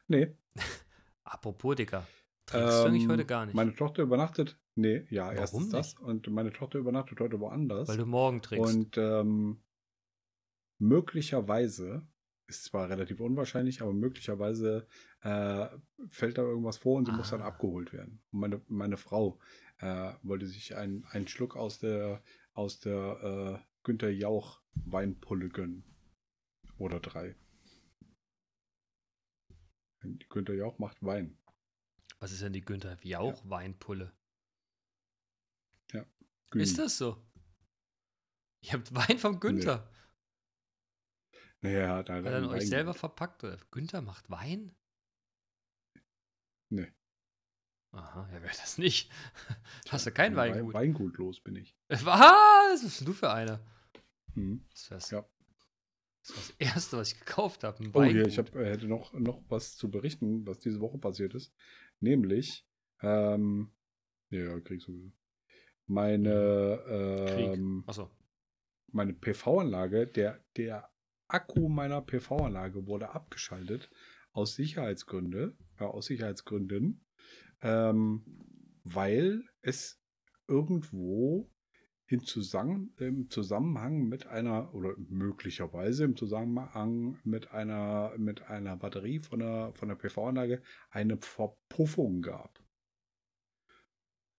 Nee. 0.08 0.36
Apropos, 1.22 1.76
Dicker. 1.76 2.04
Trinkst 2.46 2.78
ähm, 2.78 2.82
du 2.82 2.88
eigentlich 2.88 3.08
heute 3.08 3.24
gar 3.24 3.46
nicht? 3.46 3.54
Meine 3.54 3.74
Tochter 3.74 4.02
übernachtet. 4.02 4.58
Nee, 4.74 5.06
ja, 5.10 5.26
Warum 5.26 5.38
erstens 5.38 5.68
das. 5.68 5.94
Und 5.94 6.28
meine 6.28 6.52
Tochter 6.52 6.80
übernachtet 6.80 7.20
heute 7.20 7.38
woanders. 7.38 7.88
Weil 7.88 7.98
du 7.98 8.06
morgen 8.06 8.42
trinkst. 8.42 8.74
Und 8.74 8.98
ähm, 8.98 9.60
möglicherweise, 10.78 12.04
ist 12.48 12.64
zwar 12.64 12.88
relativ 12.88 13.20
unwahrscheinlich, 13.20 13.80
aber 13.80 13.92
möglicherweise 13.92 14.88
äh, 15.20 15.66
fällt 16.08 16.38
da 16.38 16.42
irgendwas 16.42 16.78
vor 16.78 16.96
und 16.96 17.04
sie 17.04 17.12
ah. 17.12 17.16
muss 17.16 17.30
dann 17.30 17.42
ah. 17.42 17.46
abgeholt 17.46 17.92
werden. 17.92 18.22
Und 18.32 18.40
meine, 18.40 18.60
meine 18.66 18.96
Frau 18.96 19.38
äh, 19.78 20.14
wollte 20.22 20.46
sich 20.46 20.76
einen, 20.76 21.04
einen 21.06 21.28
Schluck 21.28 21.56
aus 21.56 21.78
der, 21.78 22.22
aus 22.52 22.80
der 22.80 23.62
äh, 23.62 23.68
Günther 23.82 24.10
Jauch 24.10 24.62
Weinpulle 24.74 25.48
gönnen. 25.48 25.84
Oder 26.76 27.00
drei. 27.00 27.36
Günther 30.28 30.54
Jauch 30.54 30.78
macht 30.78 31.02
Wein. 31.02 31.38
Was 32.20 32.32
ist 32.32 32.42
denn 32.42 32.52
die 32.52 32.64
Günther 32.64 32.98
Jauch 33.02 33.44
ja. 33.44 33.50
Weinpulle? 33.50 34.16
Ja. 35.92 36.06
Gün. 36.50 36.62
Ist 36.62 36.78
das 36.78 36.98
so? 36.98 37.24
Ihr 38.60 38.72
habt 38.72 38.94
Wein 38.94 39.18
vom 39.18 39.40
Günther. 39.40 39.90
Nee. 41.60 41.72
Naja, 41.72 42.02
da 42.02 42.14
hat 42.14 42.24
er 42.24 42.30
dann 42.40 42.46
euch 42.46 42.68
selber 42.68 42.94
verpackt. 42.94 43.42
Oder? 43.42 43.58
Günther 43.70 44.00
macht 44.00 44.30
Wein? 44.30 44.74
Nee. 46.70 46.92
Aha, 47.98 48.28
ja, 48.32 48.42
wer 48.42 48.48
das 48.48 48.78
nicht? 48.78 49.10
Hast 49.90 50.06
du 50.06 50.12
kein 50.12 50.36
Weingut? 50.36 50.72
Weingut 50.72 51.18
los 51.18 51.40
bin 51.40 51.56
ich. 51.56 51.76
Was? 51.88 52.04
Was 52.04 52.82
bist 52.82 53.08
du 53.08 53.12
für 53.12 53.32
einer? 53.32 53.60
Hm. 54.34 54.64
Das, 54.70 54.90
wär's, 54.90 55.10
ja. 55.10 55.26
das 56.22 56.30
war 56.30 56.36
das 56.36 56.50
Erste, 56.58 56.96
was 56.98 57.12
ich 57.12 57.18
gekauft 57.18 57.64
habe. 57.64 57.90
Oh, 57.92 58.04
hier, 58.04 58.26
ich 58.26 58.38
hab, 58.38 58.54
äh, 58.54 58.70
hätte 58.70 58.86
noch, 58.86 59.12
noch 59.14 59.42
was 59.48 59.76
zu 59.76 59.90
berichten, 59.90 60.46
was 60.46 60.60
diese 60.60 60.80
Woche 60.80 60.98
passiert 60.98 61.34
ist. 61.34 61.52
Nämlich, 61.98 62.64
ähm, 63.02 63.72
ja, 64.30 64.60
Krieg 64.60 64.80
sowieso. 64.80 65.10
Meine, 65.86 66.80
ähm, 66.88 67.82
Krieg. 67.82 67.88
Achso. 67.88 68.10
meine 68.92 69.14
PV-Anlage, 69.14 70.06
der, 70.06 70.44
der 70.56 70.88
Akku 71.26 71.68
meiner 71.68 72.00
PV-Anlage 72.00 72.86
wurde 72.86 73.10
abgeschaltet 73.10 73.90
aus 74.32 74.54
Sicherheitsgründe, 74.54 75.56
äh, 75.78 75.84
aus 75.84 76.06
Sicherheitsgründen 76.06 77.04
ähm, 77.62 78.24
weil 78.84 79.42
es 79.62 80.00
irgendwo 80.46 81.50
in 82.06 82.20
Zusammen, 82.24 82.94
im 82.96 83.28
Zusammenhang 83.28 84.08
mit 84.08 84.26
einer 84.26 84.74
oder 84.74 84.94
möglicherweise 84.96 86.04
im 86.04 86.16
Zusammenhang 86.16 87.18
mit 87.22 87.52
einer 87.52 88.14
mit 88.16 88.42
einer 88.42 88.76
Batterie 88.76 89.18
von 89.18 89.40
der 89.40 89.72
von 89.74 89.88
der 89.88 89.96
PV-Anlage 89.96 90.62
eine 90.90 91.18
Verpuffung 91.18 92.22
gab. 92.22 92.64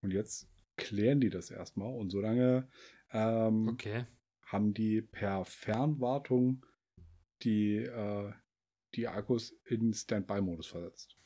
Und 0.01 0.11
jetzt 0.11 0.49
klären 0.77 1.19
die 1.19 1.29
das 1.29 1.51
erstmal 1.51 1.93
und 1.93 2.09
solange 2.09 2.67
ähm, 3.11 3.67
okay. 3.67 4.07
haben 4.41 4.73
die 4.73 5.01
per 5.01 5.45
Fernwartung 5.45 6.65
die 7.43 7.77
äh, 7.77 8.33
die 8.95 9.07
Akkus 9.07 9.51
in 9.65 9.93
Standby-Modus 9.93 10.65
versetzt. 10.65 11.18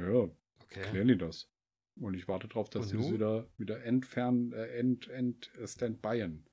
Ja, 0.00 0.30
okay. 0.62 0.82
klären 0.82 1.08
die 1.08 1.18
das. 1.18 1.50
Und 1.96 2.14
ich 2.14 2.28
warte 2.28 2.48
darauf, 2.48 2.70
dass 2.70 2.88
sie 2.88 2.96
es 2.96 3.12
wieder, 3.12 3.50
wieder 3.58 3.82
entfernen, 3.84 4.52
äh, 4.52 4.78
end, 4.78 5.08
end, 5.08 5.54
äh, 5.56 5.66
standbyen. 5.66 6.46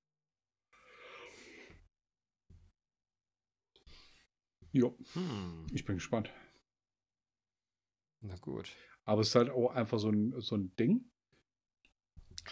Jo. 4.71 4.97
Hm. 5.13 5.65
Ich 5.71 5.85
bin 5.85 5.95
gespannt. 5.95 6.31
Na 8.21 8.35
gut. 8.35 8.75
Aber 9.05 9.21
es 9.21 9.29
ist 9.29 9.35
halt 9.35 9.49
auch 9.49 9.71
einfach 9.71 9.99
so 9.99 10.09
ein, 10.09 10.33
so 10.41 10.55
ein 10.55 10.75
Ding. 10.75 11.09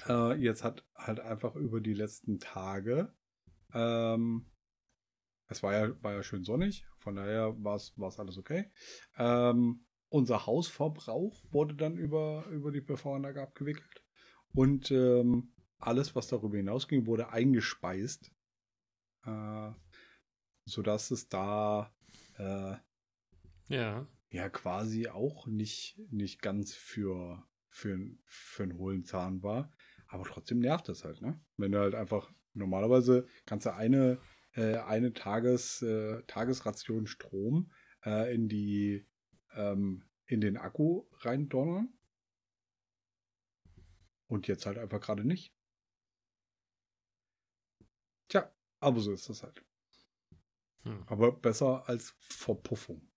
Äh, 0.08 0.36
jetzt 0.41 0.63
hat 0.63 0.86
halt 0.95 1.19
einfach 1.19 1.55
über 1.55 1.81
die 1.81 1.93
letzten 1.93 2.39
Tage, 2.39 3.13
ähm, 3.74 4.51
es 5.47 5.61
war 5.63 5.74
ja, 5.74 6.03
war 6.03 6.13
ja 6.13 6.24
schön 6.24 6.43
sonnig, 6.43 6.86
von 6.95 7.15
daher 7.15 7.55
war 7.63 7.76
es 7.76 7.93
alles 7.97 8.38
okay. 8.38 8.72
Ähm, 9.17 9.86
unser 10.10 10.45
Hausverbrauch 10.45 11.43
wurde 11.51 11.76
dann 11.76 11.97
über, 11.97 12.45
über 12.51 12.72
die 12.72 12.82
PV-Anlage 12.82 13.41
abgewickelt. 13.41 14.03
Und 14.53 14.91
ähm, 14.91 15.53
alles, 15.80 16.16
was 16.16 16.28
darüber 16.28 16.58
hinausging, 16.58 17.06
wurde 17.06 17.30
eingespeist. 17.30 18.32
Äh, 19.26 19.72
sodass 20.66 21.12
es 21.12 21.30
da 21.30 21.93
äh, 22.38 22.76
ja. 23.68 24.08
ja 24.30 24.49
quasi 24.49 25.08
auch 25.08 25.47
nicht, 25.47 25.99
nicht 26.12 26.41
ganz 26.41 26.74
für, 26.74 27.45
für, 27.68 27.99
für 28.24 28.64
einen 28.64 28.78
hohlen 28.78 29.03
Zahn 29.03 29.43
war. 29.43 29.72
Aber 30.08 30.24
trotzdem 30.24 30.60
nervt 30.60 30.88
das 30.89 31.03
halt, 31.03 31.22
ne? 31.22 31.39
Wenn 31.58 31.72
du 31.72 31.80
halt 31.80 31.95
einfach, 31.95 32.32
normalerweise 32.53 33.28
kannst 33.45 33.66
du 33.66 33.74
eine, 33.74 34.20
äh, 34.53 34.78
eine 34.78 35.14
Tages, 35.14 35.82
äh, 35.82 36.24
Tagesration 36.28 37.08
Strom 37.08 37.72
äh, 38.06 38.34
in 38.34 38.47
die 38.47 39.06
ähm, 39.56 40.03
in 40.26 40.41
den 40.41 40.58
Akku 40.58 41.06
reindonnern. 41.20 41.93
Und 44.28 44.47
jetzt 44.47 44.66
halt 44.66 44.78
einfach 44.78 45.01
gerade 45.01 45.24
nicht. 45.24 45.53
Tja, 48.28 48.51
aber 48.80 48.99
so 48.99 49.12
ist 49.12 49.30
das 49.30 49.43
halt. 49.43 49.64
Hm. 50.84 51.03
Aber 51.08 51.32
besser 51.32 51.88
als 51.88 52.16
Verpuffung. 52.20 53.08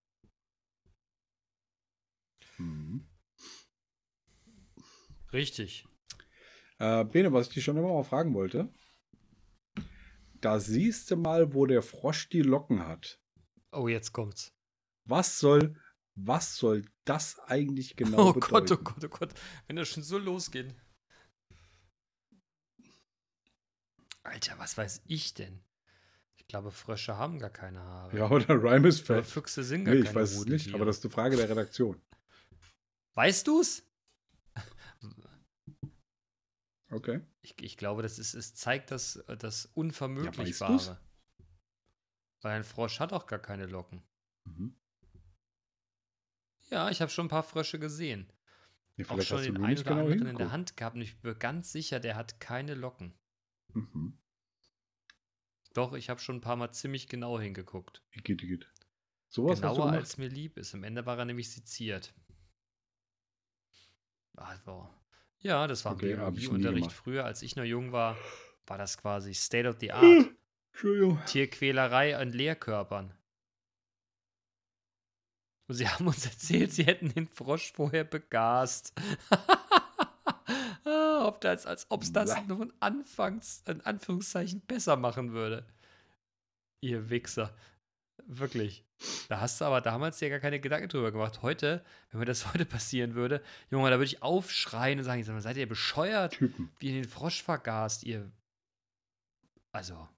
Mhm. 2.59 3.09
Richtig. 5.33 5.87
Äh, 6.79 7.05
Bene, 7.05 7.33
was 7.33 7.49
ich 7.49 7.55
dich 7.55 7.65
schon 7.65 7.77
immer 7.77 7.93
mal 7.93 8.05
fragen 8.05 8.35
wollte. 8.35 8.73
Da 10.41 10.61
siehst 10.61 11.11
du 11.11 11.17
mal, 11.17 11.53
wo 11.55 11.67
der 11.67 11.83
Frosch 11.83 12.29
die 12.29 12.43
Locken 12.43 12.87
hat. 12.87 13.21
Oh, 13.73 13.89
jetzt 13.89 14.13
kommt's. 14.13 14.55
Was 15.05 15.39
soll, 15.39 15.77
was 16.27 16.57
soll 16.57 16.85
das 17.05 17.39
eigentlich 17.41 17.97
genau 17.97 18.31
oh 18.31 18.33
bedeuten? 18.33 18.45
Oh 18.45 18.51
Gott, 18.51 18.73
oh 18.73 18.77
Gott, 18.83 19.05
oh 19.05 19.09
Gott. 19.09 19.35
Wenn 19.67 19.77
das 19.77 19.89
schon 19.89 20.03
so 20.03 20.19
losgeht. 20.19 20.75
Alter, 24.23 24.59
was 24.59 24.77
weiß 24.77 25.03
ich 25.07 25.35
denn? 25.35 25.61
Ich 26.37 26.47
glaube, 26.47 26.71
Frösche 26.71 27.17
haben 27.17 27.39
gar 27.39 27.51
keine 27.51 27.81
Haare. 27.81 28.17
Ja, 28.17 28.31
oder 28.31 28.63
Rhyme 28.63 28.89
ist 28.89 29.01
fett. 29.01 29.27
Füchse 29.27 29.63
sind 29.63 29.85
gar 29.85 29.95
nee, 29.95 30.01
keine 30.01 30.11
ich 30.11 30.15
weiß 30.15 30.33
es 30.33 30.45
nicht, 30.47 30.75
aber 30.75 30.85
das 30.85 30.99
ist 30.99 31.05
eine 31.05 31.13
Frage 31.13 31.37
der 31.37 31.49
Redaktion. 31.49 32.01
Weißt 33.15 33.47
du's? 33.47 33.83
Okay. 36.91 37.21
Ich, 37.43 37.55
ich 37.61 37.77
glaube, 37.77 38.03
das 38.03 38.19
ist, 38.19 38.35
es 38.35 38.55
zeigt 38.55 38.91
das, 38.91 39.23
das 39.39 39.67
Unvermöglichbare. 39.75 40.83
Ja, 40.83 41.01
Weil 42.41 42.57
ein 42.57 42.65
Frosch 42.65 42.99
hat 43.01 43.13
auch 43.13 43.27
gar 43.27 43.39
keine 43.39 43.67
Locken. 43.67 44.03
Mhm. 44.45 44.75
Ja, 46.71 46.91
ich 46.91 47.01
habe 47.01 47.11
schon 47.11 47.27
ein 47.27 47.31
paar 47.31 47.43
Frösche 47.43 47.79
gesehen. 47.79 48.31
Ja, 48.97 49.09
auch 49.09 49.21
schon 49.23 49.43
den 49.43 49.57
einen 49.65 49.79
oder 49.79 49.83
genau 49.85 50.01
anderen 50.01 50.09
hingucken. 50.09 50.31
in 50.31 50.39
der 50.39 50.53
Hand 50.53 50.77
gehabt 50.77 50.97
und 50.97 51.03
ich 51.03 51.21
bin 51.21 51.39
ganz 51.39 51.73
sicher, 51.73 52.01
der 52.01 52.17
hat 52.17 52.41
keine 52.41 52.75
Locken. 52.75 53.15
Mhm. 53.73 54.19
Doch, 55.73 55.93
ich 55.93 56.11
habe 56.11 56.21
schon 56.21 56.37
ein 56.37 56.41
paar 56.41 56.57
Mal 56.57 56.73
ziemlich 56.73 57.09
genau 57.09 57.39
hingeguckt. 57.39 58.03
Geht, 58.11 58.41
geht. 58.41 58.69
Sowas 59.29 59.61
Genauer 59.61 59.93
als 59.93 60.17
mir 60.17 60.29
lieb 60.29 60.57
ist. 60.57 60.75
Am 60.75 60.83
Ende 60.83 61.07
war 61.07 61.19
er 61.19 61.25
nämlich 61.27 61.51
seziert. 61.51 62.15
Also, 64.35 64.89
ja, 65.41 65.67
das 65.67 65.85
war 65.85 65.93
okay, 65.93 66.15
Biologieunterricht 66.15 66.93
früher, 66.93 67.25
als 67.25 67.43
ich 67.43 67.57
noch 67.57 67.65
jung 67.65 67.93
war, 67.93 68.17
war 68.67 68.79
das 68.79 68.99
quasi 68.99 69.35
State 69.35 69.69
of 69.69 69.77
the 69.81 69.93
Art. 69.93 70.31
Tierquälerei 71.27 72.17
an 72.17 72.31
Lehrkörpern. 72.31 73.18
Und 75.69 75.75
sie 75.75 75.89
haben 75.89 76.07
uns 76.07 76.25
erzählt, 76.25 76.73
sie 76.73 76.85
hätten 76.85 77.11
den 77.11 77.29
Frosch 77.29 77.73
vorher 77.73 78.05
begast. 78.05 78.93
ah, 80.85 81.27
ob 81.27 81.41
das, 81.41 81.67
als 81.67 81.87
ob 81.91 82.03
es 82.03 82.13
das 82.13 82.35
nur 82.47 82.63
in, 82.63 82.73
Anfangs, 82.81 83.63
in 83.67 83.81
Anführungszeichen 83.83 84.61
besser 84.63 84.97
machen 84.97 85.33
würde. 85.33 85.67
Ihr 86.81 87.11
Wichser. 87.11 87.55
Wirklich. 88.27 88.85
Da 89.29 89.41
hast 89.41 89.61
du 89.61 89.65
aber 89.65 89.81
damals 89.81 90.21
ja 90.21 90.29
gar 90.29 90.41
keine 90.41 90.61
Gedanken 90.61 90.89
drüber 90.89 91.13
gemacht. 91.13 91.43
Heute, 91.43 91.85
wenn 92.11 92.21
mir 92.21 92.27
das 92.27 92.47
heute 92.53 92.67
passieren 92.67 93.15
würde, 93.15 93.43
Junge, 93.71 93.91
da 93.91 93.97
würde 93.97 94.07
ich 94.07 94.23
aufschreien 94.23 94.99
und 94.99 95.05
sagen, 95.05 95.23
seid 95.41 95.57
ihr 95.57 95.69
bescheuert? 95.69 96.35
Typen. 96.35 96.71
Wie 96.79 96.89
in 96.89 96.95
den 96.95 97.09
Frosch 97.09 97.43
vergast, 97.43 98.05
ihr. 98.05 98.31
Also. 99.73 100.09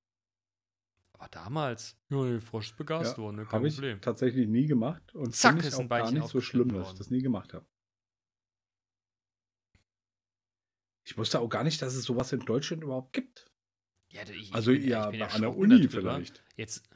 Aber 1.20 1.28
damals, 1.28 1.98
ja, 2.08 2.24
der 2.24 2.40
Frosch 2.40 2.70
ist 2.70 2.78
begast 2.78 3.18
ja, 3.18 3.22
worden, 3.22 3.36
ne? 3.36 3.44
kein 3.44 3.62
Problem. 3.62 3.96
Ich 3.96 4.00
tatsächlich 4.00 4.48
nie 4.48 4.64
gemacht 4.64 5.14
und 5.14 5.36
Zack, 5.36 5.62
ist 5.62 5.78
ein 5.78 5.86
Beinchen 5.86 6.14
gar 6.14 6.22
nicht 6.22 6.32
so 6.32 6.40
schlimm, 6.40 6.72
dass 6.72 6.92
ich 6.92 6.98
das 6.98 7.10
nie 7.10 7.20
gemacht 7.20 7.52
habe. 7.52 7.66
Ich 11.04 11.18
wusste 11.18 11.40
auch 11.40 11.48
gar 11.48 11.62
nicht, 11.62 11.82
dass 11.82 11.94
es 11.94 12.04
sowas 12.04 12.32
in 12.32 12.40
Deutschland 12.40 12.82
überhaupt 12.82 13.12
gibt. 13.12 13.50
Ja, 14.08 14.22
ich, 14.30 14.54
also 14.54 14.70
ich 14.70 14.80
bin, 14.80 14.88
ja, 14.88 15.10
ja 15.10 15.26
an 15.26 15.42
der 15.42 15.54
Uni 15.54 15.88
vielleicht. 15.88 16.42
Jetzt, 16.56 16.88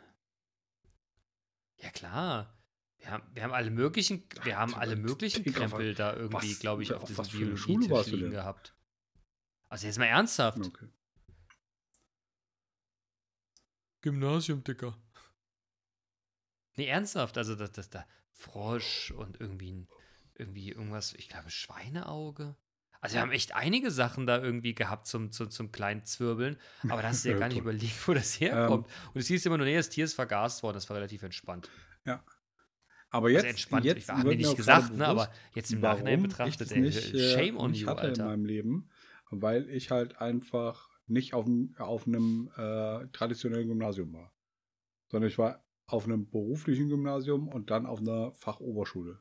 ja, 1.76 1.90
klar. 1.90 2.58
Wir 2.96 3.10
haben, 3.10 3.24
wir 3.34 3.42
haben 3.42 3.52
alle 3.52 3.70
möglichen, 3.70 4.24
wir 4.42 4.56
haben 4.56 4.74
alle 4.74 4.96
möglichen 4.96 5.44
Krempel 5.44 5.94
da 5.94 6.16
irgendwie, 6.16 6.54
glaube 6.54 6.82
ich, 6.82 6.94
auf 6.94 7.04
diesem 7.04 7.26
Biologie-Tisch 7.26 8.06
liegen 8.06 8.30
gehabt. 8.30 8.74
Also 9.68 9.86
jetzt 9.86 9.98
mal 9.98 10.06
ernsthaft. 10.06 10.64
Okay. 10.64 10.88
Gymnasium, 14.04 14.62
Dicker. 14.62 14.98
Nee, 16.76 16.88
ernsthaft. 16.88 17.38
Also, 17.38 17.54
das, 17.54 17.72
das, 17.72 17.88
da 17.88 18.06
Frosch 18.32 19.12
und 19.12 19.40
irgendwie, 19.40 19.86
irgendwie 20.34 20.70
irgendwas, 20.70 21.14
ich 21.14 21.30
glaube, 21.30 21.50
Schweineauge. 21.50 22.54
Also 23.00 23.14
wir 23.14 23.22
haben 23.22 23.32
echt 23.32 23.54
einige 23.54 23.90
Sachen 23.90 24.26
da 24.26 24.42
irgendwie 24.42 24.74
gehabt 24.74 25.06
zum, 25.06 25.30
zum, 25.30 25.50
zum 25.50 25.72
kleinen 25.72 26.04
Zwirbeln, 26.04 26.58
aber 26.88 27.02
da 27.02 27.08
hast 27.08 27.24
du 27.24 27.28
ja 27.30 27.38
gar 27.38 27.48
nicht 27.48 27.58
überlegt, 27.58 28.08
wo 28.08 28.14
das 28.14 28.40
herkommt. 28.40 28.86
Ähm, 28.86 29.10
und 29.14 29.20
es 29.20 29.26
hieß 29.26 29.44
immer 29.46 29.58
nur, 29.58 29.66
nee, 29.66 29.76
das 29.76 29.90
Tier 29.90 30.04
ist 30.04 30.14
vergast 30.14 30.62
worden, 30.62 30.74
das 30.74 30.88
war 30.88 30.96
relativ 30.96 31.22
entspannt. 31.22 31.70
Ja. 32.04 32.24
Aber 33.10 33.30
jetzt, 33.30 33.44
also 33.44 33.48
entspannt, 33.48 33.84
jetzt 33.84 33.98
ich 34.04 34.08
habe 34.08 34.28
mir 34.28 34.36
nicht 34.36 34.56
gesagt, 34.56 34.94
ne, 34.94 35.06
aber 35.06 35.30
jetzt 35.54 35.72
im 35.72 35.80
Nachhinein 35.80 36.22
betrachtet, 36.22 36.72
ey, 36.72 36.80
nicht, 36.80 37.14
äh, 37.14 37.34
shame 37.34 37.56
on 37.58 37.74
you, 37.74 37.86
hatte 37.86 38.02
Alter. 38.02 38.22
in 38.22 38.28
meinem 38.28 38.44
Leben, 38.44 38.90
weil 39.30 39.68
ich 39.70 39.90
halt 39.90 40.20
einfach 40.20 40.88
nicht 41.06 41.34
auf, 41.34 41.46
auf 41.78 42.06
einem 42.06 42.50
äh, 42.56 43.06
traditionellen 43.08 43.68
Gymnasium 43.68 44.12
war, 44.12 44.32
sondern 45.08 45.28
ich 45.30 45.38
war 45.38 45.64
auf 45.86 46.04
einem 46.04 46.30
beruflichen 46.30 46.88
Gymnasium 46.88 47.48
und 47.48 47.70
dann 47.70 47.86
auf 47.86 48.00
einer 48.00 48.32
Fachoberschule. 48.32 49.20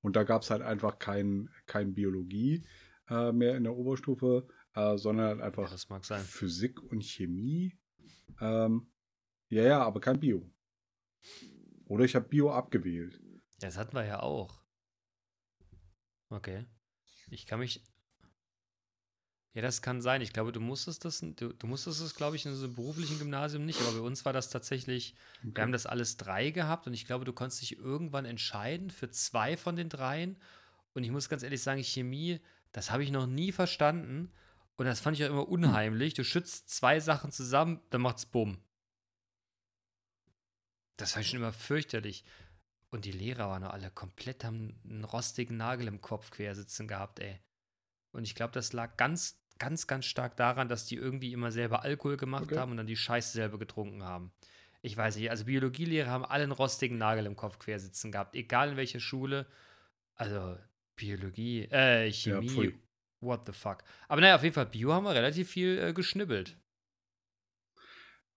Und 0.00 0.16
da 0.16 0.22
gab 0.22 0.42
es 0.42 0.50
halt 0.50 0.62
einfach 0.62 0.98
kein, 0.98 1.50
kein 1.66 1.94
Biologie, 1.94 2.64
äh, 3.08 3.32
mehr 3.32 3.56
in 3.56 3.64
der 3.64 3.74
Oberstufe, 3.74 4.46
äh, 4.74 4.96
sondern 4.96 5.26
halt 5.26 5.40
einfach 5.40 5.70
ja, 6.10 6.18
Physik 6.18 6.82
und 6.82 7.02
Chemie. 7.02 7.76
Ähm, 8.40 8.92
ja, 9.48 9.62
ja, 9.62 9.82
aber 9.82 10.00
kein 10.00 10.20
Bio. 10.20 10.50
Oder 11.86 12.04
ich 12.04 12.14
habe 12.14 12.28
Bio 12.28 12.50
abgewählt. 12.50 13.20
Das 13.60 13.76
hatten 13.76 13.94
wir 13.94 14.04
ja 14.04 14.20
auch. 14.20 14.62
Okay. 16.28 16.66
Ich 17.28 17.46
kann 17.46 17.60
mich. 17.60 17.82
Ja, 19.54 19.62
das 19.62 19.82
kann 19.82 20.02
sein. 20.02 20.20
Ich 20.20 20.32
glaube, 20.32 20.50
du 20.52 20.60
musstest 20.60 21.04
das, 21.04 21.20
du, 21.20 21.52
du 21.52 21.66
musstest 21.66 22.00
es, 22.00 22.14
glaube 22.14 22.36
ich, 22.36 22.44
in 22.44 22.54
so 22.54 22.64
einem 22.64 22.74
beruflichen 22.74 23.18
Gymnasium 23.18 23.64
nicht, 23.64 23.80
aber 23.80 23.92
bei 23.92 24.00
uns 24.00 24.24
war 24.24 24.32
das 24.32 24.50
tatsächlich, 24.50 25.14
okay. 25.38 25.54
wir 25.54 25.62
haben 25.62 25.72
das 25.72 25.86
alles 25.86 26.16
drei 26.16 26.50
gehabt 26.50 26.88
und 26.88 26.94
ich 26.94 27.06
glaube, 27.06 27.24
du 27.24 27.32
konntest 27.32 27.62
dich 27.62 27.78
irgendwann 27.78 28.24
entscheiden 28.24 28.90
für 28.90 29.10
zwei 29.10 29.56
von 29.56 29.76
den 29.76 29.88
dreien. 29.88 30.36
Und 30.92 31.04
ich 31.04 31.10
muss 31.10 31.28
ganz 31.28 31.42
ehrlich 31.42 31.62
sagen, 31.62 31.82
Chemie 31.82 32.40
das 32.74 32.90
habe 32.90 33.04
ich 33.04 33.12
noch 33.12 33.26
nie 33.26 33.52
verstanden. 33.52 34.32
Und 34.76 34.86
das 34.86 34.98
fand 34.98 35.16
ich 35.16 35.24
auch 35.24 35.30
immer 35.30 35.48
unheimlich. 35.48 36.14
Du 36.14 36.24
schützt 36.24 36.68
zwei 36.68 36.98
Sachen 36.98 37.30
zusammen, 37.30 37.80
dann 37.90 38.02
macht's 38.02 38.26
Bumm. 38.26 38.58
Das 40.96 41.12
fand 41.12 41.24
ich 41.24 41.30
schon 41.30 41.38
immer 41.38 41.52
fürchterlich. 41.52 42.24
Und 42.90 43.04
die 43.04 43.12
Lehrer 43.12 43.48
waren 43.48 43.62
alle 43.62 43.92
komplett, 43.92 44.44
haben 44.44 44.80
einen 44.84 45.04
rostigen 45.04 45.56
Nagel 45.56 45.86
im 45.86 46.00
Kopf 46.00 46.32
quersitzen 46.32 46.88
gehabt, 46.88 47.20
ey. 47.20 47.38
Und 48.10 48.24
ich 48.24 48.34
glaube, 48.34 48.52
das 48.52 48.72
lag 48.72 48.96
ganz, 48.96 49.40
ganz, 49.58 49.86
ganz 49.86 50.04
stark 50.04 50.36
daran, 50.36 50.68
dass 50.68 50.86
die 50.86 50.96
irgendwie 50.96 51.32
immer 51.32 51.50
selber 51.50 51.82
Alkohol 51.82 52.16
gemacht 52.16 52.44
okay. 52.44 52.58
haben 52.58 52.72
und 52.72 52.76
dann 52.76 52.86
die 52.86 52.96
Scheiße 52.96 53.32
selber 53.32 53.58
getrunken 53.58 54.02
haben. 54.02 54.32
Ich 54.82 54.96
weiß 54.96 55.16
nicht, 55.16 55.30
also 55.30 55.46
Biologielehrer 55.46 56.10
haben 56.10 56.24
alle 56.24 56.42
einen 56.42 56.52
rostigen 56.52 56.98
Nagel 56.98 57.26
im 57.26 57.36
Kopf 57.36 57.58
quersitzen 57.58 58.12
gehabt, 58.12 58.34
egal 58.34 58.70
in 58.70 58.76
welcher 58.76 59.00
Schule. 59.00 59.46
Also, 60.14 60.58
Biologie, 60.96 61.64
äh, 61.64 62.12
Chemie. 62.12 62.64
Ja, 62.64 62.70
What 63.24 63.46
the 63.46 63.52
fuck. 63.52 63.82
Aber 64.08 64.20
naja, 64.20 64.36
auf 64.36 64.42
jeden 64.42 64.54
Fall, 64.54 64.66
Bio 64.66 64.92
haben 64.92 65.04
wir 65.04 65.14
relativ 65.14 65.50
viel 65.50 65.78
äh, 65.78 65.92
geschnibbelt. 65.92 66.58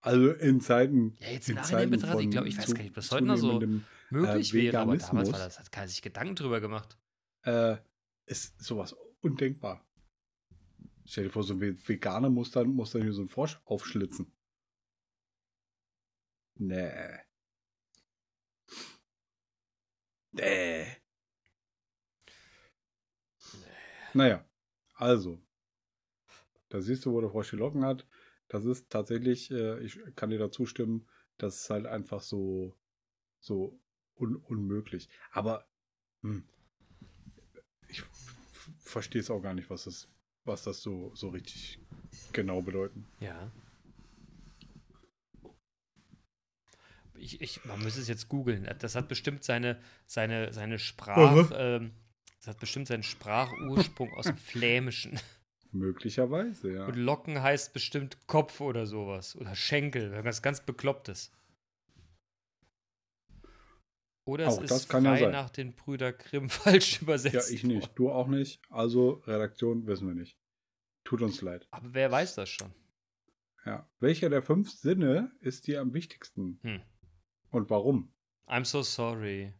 Also 0.00 0.30
in 0.30 0.60
Zeiten. 0.60 1.16
Ja, 1.20 1.28
jetzt 1.28 1.48
im 1.48 1.56
Nachhinein 1.56 1.90
betrachtet, 1.90 2.20
ich 2.20 2.30
glaube, 2.30 2.48
ich 2.48 2.56
weiß 2.56 2.74
gar 2.74 2.82
nicht, 2.82 2.90
ob 2.90 2.94
das 2.94 3.10
heute 3.10 3.24
noch 3.24 3.36
so 3.36 3.60
möglich 4.10 4.54
äh, 4.54 4.56
wäre, 4.56 4.78
aber 4.78 4.96
damals 4.96 5.32
war 5.32 5.38
das, 5.38 5.58
hat 5.58 5.70
keiner 5.72 5.88
sich 5.88 6.02
Gedanken 6.02 6.36
drüber 6.36 6.60
gemacht. 6.60 6.96
Äh, 7.42 7.76
ist 8.26 8.62
sowas 8.62 8.96
undenkbar. 9.20 9.84
Stell 11.10 11.24
dir 11.24 11.30
vor, 11.30 11.42
so 11.42 11.54
ein 11.54 11.88
Veganer 11.88 12.28
muss 12.28 12.50
dann, 12.50 12.68
muss 12.68 12.90
dann 12.90 13.02
hier 13.02 13.14
so 13.14 13.22
einen 13.22 13.30
Frosch 13.30 13.58
aufschlitzen. 13.64 14.30
Nee. 16.56 17.24
Nee. 20.32 20.98
Naja, 24.12 24.44
also. 24.94 25.40
Da 26.68 26.82
siehst 26.82 27.06
du, 27.06 27.12
wo 27.12 27.22
der 27.22 27.30
Frosch 27.30 27.50
die 27.50 27.56
Locken 27.56 27.84
hat. 27.86 28.06
Das 28.48 28.66
ist 28.66 28.90
tatsächlich, 28.90 29.50
äh, 29.50 29.80
ich 29.80 29.98
kann 30.14 30.28
dir 30.28 30.38
da 30.38 30.50
zustimmen, 30.50 31.08
das 31.38 31.62
ist 31.62 31.70
halt 31.70 31.86
einfach 31.86 32.20
so, 32.20 32.76
so 33.40 33.80
un 34.16 34.36
unmöglich. 34.36 35.08
Aber 35.30 35.66
hm, 36.22 36.46
ich 37.88 38.02
verstehe 38.80 39.22
es 39.22 39.30
auch 39.30 39.40
gar 39.40 39.54
nicht, 39.54 39.70
was 39.70 39.84
das, 39.84 40.08
was 40.48 40.64
das 40.64 40.82
so, 40.82 41.12
so 41.14 41.28
richtig 41.28 41.78
genau 42.32 42.60
bedeuten. 42.62 43.06
Ja. 43.20 43.52
ich, 47.20 47.40
ich, 47.40 47.64
man 47.64 47.82
müsste 47.82 48.00
es 48.00 48.08
jetzt 48.08 48.28
googeln. 48.28 48.68
Das 48.78 48.94
hat 48.94 49.08
bestimmt 49.08 49.44
seine, 49.44 49.78
seine, 50.06 50.52
seine 50.52 50.78
Sprach, 50.78 51.50
ähm, 51.54 51.92
das 52.38 52.48
hat 52.48 52.60
bestimmt 52.60 52.86
seinen 52.86 53.02
Sprachursprung 53.02 54.12
aus 54.14 54.26
dem 54.26 54.36
Flämischen. 54.36 55.18
Möglicherweise, 55.72 56.72
ja. 56.72 56.86
Und 56.86 56.96
Locken 56.96 57.42
heißt 57.42 57.74
bestimmt 57.74 58.26
Kopf 58.26 58.60
oder 58.60 58.86
sowas. 58.86 59.36
Oder 59.36 59.54
Schenkel, 59.54 60.10
irgendwas 60.10 60.40
ganz 60.40 60.60
Beklopptes. 60.62 61.30
Oder 64.28 64.48
Auch 64.48 64.60
es 64.62 64.68
das 64.68 64.80
ist 64.82 64.88
kann 64.90 65.06
ja 65.06 65.12
frei 65.12 65.20
sein. 65.20 65.32
nach 65.32 65.48
den 65.48 65.72
Brüder 65.74 66.12
Grimm 66.12 66.50
falsch 66.50 67.00
übersetzt. 67.00 67.48
Ja, 67.48 67.54
ich 67.54 67.64
nicht. 67.64 67.90
Du 67.94 68.10
auch 68.10 68.26
nicht. 68.28 68.60
Also, 68.68 69.22
Redaktion 69.26 69.86
wissen 69.86 70.06
wir 70.06 70.14
nicht. 70.14 70.36
Tut 71.04 71.22
uns 71.22 71.40
leid. 71.40 71.66
Aber 71.70 71.94
wer 71.94 72.10
weiß 72.10 72.34
das 72.34 72.50
schon? 72.50 72.74
Ja. 73.64 73.90
Welcher 74.00 74.28
der 74.28 74.42
fünf 74.42 74.70
Sinne 74.70 75.32
ist 75.40 75.66
dir 75.66 75.80
am 75.80 75.94
wichtigsten? 75.94 76.58
Hm. 76.62 76.82
Und 77.50 77.70
warum? 77.70 78.12
I'm 78.46 78.66
so 78.66 78.82
sorry. 78.82 79.54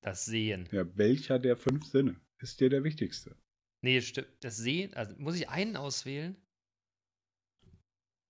Das 0.00 0.24
Sehen. 0.26 0.68
Ja, 0.70 0.84
welcher 0.96 1.40
der 1.40 1.56
fünf 1.56 1.86
Sinne 1.86 2.20
ist 2.38 2.60
dir 2.60 2.68
der 2.70 2.84
wichtigste? 2.84 3.36
Nee, 3.80 4.00
stimmt. 4.00 4.28
Das 4.40 4.56
Sehen, 4.58 4.94
also 4.94 5.14
muss 5.18 5.34
ich 5.34 5.48
einen 5.48 5.76
auswählen? 5.76 6.36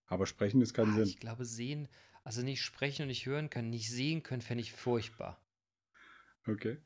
Aber 0.07 0.25
sprechen 0.27 0.63
ist 0.63 0.73
kein 0.73 0.91
Ah, 0.91 0.95
Sinn. 0.95 1.05
ich 1.05 1.19
glaube, 1.19 1.45
sehen, 1.45 1.89
also 2.25 2.43
nicht 2.43 2.63
sprechen 2.63 3.03
und 3.03 3.09
nicht 3.09 3.27
hören 3.27 3.51
können, 3.51 3.71
nicht 3.71 3.91
sehen 3.91 4.23
können, 4.23 4.43
fände 4.43 4.63
ich 4.63 4.73
furchtbar. 4.73 5.41
Okay. 6.49 6.79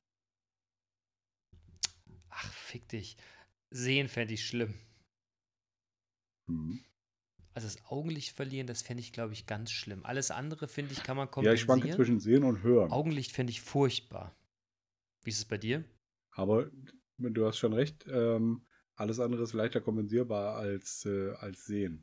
Ach, 2.31 2.53
fick 2.53 2.89
dich. 2.89 3.17
Sehen 3.71 4.09
fände 4.09 4.35
ich 4.35 4.47
schlimm. 4.47 4.75
Mhm. 6.49 6.85
Also 7.55 7.67
das 7.67 7.85
Augenlicht 7.87 8.35
verlieren, 8.37 8.67
das 8.67 8.83
fände 8.83 9.01
ich, 9.01 9.13
glaube 9.13 9.33
ich, 9.33 9.47
ganz 9.47 9.71
schlimm. 9.73 10.05
Alles 10.05 10.31
andere, 10.31 10.69
finde 10.69 10.93
ich, 10.93 11.03
kann 11.03 11.17
man 11.17 11.27
Ja, 11.27 11.31
kompensieren. 11.33 11.55
ich 11.57 11.63
schwanke 11.63 11.91
zwischen 11.97 12.21
Sehen 12.21 12.45
und 12.45 12.63
Hören. 12.63 12.91
Augenlicht 12.93 13.33
fände 13.33 13.51
ich 13.51 13.61
furchtbar. 13.63 14.37
Wie 15.25 15.31
ist 15.31 15.39
es 15.39 15.45
bei 15.45 15.59
dir? 15.59 15.85
Aber 16.33 16.71
du 17.19 17.47
hast 17.47 17.59
schon 17.59 17.73
recht, 17.73 18.07
ähm, 18.09 18.65
alles 18.95 19.19
andere 19.19 19.43
ist 19.43 19.53
leichter 19.55 19.81
kompensierbar 19.81 20.57
als, 20.57 21.05
äh, 21.05 21.33
als 21.33 21.65
Sehen. 21.67 22.03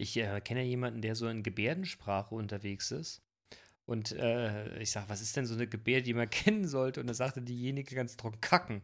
Ich 0.00 0.16
äh, 0.16 0.40
kenne 0.40 0.62
ja 0.62 0.66
jemanden, 0.66 1.02
der 1.02 1.14
so 1.14 1.28
in 1.28 1.42
Gebärdensprache 1.42 2.34
unterwegs 2.34 2.90
ist. 2.90 3.22
Und 3.84 4.12
äh, 4.12 4.78
ich 4.78 4.90
sage, 4.92 5.10
was 5.10 5.20
ist 5.20 5.36
denn 5.36 5.44
so 5.44 5.52
eine 5.54 5.66
Gebärde, 5.66 6.04
die 6.04 6.14
man 6.14 6.30
kennen 6.30 6.66
sollte? 6.66 7.00
Und 7.00 7.06
da 7.06 7.12
sagte 7.12 7.42
diejenige 7.42 7.94
ganz 7.94 8.16
trocken 8.16 8.40
kacken. 8.40 8.82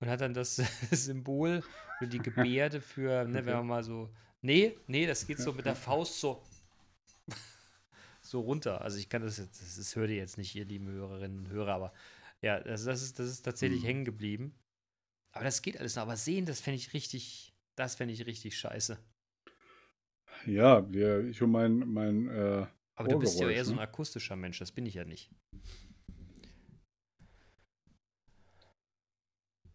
Und 0.00 0.08
hat 0.08 0.20
dann 0.20 0.34
das 0.34 0.56
Symbol 0.90 1.62
oder 2.00 2.10
die 2.10 2.18
Gebärde 2.18 2.80
für, 2.80 3.24
ne, 3.24 3.46
wenn 3.46 3.54
man 3.54 3.66
mal 3.66 3.84
so. 3.84 4.10
Nee, 4.42 4.76
nee, 4.88 5.06
das 5.06 5.26
geht 5.26 5.38
so 5.38 5.52
mit 5.52 5.66
der 5.66 5.76
Faust 5.76 6.20
so. 6.20 6.42
so 8.20 8.40
runter. 8.40 8.80
Also 8.80 8.98
ich 8.98 9.08
kann 9.08 9.22
das 9.22 9.38
jetzt, 9.38 9.62
das, 9.62 9.76
das 9.76 9.94
hört 9.94 10.10
ihr 10.10 10.16
jetzt 10.16 10.36
nicht, 10.36 10.54
ihr 10.56 10.64
lieben 10.64 10.88
Hörerinnen 10.88 11.38
und 11.38 11.48
Hörer, 11.48 11.74
aber 11.74 11.92
ja, 12.42 12.60
das, 12.60 12.84
das, 12.84 13.02
ist, 13.02 13.18
das 13.20 13.28
ist 13.28 13.42
tatsächlich 13.42 13.82
Mhm. 13.82 13.86
hängen 13.86 14.04
geblieben. 14.04 14.54
Aber 15.32 15.44
das 15.44 15.62
geht 15.62 15.78
alles 15.78 15.94
noch. 15.94 16.02
Aber 16.02 16.16
sehen, 16.16 16.44
das 16.44 16.60
fände 16.60 16.76
ich 16.76 16.92
richtig, 16.92 17.54
das 17.76 17.94
fände 17.94 18.12
ich 18.14 18.26
richtig 18.26 18.58
scheiße. 18.58 18.98
Ja, 20.44 20.90
wir, 20.92 21.24
ich 21.24 21.40
und 21.42 21.50
mein, 21.50 21.78
mein 21.78 22.28
äh, 22.28 22.66
Aber 22.94 23.08
du 23.08 23.18
bist 23.18 23.40
ja 23.40 23.48
eher 23.48 23.64
so 23.64 23.72
ein 23.72 23.76
ne? 23.76 23.82
akustischer 23.82 24.36
Mensch, 24.36 24.58
das 24.58 24.72
bin 24.72 24.86
ich 24.86 24.94
ja 24.94 25.04
nicht. 25.04 25.30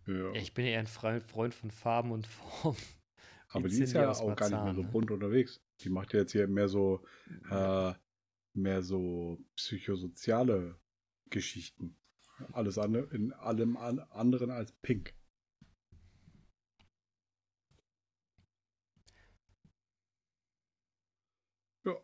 ja. 0.07 0.31
Ich 0.33 0.53
bin 0.53 0.65
ja 0.65 0.71
eher 0.71 0.79
ein 0.79 0.87
Fre- 0.87 1.21
Freund 1.21 1.53
von 1.53 1.71
Farben 1.71 2.11
und 2.11 2.27
Form. 2.27 2.75
Aber 3.49 3.67
die 3.67 3.81
ist 3.81 3.93
ja 3.93 4.09
auch 4.09 4.35
gar 4.35 4.49
nicht 4.49 4.63
mehr 4.63 4.73
Marzahn, 4.73 4.75
so 4.75 4.81
ne? 4.83 4.87
bunt 4.87 5.11
unterwegs. 5.11 5.61
Die 5.81 5.89
macht 5.89 6.13
ja 6.13 6.19
jetzt 6.19 6.31
hier 6.31 6.47
mehr 6.47 6.69
so, 6.69 7.03
äh, 7.49 7.93
mehr 8.53 8.81
so 8.81 9.39
psychosoziale 9.55 10.79
Geschichten. 11.29 11.97
Alles 12.53 12.77
andere, 12.77 13.13
in 13.13 13.33
allem 13.33 13.77
an, 13.77 13.99
anderen 13.99 14.51
als 14.51 14.71
pink. 14.71 15.13
Ja, 21.83 21.95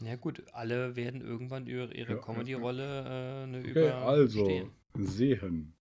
Ja 0.00 0.16
gut, 0.16 0.42
alle 0.52 0.94
werden 0.96 1.20
irgendwann 1.20 1.66
ihre, 1.66 1.92
ihre 1.92 2.14
Ja, 2.14 2.16
Comedy-Rolle 2.18 3.44
äh, 3.44 3.46
ne, 3.46 3.60
okay, 3.60 3.90
also 3.90 4.40
überstehen. 4.40 4.70
sehen, 4.96 5.76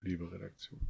liebe 0.00 0.30
Redaktion. 0.30 0.80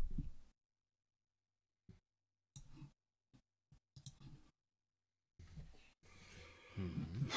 Mhm. 6.77 7.29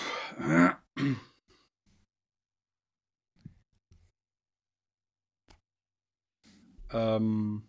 ähm, 6.91 7.63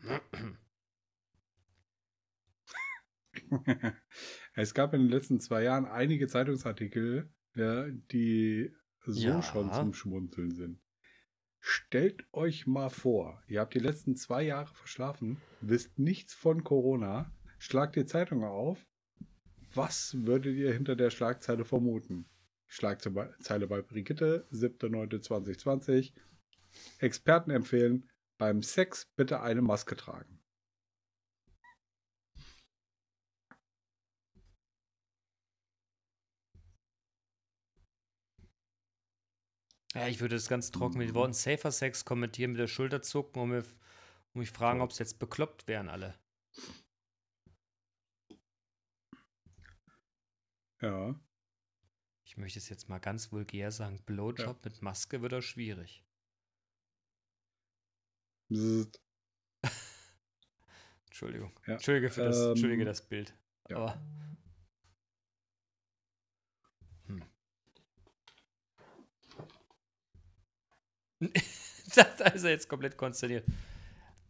es 4.56 4.74
gab 4.74 4.92
in 4.94 5.02
den 5.02 5.10
letzten 5.10 5.38
zwei 5.38 5.62
Jahren 5.62 5.84
einige 5.86 6.26
Zeitungsartikel, 6.26 7.30
ja, 7.54 7.86
die 8.10 8.72
so 9.04 9.28
Ja. 9.28 9.42
schon 9.42 9.72
zum 9.72 9.94
Schmunzeln 9.94 10.50
sind. 10.54 10.80
Stellt 11.60 12.26
euch 12.32 12.66
mal 12.66 12.90
vor, 12.90 13.42
ihr 13.48 13.60
habt 13.60 13.74
die 13.74 13.78
letzten 13.80 14.16
zwei 14.16 14.42
Jahre 14.42 14.72
verschlafen, 14.74 15.40
wisst 15.60 15.98
nichts 15.98 16.32
von 16.34 16.64
Corona, 16.64 17.32
schlagt 17.58 17.96
die 17.96 18.06
Zeitung 18.06 18.44
auf. 18.44 18.86
Was 19.74 20.16
würdet 20.26 20.56
ihr 20.56 20.72
hinter 20.72 20.96
der 20.96 21.10
Schlagzeile 21.10 21.64
vermuten? 21.64 22.26
Schlagzeile 22.66 23.66
bei 23.66 23.82
Brigitte, 23.82 24.46
7.9.2020. 24.52 26.12
Experten 26.98 27.50
empfehlen, 27.50 28.08
beim 28.38 28.62
Sex 28.62 29.06
bitte 29.16 29.40
eine 29.40 29.62
Maske 29.62 29.96
tragen. 29.96 30.35
Ja, 39.96 40.08
ich 40.08 40.20
würde 40.20 40.36
das 40.36 40.46
ganz 40.46 40.70
trocken 40.72 40.98
mit 40.98 41.08
den 41.08 41.14
Worten 41.14 41.32
Safer 41.32 41.72
Sex 41.72 42.04
kommentieren, 42.04 42.50
mit 42.50 42.60
der 42.60 42.66
Schulter 42.66 43.00
zucken 43.00 43.40
und, 43.40 43.48
mir, 43.48 43.64
und 44.34 44.40
mich 44.40 44.50
fragen, 44.50 44.82
ob 44.82 44.90
es 44.90 44.98
jetzt 44.98 45.18
bekloppt 45.18 45.66
wären 45.68 45.88
alle. 45.88 46.14
Ja. 50.82 51.18
Ich 52.26 52.36
möchte 52.36 52.58
es 52.58 52.68
jetzt 52.68 52.90
mal 52.90 52.98
ganz 52.98 53.32
vulgär 53.32 53.72
sagen, 53.72 53.98
Blowjob 54.04 54.62
mit 54.66 54.82
Maske 54.82 55.22
wird 55.22 55.32
auch 55.32 55.40
schwierig. 55.40 56.04
Entschuldigung. 61.06 61.58
Ja, 61.66 61.74
Entschuldige 61.74 62.10
für 62.10 62.24
das, 62.24 62.38
ähm, 62.38 62.50
Entschuldige 62.50 62.84
das 62.84 63.00
Bild. 63.00 63.34
ja. 63.70 63.78
Aber. 63.78 64.25
das 71.94 72.34
ist 72.34 72.44
er 72.44 72.50
jetzt 72.50 72.68
komplett 72.68 72.96
konsterniert. 72.96 73.44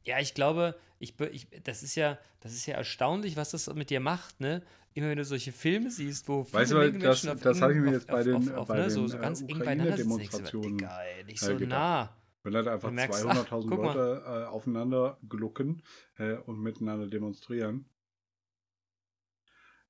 Ja, 0.05 0.21
ich 0.21 0.35
glaube, 0.35 0.79
ich, 0.99 1.19
ich, 1.21 1.49
das 1.65 1.83
ist 1.83 1.95
ja, 1.97 2.19
das 2.41 2.53
ist 2.53 2.67
ja 2.67 2.77
erstaunlich, 2.77 3.37
was 3.37 3.51
das 3.51 3.73
mit 3.75 3.91
dir 3.91 4.01
macht, 4.01 4.41
ne? 4.41 4.63
Immer 4.95 5.09
wenn 5.09 5.19
du 5.19 5.25
solche 5.25 5.53
Filme 5.53 5.91
siehst, 5.91 6.27
wo 6.29 6.47
Weißt 6.51 6.73
du, 6.73 6.77
viele 6.81 6.93
das- 6.99 7.25
Menschen 7.25 7.41
das 7.41 7.61
habe 7.61 7.75
ich 7.75 7.81
mir 7.81 7.89
auf- 7.89 7.93
jetzt 7.95 8.07
bei 8.07 8.23
den- 8.23 8.35
auf- 8.37 8.51
auf, 8.55 8.69
bei 8.69 8.77
ne, 8.79 8.91
so, 8.91 9.01
den, 9.01 9.09
so 9.09 9.17
äh, 9.17 9.21
ganz 9.21 9.41
eng 9.41 9.47
beieinander 9.59 9.95
Ukraine-Demonstrationen, 9.95 10.79
Digga, 10.79 11.03
ey, 11.03 11.25
nicht 11.25 11.43
äh, 11.43 11.47
so 11.47 11.57
gedacht. 11.57 11.69
nah. 11.71 12.17
Wenn 12.45 12.55
halt 12.55 12.69
einfach 12.69 12.89
Du 12.89 12.95
merkst, 12.95 13.27
ach, 13.27 13.35
200.000 13.47 13.69
guck 13.69 13.83
mal. 13.83 13.95
Leute 13.97 14.23
äh, 14.25 14.45
aufeinander 14.47 15.19
glucken 15.29 15.83
äh, 16.19 16.35
und 16.35 16.61
miteinander 16.61 17.09
demonstrieren. 17.09 17.91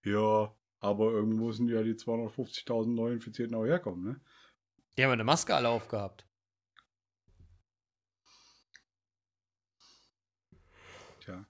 Ja, 0.03 0.55
aber 0.80 1.11
irgendwo 1.12 1.47
müssen 1.49 1.68
ja 1.68 1.82
die 1.82 1.94
250.000 1.94 2.94
Neuinfizierten 2.94 3.55
auch 3.55 3.64
herkommen, 3.66 4.03
ne? 4.05 4.20
Die 4.97 5.05
haben 5.05 5.11
eine 5.12 5.24
Maske 5.24 5.55
alle 5.55 5.68
aufgehabt. 5.68 6.26
Tja. 11.20 11.44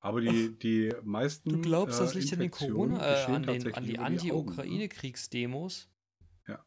Aber 0.00 0.20
die, 0.20 0.56
die 0.58 0.94
meisten. 1.02 1.50
Du 1.50 1.60
glaubst, 1.60 1.98
das 2.00 2.14
äh, 2.14 2.20
liegt 2.20 2.32
an 2.32 2.38
den 2.38 2.50
Corona, 2.50 3.04
äh, 3.04 3.24
an, 3.24 3.42
den, 3.42 3.74
an 3.74 3.84
die 3.84 3.92
ne? 3.94 4.00
Anti-Ukraine-Kriegsdemos? 4.00 5.90
Ja. 6.46 6.64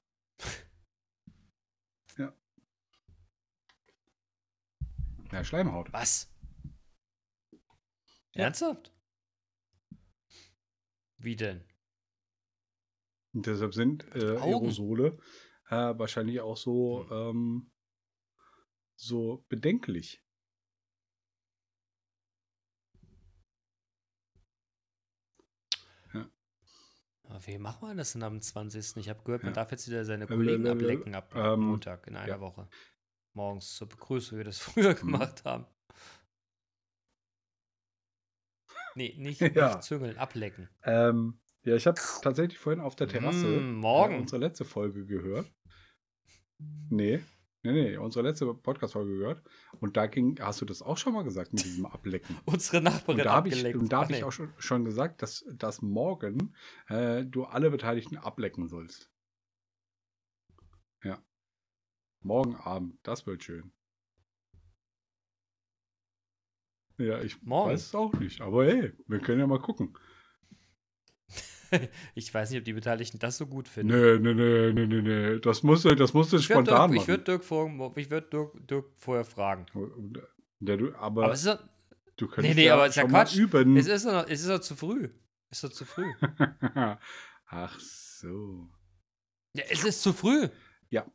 Ja. 2.17 2.33
Ja, 5.31 5.43
Schleimhaut. 5.43 5.93
Was? 5.93 6.29
Ja. 8.33 8.43
Ernsthaft? 8.43 8.91
Wie 11.17 11.35
denn? 11.35 11.63
Und 13.33 13.45
deshalb 13.45 13.73
sind 13.73 14.05
äh. 14.13 14.37
Aerosole 14.37 15.17
äh, 15.69 15.97
wahrscheinlich 15.97 16.41
auch 16.41 16.57
so, 16.57 17.05
Hm. 17.09 17.17
ähm, 17.17 17.71
so 18.95 19.45
bedenklich. 19.47 20.21
Wie 27.45 27.57
machen 27.57 27.87
wir 27.87 27.95
das 27.95 28.13
denn 28.13 28.23
am 28.23 28.41
20.? 28.41 28.97
Ich 28.97 29.09
habe 29.09 29.23
gehört, 29.23 29.43
man 29.43 29.51
Ja. 29.53 29.55
darf 29.55 29.71
jetzt 29.71 29.87
wieder 29.87 30.05
seine 30.05 30.25
Äh, 30.25 30.27
Kollegen 30.27 30.65
äh, 30.65 30.69
äh, 30.69 30.71
ablecken 30.71 31.15
ab 31.15 31.33
ähm, 31.35 31.59
Montag 31.61 32.07
in 32.07 32.15
einer 32.15 32.27
ja. 32.35 32.39
Woche. 32.39 32.67
Morgens 33.33 33.75
zur 33.75 33.87
Begrüßung, 33.89 34.35
wie 34.35 34.39
wir 34.39 34.45
das 34.45 34.59
früher 34.59 34.93
gemacht 34.93 35.43
haben. 35.45 35.65
Nee, 38.95 39.15
nicht, 39.17 39.39
Ja. 39.55 39.75
nicht 39.75 39.83
züngeln, 39.83 40.17
ablecken. 40.17 40.69
Ähm, 40.83 41.39
ja, 41.63 41.75
ich 41.75 41.87
habe 41.87 41.99
tatsächlich 42.21 42.57
vorhin 42.57 42.81
auf 42.81 42.95
der 42.95 43.07
Terrasse 43.07 43.47
Mm, 43.47 43.75
morgen. 43.79 44.19
unsere 44.19 44.41
letzte 44.41 44.65
Folge 44.65 45.05
gehört. 45.05 45.51
Nee, 46.89 47.21
nee, 47.63 47.71
nee, 47.71 47.97
unsere 47.97 48.27
letzte 48.27 48.53
Podcast-Folge 48.53 49.17
gehört. 49.17 49.43
Und 49.81 49.97
da 49.97 50.05
ging, 50.05 50.39
hast 50.39 50.61
du 50.61 50.65
das 50.65 50.83
auch 50.83 50.97
schon 50.97 51.13
mal 51.13 51.23
gesagt 51.23 51.53
mit 51.53 51.65
diesem 51.65 51.87
Ablecken? 51.87 52.37
Unsere 52.45 52.81
Nachbarin 52.83 53.19
Und 53.19 53.25
da 53.25 53.33
habe 53.33 53.47
ich, 53.49 53.55
abgeleckt. 53.55 53.79
und 53.79 53.91
da 53.91 53.97
hab 53.97 54.05
Ach, 54.05 54.09
ich 54.11 54.17
nee. 54.17 54.23
auch 54.23 54.31
schon, 54.31 54.53
schon 54.59 54.85
gesagt, 54.85 55.23
dass, 55.23 55.43
dass 55.55 55.81
morgen 55.81 56.55
äh, 56.87 57.25
du 57.25 57.45
alle 57.45 57.71
Beteiligten 57.71 58.17
ablecken 58.17 58.67
sollst. 58.67 59.09
Ja. 61.03 61.19
Morgen 62.19 62.55
Abend, 62.57 62.99
das 63.01 63.25
wird 63.25 63.43
schön. 63.43 63.73
Ja, 66.99 67.19
ich 67.19 67.41
Morgen? 67.41 67.71
weiß 67.71 67.87
es 67.87 67.95
auch 67.95 68.13
nicht, 68.13 68.39
aber 68.41 68.65
hey, 68.65 68.93
wir 69.07 69.19
können 69.19 69.39
ja 69.39 69.47
mal 69.47 69.59
gucken. 69.61 69.97
Ich 72.15 72.33
weiß 72.33 72.49
nicht, 72.49 72.59
ob 72.59 72.65
die 72.65 72.73
Beteiligten 72.73 73.19
das 73.19 73.37
so 73.37 73.47
gut 73.47 73.67
finden. 73.67 73.93
Nee, 73.93 74.19
nee, 74.19 74.33
nee, 74.33 74.71
nee, 74.73 74.87
nee, 74.87 75.01
nee. 75.01 75.39
Das 75.39 75.63
musst 75.63 75.85
du, 75.85 75.95
das 75.95 76.13
musst 76.13 76.33
du 76.33 76.37
Ich 76.37 76.49
würde 76.49 76.65
spontan 76.65 76.91
Dirk, 76.91 77.01
ich 77.01 77.07
machen. 77.07 77.17
würd 77.17 77.27
Dirk, 77.27 77.43
vor, 77.43 77.93
ich 77.97 78.09
würd 78.11 78.33
Dirk, 78.33 78.67
Dirk 78.67 78.85
vorher 78.97 79.25
fragen. 79.25 79.65
Ja, 80.59 80.77
du, 80.77 80.93
aber, 80.95 81.23
Aber 81.25 81.33
es 81.33 81.45
ist, 81.45 81.47
doch, 81.47 81.59
du 82.17 82.27
könntest 82.27 82.55
nee, 82.55 82.65
ja 82.65 82.73
aber 82.75 82.85
es 82.85 82.91
ist 82.91 82.95
ja 82.97 83.07
Quatsch. 83.07 83.35
üben. 83.35 83.77
es 83.77 83.87
ist 83.87 84.05
doch, 84.05 84.25
es 84.27 84.41
ist 84.41 84.49
doch 84.49 84.59
zu 84.59 84.75
früh. 84.75 85.09
Es 85.49 85.63
ist 85.63 85.63
doch 85.63 85.75
zu 85.75 85.85
früh. 85.85 86.11
Ach 87.47 87.79
so. 87.79 88.69
Ja, 89.55 89.63
es 89.69 89.83
ist 89.83 90.01
zu 90.01 90.13
früh. 90.13 90.47
Ja. 90.89 91.05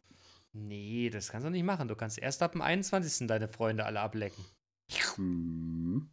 Nee, 0.53 1.11
das 1.11 1.31
kannst 1.31 1.47
du 1.47 1.51
nicht 1.51 1.65
machen. 1.65 1.89
Du 1.89 1.95
kannst 1.95 2.19
erst 2.19 2.43
ab 2.43 2.53
dem 2.53 2.63
21. 2.63 3.27
deine 3.29 3.49
Freunde 3.49 3.85
alle 3.85 4.01
ablecken. 4.01 4.45
Hm. 5.17 6.11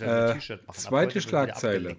Äh, 0.00 0.38
zweite 0.72 1.20
Schlagzeile. 1.20 1.96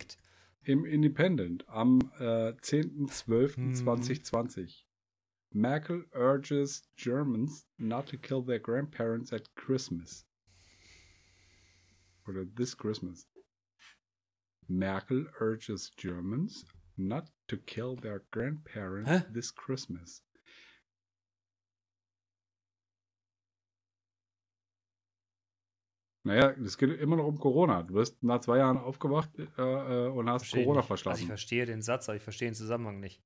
Im 0.64 0.84
Independent 0.86 1.68
am 1.70 2.00
äh, 2.20 2.52
Mhm. 2.52 2.58
10.12.2020. 2.58 4.84
Merkel 5.52 6.06
urges 6.14 6.84
Germans 6.98 7.66
not 7.78 8.08
to 8.10 8.18
kill 8.18 8.44
their 8.44 8.60
grandparents 8.60 9.32
at 9.32 9.56
Christmas. 9.56 10.26
Oder 12.28 12.44
this 12.46 12.76
Christmas. 12.76 13.28
Merkel 14.68 15.28
urges 15.40 15.92
Germans 15.96 16.66
not 16.98 17.32
to 17.48 17.56
kill 17.58 17.96
their 17.96 18.22
grandparents 18.32 19.10
Hä? 19.10 19.24
this 19.32 19.54
Christmas. 19.54 20.24
Naja, 26.26 26.50
es 26.66 26.80
geht 26.80 27.00
immer 27.00 27.18
noch 27.18 27.28
um 27.28 27.38
Corona. 27.38 27.84
Du 27.84 27.94
wirst 27.94 28.24
nach 28.24 28.40
zwei 28.42 28.58
Jahren 28.58 28.78
aufgewacht 28.78 29.30
äh, 29.38 29.44
äh, 29.62 30.08
und 30.10 30.28
hast 30.28 30.42
Versteh 30.42 30.62
ich 30.62 30.66
Corona 30.66 30.82
nicht. 30.82 31.08
Also 31.08 31.22
ich 31.22 31.28
verstehe 31.28 31.66
den 31.68 31.84
Satz, 31.84 32.10
aber 32.10 32.16
ich 32.16 32.24
verstehe 32.24 32.50
den 32.50 32.56
Zusammenhang 32.56 33.00
nicht. 33.00 33.22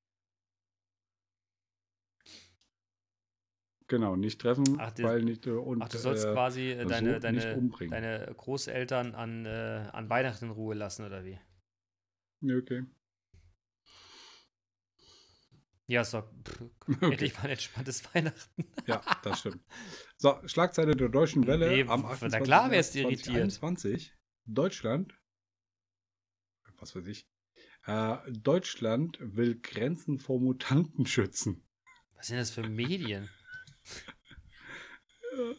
Genau, 3.88 4.18
nicht 4.18 4.41
treffen, 4.41 4.76
Ach, 4.80 4.91
das- 4.91 5.06
weil 5.06 5.24
nicht 5.24 5.47
äh, 5.47 5.52
und 5.52 5.82
Ach, 5.82 5.88
du 5.88 5.97
sollst 5.97 6.26
äh, 6.26 6.34
quasi 6.34 6.72
äh, 6.72 6.86
deine, 6.86 7.22
deine, 7.22 7.70
deine 7.89 8.34
Großeltern 8.36 9.16
an, 9.16 9.45
äh, 9.45 9.89
an 9.93 10.10
Weihnachten 10.10 10.45
in 10.45 10.52
Ruhe 10.52 10.76
lassen, 10.76 11.06
oder 11.06 11.24
wie? 11.24 11.39
okay. 12.43 12.84
Ja, 15.90 16.04
doch 16.04 16.24
pff, 16.46 16.62
Okay. 16.88 17.12
endlich 17.14 17.34
mal 17.34 17.46
ein 17.46 17.50
entspanntes 17.50 18.14
Weihnachten. 18.14 18.66
Ja, 18.86 19.02
das 19.24 19.40
stimmt. 19.40 19.64
So, 20.18 20.40
Schlagzeile 20.46 20.96
der 20.96 21.10
Deutschen 21.10 21.48
Welle 21.48 21.68
Nee, 21.68 21.82
am 21.90 22.04
na 22.04 22.10
28. 22.10 22.44
klar 22.44 22.70
wär's 22.70 22.94
März 22.94 22.96
irritiert. 22.96 23.52
2021. 23.52 24.14
Deutschland, 24.46 25.20
was 26.78 26.96
weiß 26.96 27.08
ich, 27.08 27.28
äh, 27.88 28.18
Deutschland 28.32 29.18
will 29.20 29.60
Grenzen 29.60 30.20
vor 30.20 30.40
Mutanten 30.40 31.08
schützen. 31.08 31.68
Was 32.16 32.28
sind 32.28 32.38
das 32.38 32.52
für 32.52 32.68
Medien? 32.70 33.28
Ah. 35.32 35.54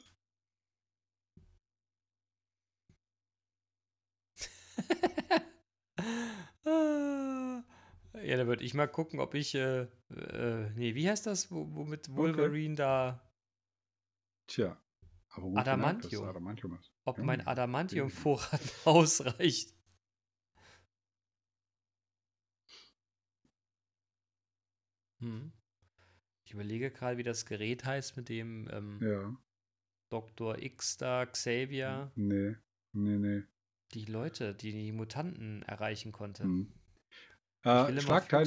ja, 8.23 8.37
da 8.37 8.47
würde 8.47 8.65
ich 8.65 8.75
mal 8.75 8.87
gucken, 8.89 9.21
ob 9.21 9.35
ich, 9.35 9.55
äh, 9.55 9.83
äh, 10.11 10.71
nee, 10.75 10.95
wie 10.95 11.09
heißt 11.09 11.27
das, 11.27 11.51
wo, 11.51 11.75
womit 11.75 12.15
Wolverine 12.15 12.75
da, 12.75 13.27
Tja, 14.47 14.77
aber 15.31 15.47
gut 15.47 15.59
Adamantium. 15.59 16.11
gemerkt, 16.11 16.37
Adamantium 16.37 16.75
ist. 16.79 16.93
ob 17.05 17.19
Ja. 17.19 17.25
mein 17.25 17.47
Adamantium-Vorrat 17.47 18.61
ausreicht. 18.85 19.75
Hm. 25.21 25.53
Ich 26.45 26.53
überlege 26.55 26.91
gerade, 26.91 27.17
wie 27.19 27.23
das 27.23 27.47
Gerät 27.47 27.85
heißt, 27.85 28.17
mit 28.17 28.29
dem 28.29 28.69
ähm, 28.73 28.99
Ja, 29.03 29.37
Dr. 30.09 30.59
X 30.59 30.97
da, 30.97 31.27
Xavier, 31.27 32.11
nee, 32.17 32.57
nee, 32.93 33.19
nee. 33.19 33.43
die 33.93 34.07
Leute, 34.07 34.55
die 34.55 34.73
die 34.73 34.93
Mutanten 34.93 35.63
erreichen 35.63 36.11
konnte. 36.13 36.45
Hm. 36.45 36.73
Äh, 37.63 38.01
Schlagteile, 38.01 38.47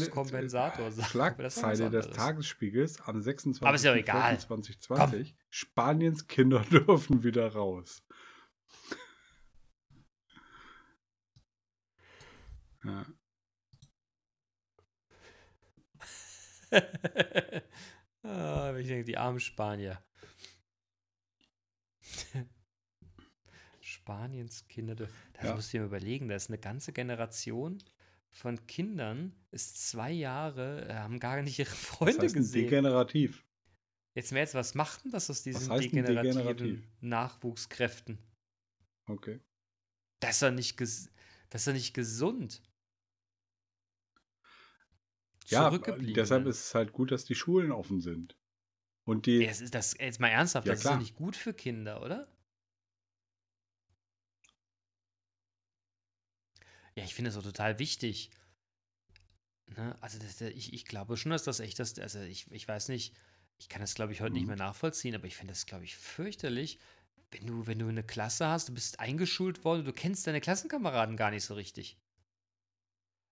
sagen, 0.50 1.04
Schlagzeile 1.04 1.90
des. 1.92 2.10
Tagesspiegels 2.10 3.00
am 3.02 3.22
26. 3.22 3.62
Aber 3.68 3.76
ist 3.76 3.84
ja 3.84 3.94
egal. 3.94 4.40
2020. 4.40 5.36
Spaniens 5.52 6.28
Kinder 6.28 6.62
dürfen 6.72 7.24
wieder 7.24 7.54
raus. 7.54 8.02
ja. 12.84 13.06
ah, 18.24 18.76
ich 18.78 18.88
denke, 18.88 19.04
die 19.04 19.18
armen 19.18 19.40
Spanier. 19.40 20.04
Spaniens 23.82 24.68
Kinder. 24.68 24.94
dür- 24.96 25.10
Das 25.34 25.44
Ja. 25.46 25.56
musst 25.56 25.72
du 25.74 25.78
dir 25.78 25.84
überlegen. 25.86 26.28
Da 26.30 26.36
ist 26.36 26.50
eine 26.50 26.58
ganze 26.58 26.94
Generation 26.94 27.78
von 28.34 28.66
Kindern, 28.68 29.34
ist 29.52 29.90
zwei 29.90 30.12
Jahre, 30.12 30.90
äh, 30.90 30.94
haben 30.96 31.20
gar 31.20 31.42
nicht 31.42 31.60
ihre 31.60 31.70
Das 31.70 31.78
Freunde 31.80 32.24
heißt 32.24 32.36
ein 32.36 32.40
gesehen. 32.42 32.64
degenerativ. 32.64 33.46
Jetzt 34.16 34.32
mehr 34.32 34.42
jetzt, 34.42 34.56
was 34.56 34.76
macht 34.76 35.06
denn 35.06 35.12
das 35.12 35.30
aus 35.30 35.44
diesen 35.44 35.70
heißt 35.70 35.84
degenerativen 35.86 36.44
degenerativ? 36.44 36.88
Nachwuchskräften? 37.02 38.18
Okay. 39.08 39.40
Das 40.20 40.32
ist 40.36 40.42
doch 40.42 40.52
nicht, 40.52 40.78
ges 40.78 41.10
das 41.50 41.62
ist 41.62 41.68
doch 41.68 41.74
nicht 41.74 41.94
gesund. 41.94 42.62
Ja, 45.48 45.70
deshalb 45.78 46.48
ist 46.48 46.68
es 46.68 46.76
halt 46.76 46.94
gut, 46.94 47.12
dass 47.12 47.26
die 47.26 47.36
Schulen 47.36 47.72
offen 47.72 48.00
sind. 48.02 48.38
Und 49.06 49.26
die, 49.26 49.40
Ja, 49.40 49.50
es 49.50 49.62
ist 49.62 49.76
das, 49.76 49.96
jetzt 50.00 50.20
mal 50.20 50.30
ernsthaft, 50.30 50.66
Ja, 50.66 50.74
das 50.74 50.80
ist 50.80 50.86
doch 50.86 50.92
klar. 50.92 51.02
nicht 51.02 51.16
gut 51.16 51.36
für 51.36 51.54
Kinder, 51.54 52.02
oder? 52.02 52.33
Ja, 56.96 57.04
ich 57.04 57.14
finde 57.14 57.30
es 57.30 57.38
auch 57.38 57.44
total 57.44 57.80
wichtig. 57.80 58.30
Ne? 59.68 59.96
Also, 60.02 60.20
das, 60.20 60.40
ich, 60.42 60.74
ich 60.74 60.86
glaube 60.86 61.18
schon, 61.18 61.32
dass 61.32 61.44
das 61.44 61.60
echt 61.60 61.80
das, 61.80 61.98
also 62.00 62.20
ich, 62.20 62.52
ich 62.52 62.68
weiß 62.68 62.90
nicht, 62.90 63.16
ich 63.58 63.70
kann 63.70 63.82
das, 63.82 63.96
glaube 63.96 64.14
ich, 64.14 64.22
heute 64.22 64.34
nicht 64.34 64.44
Mhm. 64.44 64.50
mehr 64.50 64.58
nachvollziehen, 64.58 65.16
aber 65.16 65.26
ich 65.26 65.36
finde 65.36 65.54
das, 65.54 65.66
glaube 65.66 65.86
ich, 65.86 65.96
fürchterlich, 65.96 66.80
wenn 67.32 67.48
du, 67.48 67.66
wenn 67.66 67.80
du 67.80 67.88
eine 67.88 68.04
Klasse 68.04 68.48
hast, 68.48 68.70
du 68.70 68.74
bist 68.74 69.00
eingeschult 69.00 69.64
worden, 69.64 69.86
du 69.86 69.94
kennst 69.94 70.28
deine 70.28 70.42
Klassenkameraden 70.42 71.18
gar 71.18 71.32
nicht 71.32 71.46
so 71.46 71.56
richtig. 71.56 71.98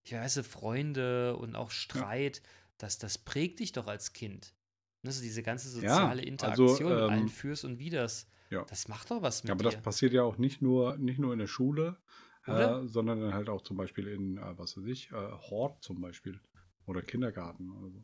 Ich 0.03 0.13
weiß, 0.13 0.39
Freunde 0.47 1.35
und 1.37 1.55
auch 1.55 1.69
Streit, 1.69 2.41
das, 2.77 2.97
das 2.97 3.19
prägt 3.19 3.59
dich 3.59 3.71
doch 3.71 3.87
als 3.87 4.13
Kind. 4.13 4.55
Ne, 5.03 5.11
so 5.11 5.21
diese 5.21 5.43
ganze 5.43 5.69
soziale 5.69 6.21
also, 6.21 6.23
Interaktion 6.23 6.93
mit 6.93 7.01
allen 7.03 7.19
ähm, 7.21 7.29
Fürs 7.29 7.63
und 7.63 7.79
Widers. 7.79 8.27
Ja. 8.49 8.63
Das 8.65 8.87
macht 8.87 9.11
doch 9.11 9.21
was 9.21 9.43
mit 9.43 9.51
aber 9.51 9.63
dir. 9.63 9.71
das 9.71 9.81
passiert 9.81 10.13
ja 10.13 10.23
auch 10.23 10.37
nicht 10.37 10.61
nur, 10.61 10.97
nicht 10.97 11.19
nur 11.19 11.33
in 11.33 11.39
der 11.39 11.47
Schule? 11.47 11.97
Äh, 12.45 12.87
sondern 12.87 13.21
dann 13.21 13.33
halt 13.33 13.49
auch 13.49 13.61
zum 13.61 13.77
Beispiel 13.77 14.07
in, 14.07 14.37
äh, 14.37 14.57
was 14.57 14.77
weiß 14.77 14.85
ich, 14.85 15.11
äh, 15.11 15.15
Hort 15.15 15.83
zum 15.83 16.01
Beispiel. 16.01 16.39
Oder 16.85 17.01
Kindergarten 17.01 17.69
oder 17.71 17.91
so. 17.91 18.03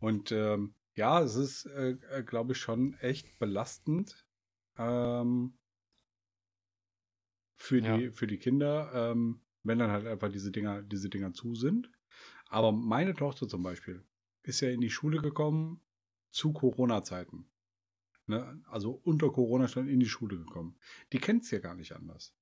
Und 0.00 0.32
ähm, 0.32 0.74
ja, 0.94 1.20
es 1.20 1.36
ist, 1.36 1.66
äh, 1.66 1.96
äh, 2.10 2.22
glaube 2.22 2.52
ich, 2.52 2.58
schon 2.58 2.94
echt 2.94 3.38
belastend 3.38 4.26
ähm, 4.78 5.58
für, 7.56 7.80
Ja. 7.80 7.96
die, 7.96 8.10
für 8.10 8.26
die 8.26 8.38
Kinder, 8.38 8.90
ähm, 8.94 9.42
wenn 9.62 9.78
dann 9.78 9.90
halt 9.90 10.06
einfach 10.06 10.30
diese 10.30 10.50
Dinger, 10.50 10.82
diese 10.82 11.10
Dinger 11.10 11.32
zu 11.32 11.54
sind. 11.54 11.90
Aber 12.48 12.72
meine 12.72 13.14
Tochter 13.14 13.48
zum 13.48 13.62
Beispiel 13.62 14.06
ist 14.42 14.60
ja 14.60 14.70
in 14.70 14.80
die 14.80 14.90
Schule 14.90 15.20
gekommen 15.20 15.82
zu 16.30 16.52
Corona-Zeiten. 16.52 17.50
Ne? 18.26 18.62
Also 18.68 18.92
unter 18.92 19.30
Corona 19.30 19.68
schon 19.68 19.88
in 19.88 20.00
die 20.00 20.08
Schule 20.08 20.38
gekommen. 20.38 20.78
Die 21.12 21.18
kennt 21.18 21.42
es 21.42 21.50
ja 21.50 21.58
gar 21.58 21.74
nicht 21.74 21.92
anders. 21.92 22.34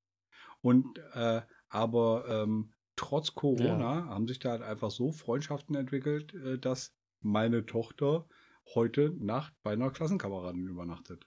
Und 0.65 0.99
äh, 1.13 1.43
aber 1.69 2.25
ähm, 2.27 2.73
trotz 2.97 3.35
Corona 3.35 3.99
ja. 3.99 4.07
haben 4.07 4.27
sich 4.27 4.39
da 4.39 4.53
halt 4.53 4.63
einfach 4.63 4.91
so 4.91 5.13
Freundschaften 5.13 5.77
entwickelt, 5.77 6.33
äh, 6.33 6.59
dass 6.59 6.95
meine 7.21 7.67
Tochter 7.67 8.27
heute 8.75 9.15
Nacht 9.19 9.53
bei 9.63 9.75
einer 9.75 9.91
Klassenkameradin 9.91 10.67
übernachtet. 10.67 11.27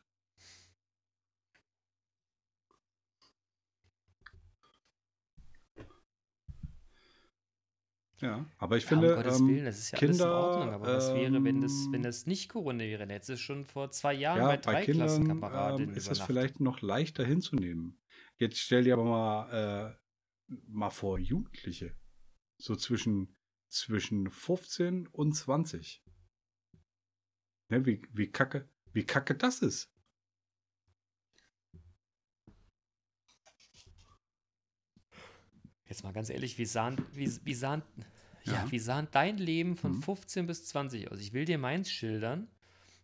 Ja, 8.19 8.47
aber 8.57 8.77
ich 8.77 8.83
ja, 8.85 8.89
finde, 8.89 9.15
um 9.15 9.23
ähm, 9.23 9.47
Willen, 9.47 9.65
das 9.65 9.77
ist 9.77 9.91
ja 9.91 9.99
Kinder, 9.99 10.13
alles 10.13 10.21
in 10.21 10.27
Ordnung. 10.29 10.73
Aber 10.73 10.87
was 10.95 11.13
wäre, 11.13 11.43
wenn 11.43 11.61
das, 11.61 11.73
wenn 11.91 11.97
ähm, 11.97 12.01
das 12.01 12.25
nicht 12.25 12.49
Corona 12.49 12.79
wäre? 12.79 13.05
Hättest 13.05 13.29
du 13.29 13.37
schon 13.37 13.65
vor 13.65 13.91
zwei 13.91 14.15
Jahren 14.15 14.39
ja, 14.39 14.47
bei 14.47 14.57
drei 14.57 14.73
bei 14.73 14.85
Kindern, 14.85 15.07
Klassenkameradinnen 15.07 15.91
ähm, 15.91 15.95
ist 15.95 16.09
das 16.09 16.21
vielleicht 16.21 16.59
noch 16.59 16.81
leichter 16.81 17.23
hinzunehmen. 17.23 17.99
Jetzt 18.37 18.59
stell 18.59 18.83
dir 18.83 18.93
aber 18.93 19.03
mal, 19.03 19.97
äh, 20.49 20.55
mal 20.67 20.91
vor, 20.91 21.17
Jugendliche. 21.17 21.97
So 22.57 22.75
zwischen, 22.75 23.35
zwischen 23.67 24.29
15 24.29 25.07
und 25.07 25.33
20. 25.33 26.03
Ne, 27.69 27.85
wie, 27.85 28.01
wie, 28.13 28.31
kacke, 28.31 28.69
wie 28.93 29.05
kacke 29.05 29.35
das 29.35 29.61
ist. 29.61 29.91
Jetzt 35.85 36.03
mal 36.03 36.13
ganz 36.13 36.29
ehrlich, 36.29 36.57
wie 36.57 36.65
sahen, 36.65 36.97
wie, 37.13 37.31
wie 37.45 37.53
sahen, 37.53 37.81
ja. 38.43 38.53
ja 38.53 38.71
wie 38.71 38.79
sahen 38.79 39.07
dein 39.11 39.37
Leben 39.37 39.77
von 39.77 39.93
mhm. 39.93 40.03
15 40.03 40.45
bis 40.45 40.65
20 40.67 41.11
aus? 41.11 41.19
Ich 41.19 41.33
will 41.33 41.45
dir 41.45 41.57
meins 41.57 41.89
schildern. 41.89 42.49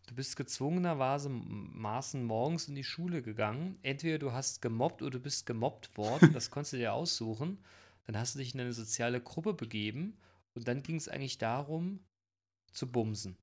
Du 0.08 0.16
bist 0.16 0.36
gezwungenermaßen 0.36 2.24
morgens 2.26 2.68
in 2.68 2.76
die 2.76 2.84
Schule 2.84 3.22
gegangen. 3.22 3.80
Entweder 3.84 4.20
du 4.20 4.32
hast 4.34 4.62
gemobbt 4.62 5.02
oder 5.02 5.12
du 5.12 5.20
bist 5.20 5.46
gemobbt 5.46 5.96
worden. 5.98 6.32
Das 6.34 6.52
konntest 6.52 6.74
du 6.74 6.78
dir 6.78 6.94
aussuchen. 6.94 7.64
Dann 8.06 8.18
hast 8.18 8.36
du 8.36 8.40
dich 8.40 8.54
in 8.54 8.60
eine 8.60 8.74
soziale 8.74 9.22
Gruppe 9.22 9.54
begeben 9.54 10.18
und 10.56 10.68
dann 10.68 10.84
ging 10.84 10.98
es 10.98 11.08
eigentlich 11.08 11.38
darum, 11.38 12.00
zu 12.74 12.92
bumsen. 12.92 13.38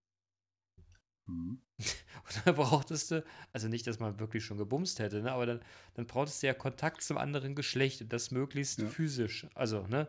Mhm. 1.26 1.60
Und 1.78 2.46
dann 2.46 2.54
brauchtest 2.54 3.10
du, 3.10 3.24
also 3.52 3.68
nicht, 3.68 3.86
dass 3.86 3.98
man 3.98 4.20
wirklich 4.20 4.44
schon 4.44 4.58
gebumst 4.58 4.98
hätte, 4.98 5.22
ne, 5.22 5.32
aber 5.32 5.46
dann, 5.46 5.60
dann 5.94 6.06
brauchtest 6.06 6.42
du 6.42 6.46
ja 6.48 6.54
Kontakt 6.54 7.02
zum 7.02 7.16
anderen 7.16 7.54
Geschlecht 7.54 8.02
und 8.02 8.12
das 8.12 8.30
möglichst 8.30 8.80
ja. 8.80 8.86
physisch. 8.86 9.46
Also, 9.54 9.86
ne, 9.88 10.08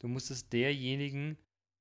du 0.00 0.08
musstest 0.08 0.52
derjenigen 0.52 1.38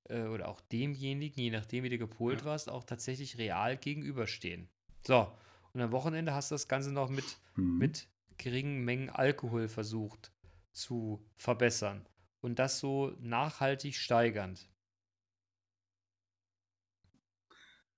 äh, 0.09 0.23
oder 0.23 0.47
auch 0.47 0.61
demjenigen, 0.61 1.41
je 1.41 1.51
nachdem, 1.51 1.83
wie 1.83 1.89
du 1.89 1.97
gepolt 1.97 2.41
ja. 2.41 2.45
warst, 2.45 2.69
auch 2.69 2.83
tatsächlich 2.83 3.37
real 3.37 3.77
gegenüberstehen. 3.77 4.69
So, 5.05 5.31
und 5.73 5.81
am 5.81 5.91
Wochenende 5.91 6.33
hast 6.33 6.51
du 6.51 6.55
das 6.55 6.67
Ganze 6.67 6.91
noch 6.91 7.09
mit, 7.09 7.37
mhm. 7.55 7.77
mit 7.77 8.07
geringen 8.37 8.83
Mengen 8.83 9.09
Alkohol 9.09 9.67
versucht 9.67 10.31
zu 10.71 11.23
verbessern. 11.35 12.07
Und 12.41 12.59
das 12.59 12.79
so 12.79 13.15
nachhaltig 13.19 13.95
steigernd. 13.95 14.67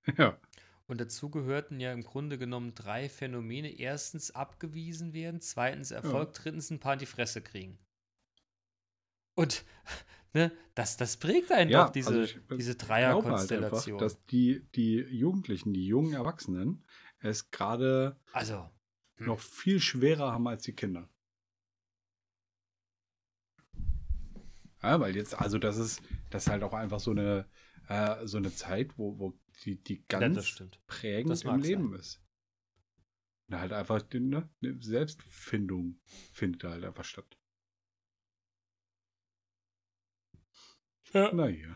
Ja. 0.18 0.38
Und 0.86 1.00
dazu 1.00 1.30
gehörten 1.32 1.80
ja 1.80 1.94
im 1.94 2.04
Grunde 2.04 2.38
genommen 2.38 2.76
drei 2.76 3.08
Phänomene. 3.08 3.70
Erstens 3.80 4.32
abgewiesen 4.32 5.14
werden, 5.14 5.40
zweitens 5.40 5.92
Erfolg, 5.92 6.36
ja. 6.36 6.42
drittens 6.44 6.70
ein 6.72 6.82
paar 6.82 6.94
in 6.94 7.00
die 7.00 7.06
Fresse 7.06 7.42
kriegen. 7.42 7.80
Und 9.36 9.64
ne, 10.34 10.52
das, 10.76 10.98
das 10.98 11.18
prägt 11.18 11.52
einen 11.52 11.70
ja, 11.70 11.86
doch, 11.86 11.92
diese, 11.92 12.10
also 12.10 12.22
ich, 12.22 12.40
diese 12.58 12.76
Dreierkonstellation. 12.76 14.00
Halt 14.00 14.12
dass 14.12 14.26
die, 14.26 14.66
die 14.76 14.98
Jugendlichen, 14.98 15.74
die 15.74 15.86
jungen 15.86 16.14
Erwachsenen 16.14 16.84
es 17.20 17.52
gerade 17.52 18.18
also, 18.34 18.70
hm. 19.16 19.28
noch 19.28 19.40
viel 19.40 19.80
schwerer 19.80 20.34
haben 20.34 20.48
als 20.48 20.64
die 20.64 20.74
Kinder. 20.74 21.10
Ja, 24.82 25.00
weil 25.00 25.16
jetzt, 25.16 25.40
also 25.40 25.58
das 25.58 25.78
ist, 25.78 26.02
das 26.30 26.44
ist 26.44 26.50
halt 26.50 26.64
auch 26.64 26.74
einfach 26.74 27.00
so 27.00 27.12
eine, 27.12 27.48
äh, 27.88 28.28
so 28.28 28.38
eine 28.38 28.54
Zeit, 28.54 28.98
wo, 28.98 29.18
wo 29.18 29.40
die, 29.64 29.82
die 29.82 30.04
ganz 30.08 30.60
ja, 30.60 30.66
prägend 30.88 31.44
im 31.46 31.62
Leben 31.62 31.92
sein. 31.92 32.00
ist. 32.00 32.22
Und 33.48 33.60
halt 33.60 33.72
einfach 33.72 34.04
ne, 34.14 34.50
eine 34.62 34.82
Selbstfindung 34.82 36.00
findet 36.34 36.64
da 36.64 36.72
halt 36.72 36.84
einfach 36.84 37.06
statt. 37.06 37.38
Ja. 41.14 41.34
Naja. 41.34 41.76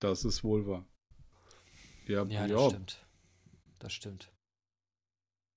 Das 0.00 0.24
ist 0.24 0.42
wohl 0.44 0.66
wahr. 0.66 0.86
Ja, 2.06 2.24
ja 2.24 2.46
das 2.46 2.50
ja. 2.50 2.70
stimmt. 2.70 3.06
Das 3.78 3.92
stimmt. 3.92 4.32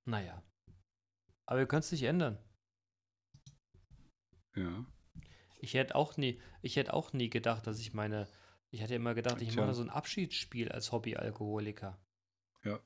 Naja. 0.06 0.44
Aber 1.46 1.60
wir 1.60 1.68
können 1.68 1.80
es 1.82 1.92
nicht 1.92 2.04
ändern. 2.04 2.38
Ja. 4.56 4.86
Ich 5.60 5.74
hätte 5.74 5.96
auch 5.96 6.18
nie, 6.18 6.40
ich 6.62 6.76
hätte 6.76 6.94
auch 6.94 7.14
nie 7.14 7.30
gedacht, 7.30 7.66
dass 7.68 7.80
ich 7.80 7.94
meine 7.94 8.28
ich 8.74 8.82
hatte 8.82 8.96
immer 8.96 9.14
gedacht, 9.14 9.40
ich 9.40 9.56
mache 9.56 9.76
so 9.76 9.84
ein 9.84 9.92
Abschiedsspiel 9.92 10.72
als 10.72 10.92
Hobbyalkoholiker. 10.92 12.02
Ja. 12.64 12.80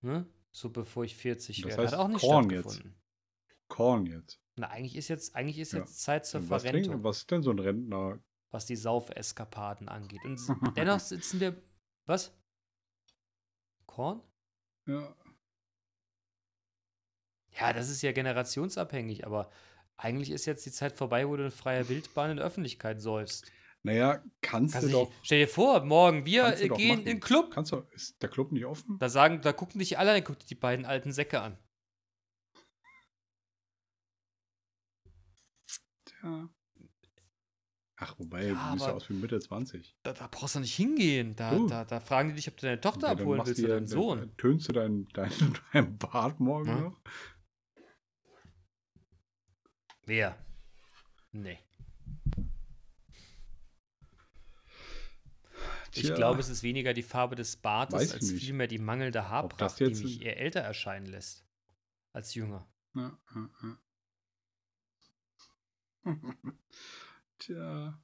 Ne? 0.00 0.26
So 0.50 0.70
bevor 0.70 1.04
ich 1.04 1.16
40 1.16 1.60
das 1.60 1.68
werde. 1.68 1.82
Heißt 1.82 1.92
Hat 1.92 2.00
auch 2.00 2.08
nicht 2.08 2.20
Korn 2.20 2.44
stattgefunden. 2.50 2.92
Jetzt. 2.92 3.68
Korn 3.68 4.06
jetzt. 4.06 4.40
Na, 4.56 4.70
eigentlich 4.70 4.96
ist 4.96 5.08
jetzt, 5.08 5.36
eigentlich 5.36 5.58
ist 5.58 5.72
jetzt 5.72 6.00
Zeit 6.00 6.24
zur 6.24 6.48
was 6.48 6.62
Verrentung. 6.62 6.92
Denk, 6.94 7.04
was 7.04 7.18
ist 7.18 7.30
denn 7.30 7.42
so 7.42 7.50
ein 7.50 7.58
Rentner? 7.58 8.24
Was 8.52 8.66
die 8.66 8.76
Saufeskapaden 8.76 9.88
angeht. 9.88 10.24
Und 10.24 10.40
dennoch 10.76 11.00
sitzen 11.00 11.40
wir. 11.40 11.60
Was? 12.06 12.32
Korn? 13.86 14.22
Ja. 14.86 15.14
Ja, 17.58 17.72
das 17.72 17.90
ist 17.90 18.02
ja 18.02 18.12
generationsabhängig, 18.12 19.26
aber 19.26 19.50
eigentlich 19.96 20.30
ist 20.30 20.46
jetzt 20.46 20.64
die 20.64 20.70
Zeit 20.70 20.96
vorbei, 20.96 21.28
wo 21.28 21.36
du 21.36 21.44
in 21.44 21.50
freier 21.50 21.88
Wildbahn 21.88 22.30
in 22.30 22.36
der 22.38 22.46
Öffentlichkeit 22.46 23.00
säufst. 23.00 23.50
Naja, 23.84 24.22
kannst, 24.40 24.74
kannst 24.74 24.88
du 24.88 24.92
doch. 24.92 25.12
Stell 25.22 25.40
dir 25.40 25.48
vor, 25.48 25.84
morgen, 25.84 26.24
wir 26.24 26.52
gehen 26.52 27.00
in 27.00 27.04
den 27.04 27.20
Club. 27.20 27.50
Kannst 27.52 27.72
du, 27.72 27.84
ist 27.90 28.22
der 28.22 28.28
Club 28.28 28.52
nicht 28.52 28.64
offen? 28.64 28.98
Da 28.98 29.08
sagen, 29.08 29.40
da 29.42 29.52
gucken 29.52 29.80
dich 29.80 29.98
alle, 29.98 30.12
dann 30.12 30.24
guckt 30.24 30.48
die 30.48 30.54
beiden 30.54 30.86
alten 30.86 31.12
Säcke 31.12 31.40
an. 31.40 31.58
Tja. 36.04 36.48
Ach, 38.04 38.18
wobei, 38.18 38.48
ja, 38.48 38.54
du 38.54 38.72
siehst 38.72 38.86
ja 38.86 38.92
aus 38.94 39.08
wie 39.08 39.14
Mitte 39.14 39.38
20. 39.38 39.94
Da, 40.02 40.12
da, 40.12 40.26
brauchst 40.28 40.56
du 40.56 40.60
nicht 40.60 40.74
hingehen. 40.74 41.36
Da, 41.36 41.52
uh. 41.52 41.68
da, 41.68 41.84
da, 41.84 42.00
fragen 42.00 42.30
die 42.30 42.34
dich, 42.34 42.48
ob 42.48 42.56
du 42.56 42.66
deine 42.66 42.80
Tochter 42.80 43.06
ja, 43.06 43.12
abholen 43.12 43.46
willst 43.46 43.60
oder 43.60 43.74
deinen 43.74 43.86
Sohn. 43.86 44.36
Tönst 44.36 44.68
du 44.68 44.72
deinen 44.72 45.06
dein, 45.12 45.30
dein 45.72 45.98
Bart 45.98 46.40
morgen 46.40 46.74
hm? 46.74 46.82
noch? 46.82 47.00
Wer? 50.04 50.36
Nee. 51.30 51.60
Tja. 55.92 56.02
Ich 56.02 56.14
glaube, 56.14 56.40
es 56.40 56.48
ist 56.48 56.64
weniger 56.64 56.92
die 56.92 57.04
Farbe 57.04 57.36
des 57.36 57.56
Bartes 57.56 58.12
als 58.12 58.32
nicht. 58.32 58.42
vielmehr 58.42 58.66
die 58.66 58.78
mangelnde 58.78 59.28
Haarpracht, 59.28 59.78
die 59.78 59.84
mich 59.84 60.22
eher 60.22 60.40
älter 60.40 60.60
erscheinen 60.60 61.06
lässt 61.06 61.46
als 62.12 62.34
jünger. 62.34 62.66
Ja, 62.94 63.16
ja, 63.34 63.50
ja. 63.62 63.78
Tja. 67.44 68.00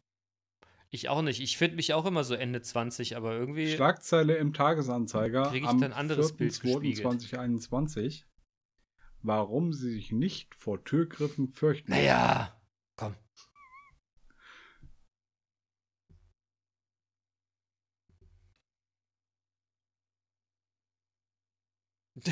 Ich 0.91 1.09
auch 1.09 1.23
nicht. 1.23 1.41
Ich 1.41 1.57
finde 1.59 1.77
mich 1.77 1.95
auch 1.95 2.07
immer 2.07 2.25
so 2.25 2.35
Ende 2.35 2.61
20, 2.61 3.17
aber 3.17 3.35
irgendwie. 3.35 3.71
Schlagzeile 3.71 4.37
im 4.37 4.53
Tagesanzeiger. 4.53 5.45
Kriege 5.51 5.67
ich 5.67 5.71
am 5.71 5.81
dann 5.81 5.93
anderes 5.93 6.33
4. 6.33 6.37
Bild 6.39 6.55
2021. 6.97 8.27
Warum 9.23 9.73
sie 9.73 9.93
sich 9.93 10.11
nicht 10.11 10.57
vor 10.57 10.83
Türgriffen 10.85 11.53
fürchten. 11.53 11.93
Naja, 11.93 12.61
komm. 12.97 13.15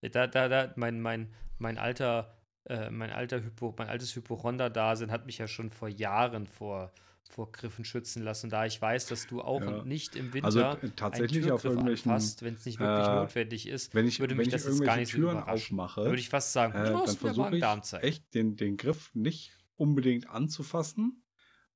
da, 0.00 0.26
da, 0.26 0.48
da, 0.48 0.72
mein, 0.74 1.00
mein, 1.00 1.32
mein 1.58 1.78
alter, 1.78 2.41
äh, 2.66 2.90
mein 2.90 3.10
alter 3.10 3.42
Hypo, 3.42 3.74
mein 3.76 3.88
altes 3.88 4.14
Hypochonder-Dasein 4.14 5.10
hat 5.10 5.26
mich 5.26 5.38
ja 5.38 5.48
schon 5.48 5.70
vor 5.70 5.88
Jahren 5.88 6.46
vor, 6.46 6.92
vor 7.28 7.50
Griffen 7.50 7.84
schützen 7.84 8.22
lassen, 8.22 8.50
da 8.50 8.66
ich 8.66 8.80
weiß, 8.80 9.06
dass 9.06 9.26
du 9.26 9.40
auch 9.42 9.60
ja. 9.60 9.84
nicht 9.84 10.14
im 10.16 10.32
Winter 10.32 10.46
also, 10.46 10.88
tatsächlich 10.94 11.50
auf 11.50 11.64
irgendwelchen, 11.64 12.12
anfasst, 12.12 12.42
wenn 12.42 12.54
es 12.54 12.64
nicht 12.64 12.78
wirklich 12.78 13.08
äh, 13.08 13.14
notwendig 13.14 13.68
ist, 13.68 13.94
wenn 13.94 14.06
ich, 14.06 14.20
würde 14.20 14.34
mich 14.34 14.48
das 14.48 14.64
jetzt 14.64 14.82
gar 14.82 14.96
nicht 14.96 15.10
Türen 15.10 15.38
so 15.38 15.44
aufmache, 15.44 16.04
würde 16.04 16.20
ich 16.20 16.28
fast 16.28 16.52
sagen, 16.52 16.74
äh, 16.74 16.84
dann 16.84 17.08
versuche 17.08 17.56
ich 17.56 17.92
echt 18.02 18.34
den, 18.34 18.56
den 18.56 18.76
Griff 18.76 19.10
nicht 19.14 19.52
unbedingt 19.76 20.28
anzufassen, 20.28 21.24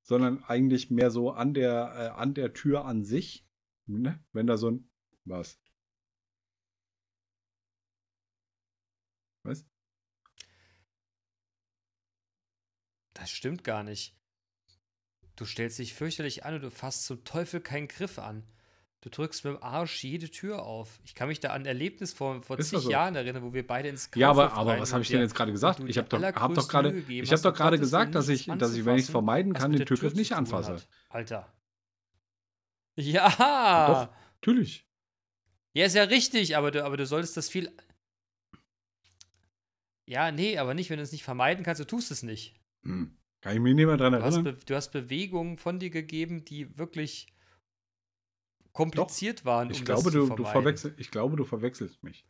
sondern 0.03 0.43
eigentlich 0.43 0.89
mehr 0.89 1.11
so 1.11 1.31
an 1.31 1.53
der, 1.53 2.13
äh, 2.15 2.19
an 2.19 2.33
der 2.33 2.53
Tür 2.53 2.85
an 2.85 3.03
sich, 3.03 3.45
ne? 3.87 4.23
wenn 4.31 4.47
da 4.47 4.55
so 4.55 4.71
ein, 4.71 4.89
was? 5.25 5.59
Was? 9.43 9.65
Das 13.17 13.29
stimmt 13.31 13.63
gar 13.63 13.83
nicht. 13.83 14.15
Du 15.35 15.45
stellst 15.45 15.79
dich 15.79 15.93
fürchterlich 15.93 16.45
an 16.45 16.55
und 16.55 16.61
du 16.61 16.71
fasst 16.71 17.05
zum 17.05 17.23
Teufel 17.23 17.61
keinen 17.61 17.87
Griff 17.87 18.19
an. 18.19 18.43
Du 19.01 19.09
drückst 19.09 19.45
mit 19.45 19.53
dem 19.53 19.63
Arsch 19.63 20.03
jede 20.03 20.29
Tür 20.29 20.63
auf. 20.63 20.99
Ich 21.03 21.13
kann 21.13 21.27
mich 21.27 21.39
da 21.39 21.49
an 21.49 21.61
ein 21.61 21.65
Erlebnis 21.65 22.13
vor, 22.13 22.41
vor 22.41 22.57
Ist 22.57 22.69
zig 22.69 22.79
so? 22.79 22.89
Jahren 22.89 23.15
erinnern, 23.15 23.43
wo 23.43 23.53
wir 23.53 23.65
beide 23.65 23.89
ins 23.89 24.09
Ja, 24.15 24.31
aber, 24.31 24.53
aber 24.53 24.79
was 24.79 24.91
habe 24.91 25.03
ich 25.03 25.09
denn 25.09 25.21
jetzt 25.21 25.35
gerade 25.35 25.51
gesagt? 25.51 25.79
Ich 25.85 25.97
habe 25.97 26.09
doch, 26.09 26.21
hab 26.21 26.53
doch 26.55 26.67
gerade, 26.67 26.97
ich 27.07 27.29
doch 27.29 27.55
Gottes 27.55 27.79
gesagt, 27.79 28.15
dass 28.15 28.27
ich, 28.27 28.45
dass 28.45 28.73
ich, 28.73 28.85
wenn 28.85 28.95
ich 28.95 29.03
es 29.03 29.09
vermeiden 29.09 29.53
kann, 29.53 29.71
mit 29.71 29.81
den 29.81 29.85
Türgriff 29.85 30.13
Tür 30.13 30.19
nicht 30.19 30.33
anfasse. 30.33 30.73
hat. 30.73 30.87
Alter. 31.09 31.53
Ja. 32.95 33.29
Doch. 33.87 34.15
Natürlich. 34.41 34.87
Ja, 35.73 35.85
ist 35.85 35.95
ja 35.95 36.03
richtig, 36.03 36.57
aber 36.57 36.71
du, 36.71 36.83
aber 36.83 36.97
du 36.97 37.05
solltest 37.05 37.37
das 37.37 37.49
viel. 37.49 37.71
Ja, 40.07 40.31
nee, 40.31 40.57
aber 40.57 40.73
nicht, 40.73 40.89
wenn 40.89 40.97
du 40.97 41.03
es 41.03 41.11
nicht 41.11 41.23
vermeiden 41.23 41.63
kannst, 41.63 41.79
du 41.79 41.85
tust 41.85 42.09
es 42.09 42.23
nicht. 42.23 42.55
Hm. 42.87 43.11
Kann 43.41 43.53
ich 43.53 43.59
mich 43.59 43.75
nicht 43.75 43.85
mehr 43.85 43.97
dran 43.97 44.13
Du 44.13 44.21
hast, 44.23 44.35
erinnern? 44.37 44.59
Du 44.65 44.75
hast 44.75 44.91
Bewegungen 44.91 45.57
von 45.57 45.79
dir 45.79 45.89
gegeben, 45.89 46.45
die 46.45 46.77
wirklich 46.77 47.27
kompliziert 48.73 49.45
waren. 49.45 49.69
Ich 49.71 49.79
um 49.79 49.85
glaube, 49.85 50.03
das 50.03 50.13
zu 50.13 50.27
du, 50.29 50.35
du 50.35 50.45
verwechsel, 50.45 50.93
ich 50.97 51.11
glaube, 51.11 51.35
du 51.35 51.43
verwechselst 51.43 52.03
mich. 52.03 52.25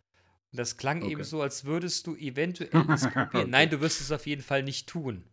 Und 0.52 0.60
das 0.60 0.78
klang 0.78 1.02
Okay. 1.02 1.12
eben 1.12 1.24
so, 1.24 1.42
als 1.42 1.66
würdest 1.66 2.08
du 2.08 2.16
eventuell 2.16 2.72
es 2.94 3.08
probieren. 3.08 3.28
Okay. 3.28 3.48
Nein, 3.50 3.70
du 3.70 3.82
wirst 3.82 4.02
es 4.02 4.12
auf 4.12 4.26
jeden 4.26 4.42
Fall 4.42 4.64
nicht 4.64 4.88
tun. 4.88 5.24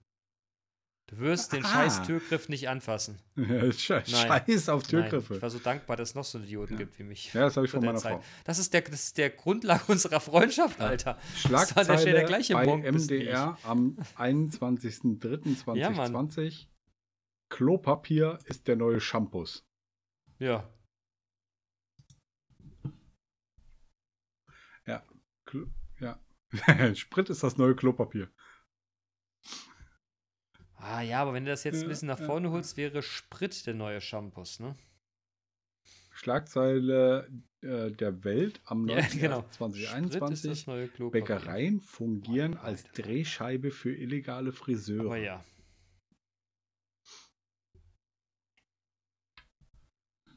Du 1.07 1.18
wirst 1.18 1.52
den 1.52 1.62
Ah. 1.64 1.68
scheiß 1.68 2.02
Türgriff 2.05 2.48
nicht 2.48 2.68
anfassen. 2.68 3.18
Sche- 3.36 4.02
Nein. 4.11 4.42
Scheiß 4.46 4.68
auf 4.70 4.82
Nein, 4.84 4.90
Türgriffe. 5.11 5.34
ich 5.36 5.42
war 5.42 5.50
so 5.50 5.59
dankbar, 5.59 5.96
dass 5.96 6.09
es 6.11 6.14
noch 6.14 6.24
so 6.24 6.38
Idioten 6.38 6.72
Ja. 6.74 6.78
gibt 6.78 6.98
wie 6.98 7.02
mich. 7.05 7.32
Ja, 7.34 7.42
das 7.42 7.57
habe 7.57 7.66
ich 7.66 7.72
von 7.72 7.84
meiner 7.84 7.98
Zeit. 7.98 8.14
Frau. 8.14 8.22
Das 8.44 8.59
ist, 8.59 8.72
der, 8.72 8.80
das 8.82 9.05
ist 9.05 9.18
der 9.18 9.28
Grundlage 9.30 9.84
unserer 9.92 10.20
Freundschaft, 10.20 10.78
Ja. 10.80 10.86
Alter. 10.86 11.14
Das 11.14 11.40
Schlagzeile 11.42 11.88
war 11.88 11.98
an 11.98 12.05
der 12.05 12.14
der 12.14 12.24
gleiche 12.24 12.55
bei 12.55 12.66
wie 12.66 12.90
MDR 12.90 13.59
am 13.64 13.98
21.03.2020. 14.16 16.66
Klopapier 17.50 18.38
ist 18.46 18.66
der 18.66 18.76
neue 18.76 19.00
Shampoo. 19.00 19.44
Ja. 20.38 20.68
Klo 25.46 25.66
ja. 26.00 26.18
Sprit 26.94 27.28
ist 27.28 27.42
das 27.42 27.59
neue 27.59 27.76
Klopapier. 27.76 28.30
Ah 30.87 31.01
ja, 31.01 31.22
aber 31.22 31.32
wenn 31.32 31.47
du 31.47 31.51
das 31.51 31.64
jetzt 31.64 31.82
ein 31.82 31.89
bisschen 31.89 32.09
nach 32.09 32.18
vorne 32.18 32.51
holst, 32.51 32.76
wäre 32.76 33.03
Sprit 33.03 33.66
der 33.66 33.72
neue 33.72 34.03
Shampoos, 34.03 34.61
ne? 34.61 34.76
Schlagzeile 36.11 37.26
äh, 37.62 37.91
der 37.91 38.22
Welt 38.22 38.61
am 38.66 38.87
Ja, 38.87 39.01
genau. 39.18 39.47
Sprit 39.51 39.76
ist 39.76 39.89
9.01.2021. 39.89 40.49
das 40.49 40.66
neue 40.66 40.89
Klopapier. 40.89 41.22
Bäckereien 41.22 41.80
fungieren 41.80 42.59
als 42.59 42.85
Drehscheibe 42.93 43.70
für 43.70 43.95
illegale 43.95 44.53
Friseure. 44.53 45.07
Aber 45.07 45.16
ja. 45.16 45.43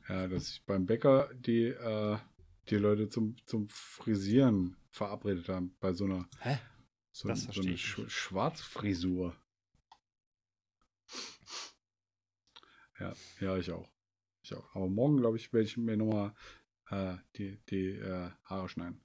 Ja, 0.08 0.28
dass 0.30 0.48
sich 0.48 0.66
beim 0.66 0.86
Bäcker 0.86 1.30
die, 1.34 1.66
äh, 1.66 2.18
die 2.70 2.78
Leute 2.78 3.10
zum, 3.10 3.36
zum 3.46 3.68
Frisieren 3.68 4.78
verabredet 4.92 5.50
haben. 5.50 5.76
Bei 5.82 5.92
so 5.92 6.06
einer, 6.06 6.26
Hä? 6.40 6.58
so, 7.12 7.36
so 7.36 7.62
einer 7.62 7.78
Sch. 7.78 8.00
Schwarzfrisur. 8.08 9.36
Ja, 13.00 13.14
ja, 13.40 13.58
ich 13.58 13.72
auch. 13.72 13.90
Ich 14.44 14.54
auch. 14.54 14.76
Aber 14.76 14.88
morgen, 14.88 15.18
glaube 15.18 15.38
ich, 15.38 15.52
werde 15.54 15.66
ich 15.66 15.78
mir 15.78 15.98
nochmal 15.98 16.34
äh, 16.90 17.18
die, 17.36 17.58
die 17.70 17.92
äh, 17.92 18.32
Haare 18.46 18.70
schneiden. 18.70 19.02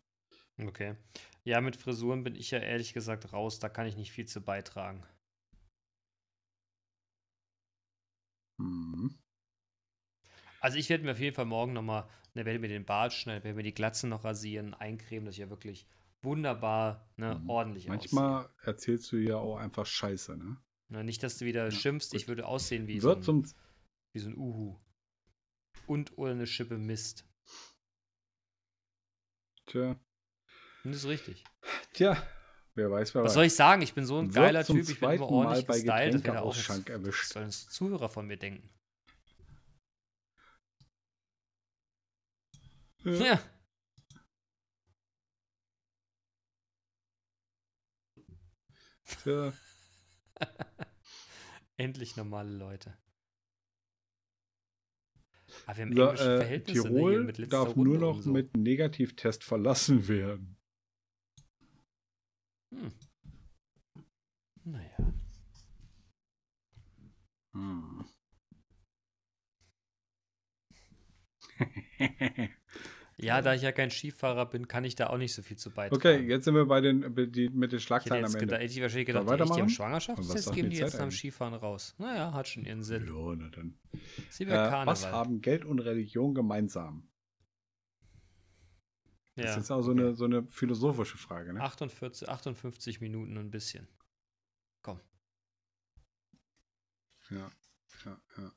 Okay. 0.58 0.96
Ja, 1.44 1.60
mit 1.60 1.76
Frisuren 1.76 2.24
bin 2.24 2.34
ich 2.36 2.50
ja 2.52 2.58
ehrlich 2.58 2.94
gesagt 2.94 3.32
raus. 3.34 3.58
Da 3.58 3.68
kann 3.68 3.86
ich 3.86 3.96
nicht 3.96 4.12
viel 4.12 4.26
zu 4.26 4.40
beitragen. 4.40 5.04
Mhm. 8.58 9.08
Also 10.60 10.78
ich 10.78 10.88
werde 10.88 11.04
mir 11.04 11.12
auf 11.12 11.18
jeden 11.20 11.34
Fall 11.34 11.44
morgen 11.44 11.72
nochmal, 11.74 12.08
ne, 12.34 12.44
werde 12.46 12.58
mir 12.58 12.68
den 12.68 12.84
Bart 12.86 13.12
schneiden, 13.12 13.44
werde 13.44 13.56
mir 13.56 13.62
die 13.62 13.74
Glatze 13.74 14.06
noch 14.06 14.24
rasieren, 14.24 14.72
eincremen, 14.74 15.26
dass 15.26 15.34
ich 15.34 15.40
ja 15.40 15.50
wirklich 15.50 15.86
wunderbar, 16.22 17.06
ne, 17.16 17.38
Mhm. 17.38 17.48
ordentlich 17.48 17.88
Manchmal 17.88 18.48
erzählst 18.62 19.10
du 19.12 19.16
ja 19.16 19.36
auch 19.38 19.56
einfach 19.56 19.86
Scheiße, 19.86 20.36
ne? 20.36 20.56
aussehe. 20.88 20.98
Ne, 20.98 21.04
nicht, 21.04 21.22
dass 21.22 21.38
du 21.38 21.44
wieder 21.44 21.70
Ja, 21.70 21.80
schimpfst, 21.80 22.14
ich 22.14 22.28
würde 22.28 22.46
aussehen 22.46 22.86
wie 22.86 23.00
so, 23.00 23.10
Wird 23.10 23.16
ein, 23.16 23.22
zum 23.24 23.44
wie 24.12 24.18
so 24.20 24.28
ein 24.28 24.36
Uhu. 24.36 24.78
Und 25.86 26.16
oder 26.18 26.32
eine 26.32 26.46
Schippe 26.46 26.78
Mist. 26.78 27.24
Tja, 29.66 29.90
Und 30.84 30.90
das 30.92 30.98
ist 30.98 31.06
richtig. 31.06 31.44
tja, 31.92 32.16
wer 32.74 32.90
weiß, 32.90 33.14
wer 33.14 33.22
Was 33.22 33.30
weiß. 33.30 33.34
soll 33.34 33.44
ich 33.46 33.54
sagen? 33.54 33.82
Ich 33.82 33.94
bin 33.94 34.04
so 34.06 34.18
ein 34.18 34.34
Wird 34.34 34.34
geiler 34.34 34.64
Typ, 34.64 34.88
ich 34.88 35.00
bin 35.00 35.10
immer 35.10 35.26
Mal 35.30 35.32
ordentlich 35.34 35.66
bei 35.66 35.74
gestylt. 35.80 36.14
Das 36.14 36.24
wäre 36.24 36.42
auch 36.42 36.56
was 36.56 36.88
erwischt. 36.88 37.32
sollen 37.32 37.46
das 37.46 37.68
Zuhörer 37.68 38.08
von 38.08 38.26
mir 38.26 38.36
denken? 38.36 38.68
Ja. 43.04 43.12
Ja. 43.12 43.42
Tja, 49.04 49.52
Endlich 51.76 52.16
normale 52.16 52.50
Leute. 52.50 52.96
Aber 55.66 55.76
wir 55.76 55.84
haben 55.84 55.96
so, 55.96 56.02
englische 56.02 56.34
äh, 56.34 56.36
Verhältnisse, 56.38 56.78
ne, 56.78 56.88
hier 56.88 56.98
Tirol 56.98 57.24
mit 57.24 57.38
letzter 57.38 57.56
darf 57.64 57.76
Runde 57.76 57.90
nur 57.90 57.98
noch 57.98 58.22
so. 58.22 58.30
mit 58.30 58.56
Negativtest 58.56 59.44
verlassen 59.44 60.08
werden. 60.08 60.56
Hm. 62.74 62.92
Naja. 64.64 65.12
Hm. 67.54 68.04
Ja, 73.18 73.42
da 73.42 73.54
ich 73.54 73.62
ja 73.62 73.72
kein 73.72 73.90
Skifahrer 73.90 74.46
bin, 74.46 74.68
kann 74.68 74.84
ich 74.84 74.94
da 74.94 75.08
auch 75.08 75.18
nicht 75.18 75.34
so 75.34 75.42
viel 75.42 75.56
zu 75.56 75.70
beitragen. 75.70 75.96
okay, 75.96 76.26
jetzt 76.26 76.44
sind 76.44 76.54
wir 76.54 76.66
bei 76.66 76.80
den, 76.80 77.14
die, 77.30 77.48
mit 77.50 77.72
den 77.72 77.80
Schlagzeilen 77.80 78.24
jetzt 78.24 78.34
am 78.34 78.40
gedacht, 78.40 78.54
Ende. 78.54 78.64
hätte 78.64 78.74
ich 78.74 78.82
wahrscheinlich 78.82 79.06
gedacht, 79.06 79.26
wir 79.26 79.40
echt, 79.40 79.54
die 79.54 79.60
haben? 79.60 79.68
Schwangerschaftstest, 79.68 80.52
geben 80.52 80.70
die 80.70 80.76
die 80.76 80.82
jetzt 80.82 80.98
am? 80.98 81.10
Skifahren 81.10 81.54
raus. 81.54 81.94
Naja, 81.98 82.32
hat 82.32 82.48
schon 82.48 82.64
ihren 82.64 82.82
Sinn. 82.82 83.06
Ja, 83.06 83.36
na 83.36 83.48
dann. 83.48 83.78
Äh, 84.38 84.86
was 84.86 85.06
haben 85.06 85.40
Geld 85.40 85.64
und 85.64 85.78
Religion 85.78 86.34
gemeinsam? 86.34 87.08
Das 89.34 89.44
ja, 89.44 89.50
ist 89.52 89.56
jetzt 89.56 89.70
auch 89.70 89.82
so, 89.82 89.92
eine, 89.92 90.14
so 90.14 90.24
eine 90.24 90.46
philosophische 90.50 91.16
Frage, 91.16 91.54
ne? 91.54 91.60
48, 91.60 92.28
58 92.28 93.00
Minuten 93.00 93.36
und 93.38 93.46
ein 93.46 93.50
bisschen. 93.50 93.88
Komm. 94.82 95.00
Ja, 97.30 97.50
ja, 98.04 98.20
ja. 98.36 98.52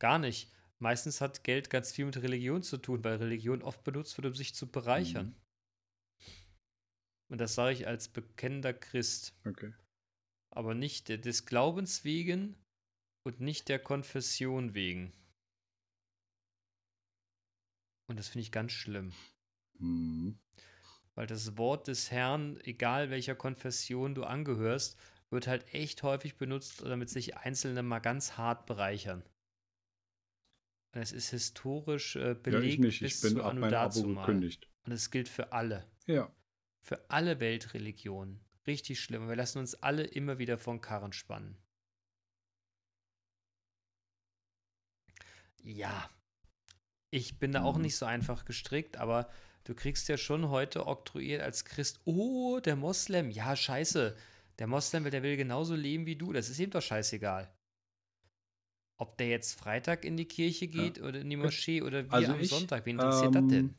Gar 0.00 0.18
nicht. 0.18 0.50
Meistens 0.82 1.20
hat 1.20 1.44
Geld 1.44 1.70
ganz 1.70 1.92
viel 1.92 2.06
mit 2.06 2.20
Religion 2.20 2.64
zu 2.64 2.76
tun, 2.76 3.04
weil 3.04 3.14
Religion 3.14 3.62
oft 3.62 3.84
benutzt 3.84 4.18
wird, 4.18 4.26
um 4.26 4.34
sich 4.34 4.52
zu 4.52 4.66
bereichern. 4.66 5.26
Mhm. 5.26 6.32
Und 7.30 7.38
das 7.38 7.54
sage 7.54 7.74
ich 7.74 7.86
als 7.86 8.08
bekennender 8.08 8.74
Christ. 8.74 9.32
Okay. 9.46 9.72
Aber 10.50 10.74
nicht 10.74 11.08
des 11.08 11.46
Glaubens 11.46 12.02
wegen 12.02 12.56
und 13.24 13.40
nicht 13.40 13.68
der 13.68 13.78
Konfession 13.78 14.74
wegen. 14.74 15.12
Und 18.08 18.18
das 18.18 18.26
finde 18.26 18.42
ich 18.42 18.50
ganz 18.50 18.72
schlimm. 18.72 19.12
Mhm. 19.78 20.36
Weil 21.14 21.28
das 21.28 21.56
Wort 21.56 21.86
des 21.86 22.10
Herrn, 22.10 22.58
egal 22.64 23.08
welcher 23.10 23.36
Konfession 23.36 24.16
du 24.16 24.24
angehörst, 24.24 24.98
wird 25.30 25.46
halt 25.46 25.72
echt 25.72 26.02
häufig 26.02 26.34
benutzt, 26.38 26.82
damit 26.82 27.08
sich 27.08 27.36
Einzelne 27.36 27.84
mal 27.84 28.00
ganz 28.00 28.36
hart 28.36 28.66
bereichern. 28.66 29.22
Es 30.92 31.12
ist 31.12 31.30
historisch 31.30 32.16
äh, 32.16 32.28
Ja, 32.28 32.34
belegt 32.34 32.74
ich 32.74 32.78
nicht. 32.78 33.00
bis 33.00 33.14
Ich 33.16 33.20
bin 33.22 33.34
zu 33.38 33.42
ab 33.44 33.54
meinem 33.54 33.74
Abo 33.74 34.02
gekündigt. 34.02 34.68
Und 34.84 34.92
es 34.92 35.10
gilt 35.10 35.28
für 35.28 35.52
alle. 35.52 35.90
Ja. 36.06 36.30
Für 36.82 37.08
alle 37.10 37.40
Weltreligionen. 37.40 38.40
Richtig 38.66 39.00
schlimm. 39.00 39.22
Und 39.22 39.28
wir 39.28 39.36
lassen 39.36 39.58
uns 39.58 39.74
alle 39.76 40.04
immer 40.04 40.38
wieder 40.38 40.58
von 40.58 40.80
Karren 40.80 41.12
spannen. 41.12 41.56
Ja. 45.62 46.10
Ich 47.10 47.38
bin 47.38 47.52
da 47.52 47.62
auch 47.62 47.76
Mhm. 47.76 47.82
nicht 47.82 47.96
so 47.96 48.06
einfach 48.06 48.44
gestrickt, 48.44 48.96
aber 48.96 49.30
du 49.64 49.74
kriegst 49.74 50.08
ja 50.08 50.16
schon 50.16 50.48
heute 50.48 50.86
oktroyiert 50.86 51.42
als 51.42 51.64
Christ, 51.64 52.00
oh, 52.04 52.58
der 52.60 52.76
Moslem, 52.76 53.30
ja, 53.30 53.54
scheiße. 53.54 54.16
Der 54.58 54.66
Moslem, 54.66 55.04
der 55.10 55.22
will 55.22 55.36
genauso 55.36 55.74
leben 55.74 56.06
wie 56.06 56.16
du. 56.16 56.32
Das 56.32 56.48
ist 56.48 56.58
ihm 56.58 56.70
doch 56.70 56.82
scheißegal. 56.82 57.52
Ob 58.98 59.16
der 59.18 59.28
jetzt 59.28 59.58
Freitag 59.58 60.04
in 60.04 60.16
die 60.16 60.26
Kirche 60.26 60.68
geht 60.68 61.00
oder 61.00 61.20
in 61.20 61.30
die 61.30 61.36
Moschee 61.36 61.82
oder 61.82 62.06
wie 62.06 62.10
Also 62.10 62.32
am 62.32 62.40
ich, 62.40 62.48
Sonntag, 62.50 62.86
wen 62.86 62.96
interessiert 62.96 63.34
das 63.34 63.42
ähm, 63.42 63.48
denn? 63.48 63.74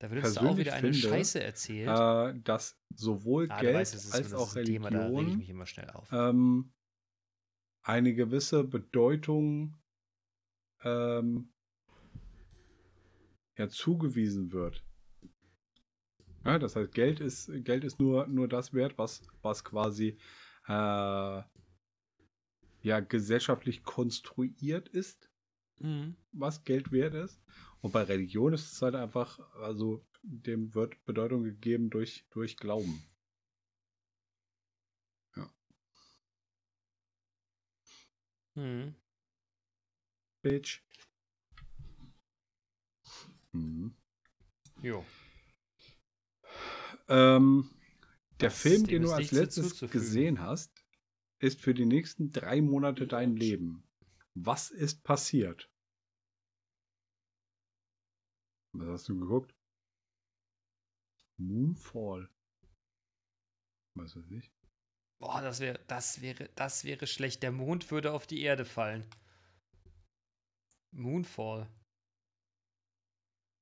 Da 0.00 0.10
wird 0.10 0.24
uns 0.24 0.34
da 0.34 0.42
auch 0.42 0.56
wieder 0.56 0.74
eine 0.74 0.92
finde, 0.92 0.98
Scheiße 0.98 1.42
erzählt. 1.42 1.88
Äh, 1.88 2.40
dass 2.42 2.78
sowohl 2.94 3.50
Ah, 3.50 3.56
du 3.56 3.62
Geld 3.62 3.74
weißt, 3.76 3.94
das 3.94 4.12
als 4.12 4.30
das 4.30 4.40
auch 4.40 4.54
ein 4.54 4.64
Thema, 4.64 4.90
da 4.90 5.06
reg 5.06 5.08
ich 5.08 5.16
Religion 5.16 5.38
mich 5.38 5.48
immer 5.50 5.66
schnell 5.66 5.90
auf. 5.90 6.08
ähm, 6.12 6.72
eine 7.82 8.14
gewisse 8.14 8.64
Bedeutung 8.64 9.76
ähm, 10.84 11.52
ja, 13.56 13.68
zugewiesen 13.68 14.52
wird. 14.52 14.84
Ja, 16.44 16.58
das 16.58 16.76
heißt, 16.76 16.92
Geld 16.92 17.20
ist, 17.20 17.50
Geld 17.64 17.82
ist 17.84 17.98
nur, 17.98 18.26
nur 18.28 18.46
das 18.46 18.72
wert, 18.72 18.96
was, 18.98 19.22
was 19.42 19.64
quasi 19.64 20.16
äh, 20.68 21.42
ja 22.88 23.00
gesellschaftlich 23.00 23.82
konstruiert 23.84 24.88
ist, 24.88 25.30
mhm. 25.78 26.16
was 26.32 26.64
Geld 26.64 26.90
wert 26.90 27.14
ist. 27.14 27.40
Und 27.80 27.92
bei 27.92 28.02
Religion 28.02 28.52
ist 28.52 28.72
es 28.72 28.82
halt 28.82 28.96
einfach, 28.96 29.38
also 29.54 30.04
dem 30.22 30.74
wird 30.74 31.04
Bedeutung 31.04 31.44
gegeben 31.44 31.90
durch, 31.90 32.26
durch 32.30 32.56
Glauben. 32.56 33.02
Ja. 35.36 35.50
Mhm. 38.54 38.94
Bitch. 40.42 40.82
Mhm. 43.52 43.94
Jo. 44.82 45.04
Ähm, 47.08 47.70
der 48.40 48.50
das 48.50 48.60
Film, 48.60 48.86
den 48.86 49.02
du 49.02 49.12
als 49.12 49.30
letztes 49.30 49.78
gesehen 49.90 50.40
hast, 50.40 50.72
ist 51.40 51.60
für 51.60 51.74
die 51.74 51.86
nächsten 51.86 52.30
drei 52.30 52.60
Monate 52.60 53.06
dein 53.06 53.36
Leben. 53.36 53.84
Was 54.34 54.70
ist 54.70 55.02
passiert? 55.04 55.70
Was 58.72 58.88
hast 58.88 59.08
du 59.08 59.18
geguckt? 59.18 59.54
Moonfall. 61.38 62.28
Was 63.94 64.16
weiß 64.16 64.30
ich. 64.32 64.52
Boah, 65.20 65.40
das 65.40 65.60
wäre, 65.60 65.80
das 65.88 66.20
wäre, 66.20 66.48
das 66.54 66.84
wäre 66.84 67.06
schlecht. 67.06 67.42
Der 67.42 67.50
Mond 67.50 67.90
würde 67.90 68.12
auf 68.12 68.26
die 68.26 68.42
Erde 68.42 68.64
fallen. 68.64 69.08
Moonfall. 70.92 71.68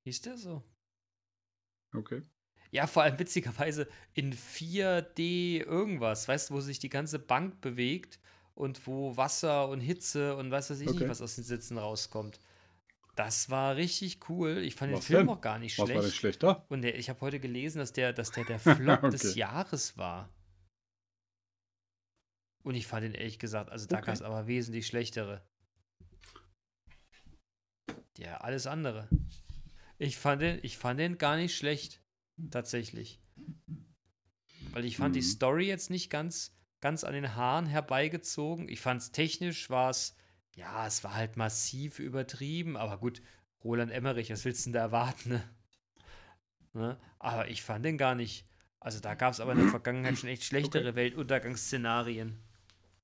Hieß 0.05 0.21
der 0.23 0.37
so? 0.37 0.63
Okay. 1.95 2.23
Ja, 2.77 2.87
vor 2.87 3.05
allem 3.05 3.19
witzigerweise 3.19 3.89
in 4.13 4.35
4D 4.35 5.63
irgendwas, 5.63 6.29
weißt 6.29 6.51
du, 6.51 6.55
wo 6.55 6.61
sich 6.61 6.79
die 6.79 6.91
ganze 6.91 7.19
Bank 7.19 7.63
bewegt 7.63 8.21
und 8.55 8.87
wo 8.87 9.17
Wasser 9.17 9.71
und 9.71 9.81
Hitze 9.81 10.37
und 10.37 10.51
weiß 10.51 10.69
was 10.69 10.81
ich 10.81 10.89
okay. 10.89 10.99
nicht, 10.99 11.09
was 11.09 11.23
aus 11.23 11.37
den 11.37 11.45
Sitzen 11.45 11.79
rauskommt. 11.79 12.39
Das 13.15 13.49
war 13.49 13.77
richtig 13.77 14.29
cool. 14.29 14.59
Ich 14.59 14.75
fand 14.75 14.93
was 14.93 15.01
den 15.01 15.07
Film 15.07 15.27
denn? 15.27 15.35
auch 15.35 15.41
gar 15.41 15.59
nicht 15.59 15.73
schlecht. 15.73 15.89
Was 15.89 15.97
war 15.97 16.05
nicht 16.05 16.17
schlechter? 16.17 16.67
Und 16.69 16.83
der, 16.83 16.99
ich 16.99 17.09
habe 17.09 17.19
heute 17.23 17.41
gelesen, 17.41 17.79
dass 17.79 17.95
der, 17.95 18.13
dass 18.13 18.31
der 18.31 18.45
der 18.45 18.59
Flop 18.77 19.05
okay. 19.05 19.11
des 19.11 19.37
Jahres 19.37 19.97
war. 19.97 20.29
Und 22.63 22.75
ich 22.75 22.87
fand 22.87 23.07
ihn 23.07 23.15
ehrlich 23.15 23.39
gesagt, 23.39 23.71
also 23.71 23.87
da 23.87 23.97
okay. 23.97 24.05
gab 24.05 24.15
es 24.17 24.21
aber 24.21 24.47
wesentlich 24.49 24.87
schlechtere. 24.87 25.41
Ja, 28.19 28.37
alles 28.37 28.67
andere. 28.67 29.09
Ich 29.97 30.19
fand 30.19 30.43
den, 30.43 30.59
ich 30.63 30.77
fand 30.77 31.01
den 31.01 31.17
gar 31.17 31.37
nicht 31.37 31.57
schlecht. 31.57 32.03
Tatsächlich. 32.51 33.21
Weil 34.73 34.85
ich 34.85 34.97
fand 34.97 35.15
mhm. 35.15 35.21
die 35.21 35.23
Story 35.23 35.67
jetzt 35.67 35.91
nicht 35.91 36.11
ganz, 36.11 36.55
ganz 36.81 37.05
an 37.05 37.15
den 37.15 37.35
Haaren 37.35 37.67
herbeigezogen. 37.67 38.69
Ich 38.69 38.81
fand 38.81 39.01
es 39.01 39.13
technisch, 39.13 39.71
war 39.71 39.91
es, 39.91 40.15
ja, 40.55 40.87
es 40.87 41.03
war 41.03 41.15
halt 41.15 41.37
massiv 41.37 41.99
übertrieben, 41.99 42.77
aber 42.77 42.99
gut, 42.99 43.23
Roland 43.65 43.91
Emmerich, 43.91 44.31
was 44.31 44.45
willst 44.45 44.67
du 44.67 44.71
denn 44.71 44.75
da 44.75 44.81
erwarten, 44.81 45.31
ne? 45.31 45.45
ne? 46.75 47.01
Aber 47.19 47.49
ich 47.49 47.63
fand 47.63 47.85
den 47.85 47.99
gar 47.99 48.15
nicht. 48.15 48.47
Also 48.79 49.01
da 49.01 49.15
gab 49.15 49.33
es 49.33 49.41
aber 49.41 49.53
in 49.53 49.59
der 49.59 49.69
Vergangenheit 49.69 50.19
schon 50.19 50.29
echt 50.29 50.45
schlechtere 50.45 50.91
okay. 50.91 50.97
Weltuntergangsszenarien, 50.97 52.39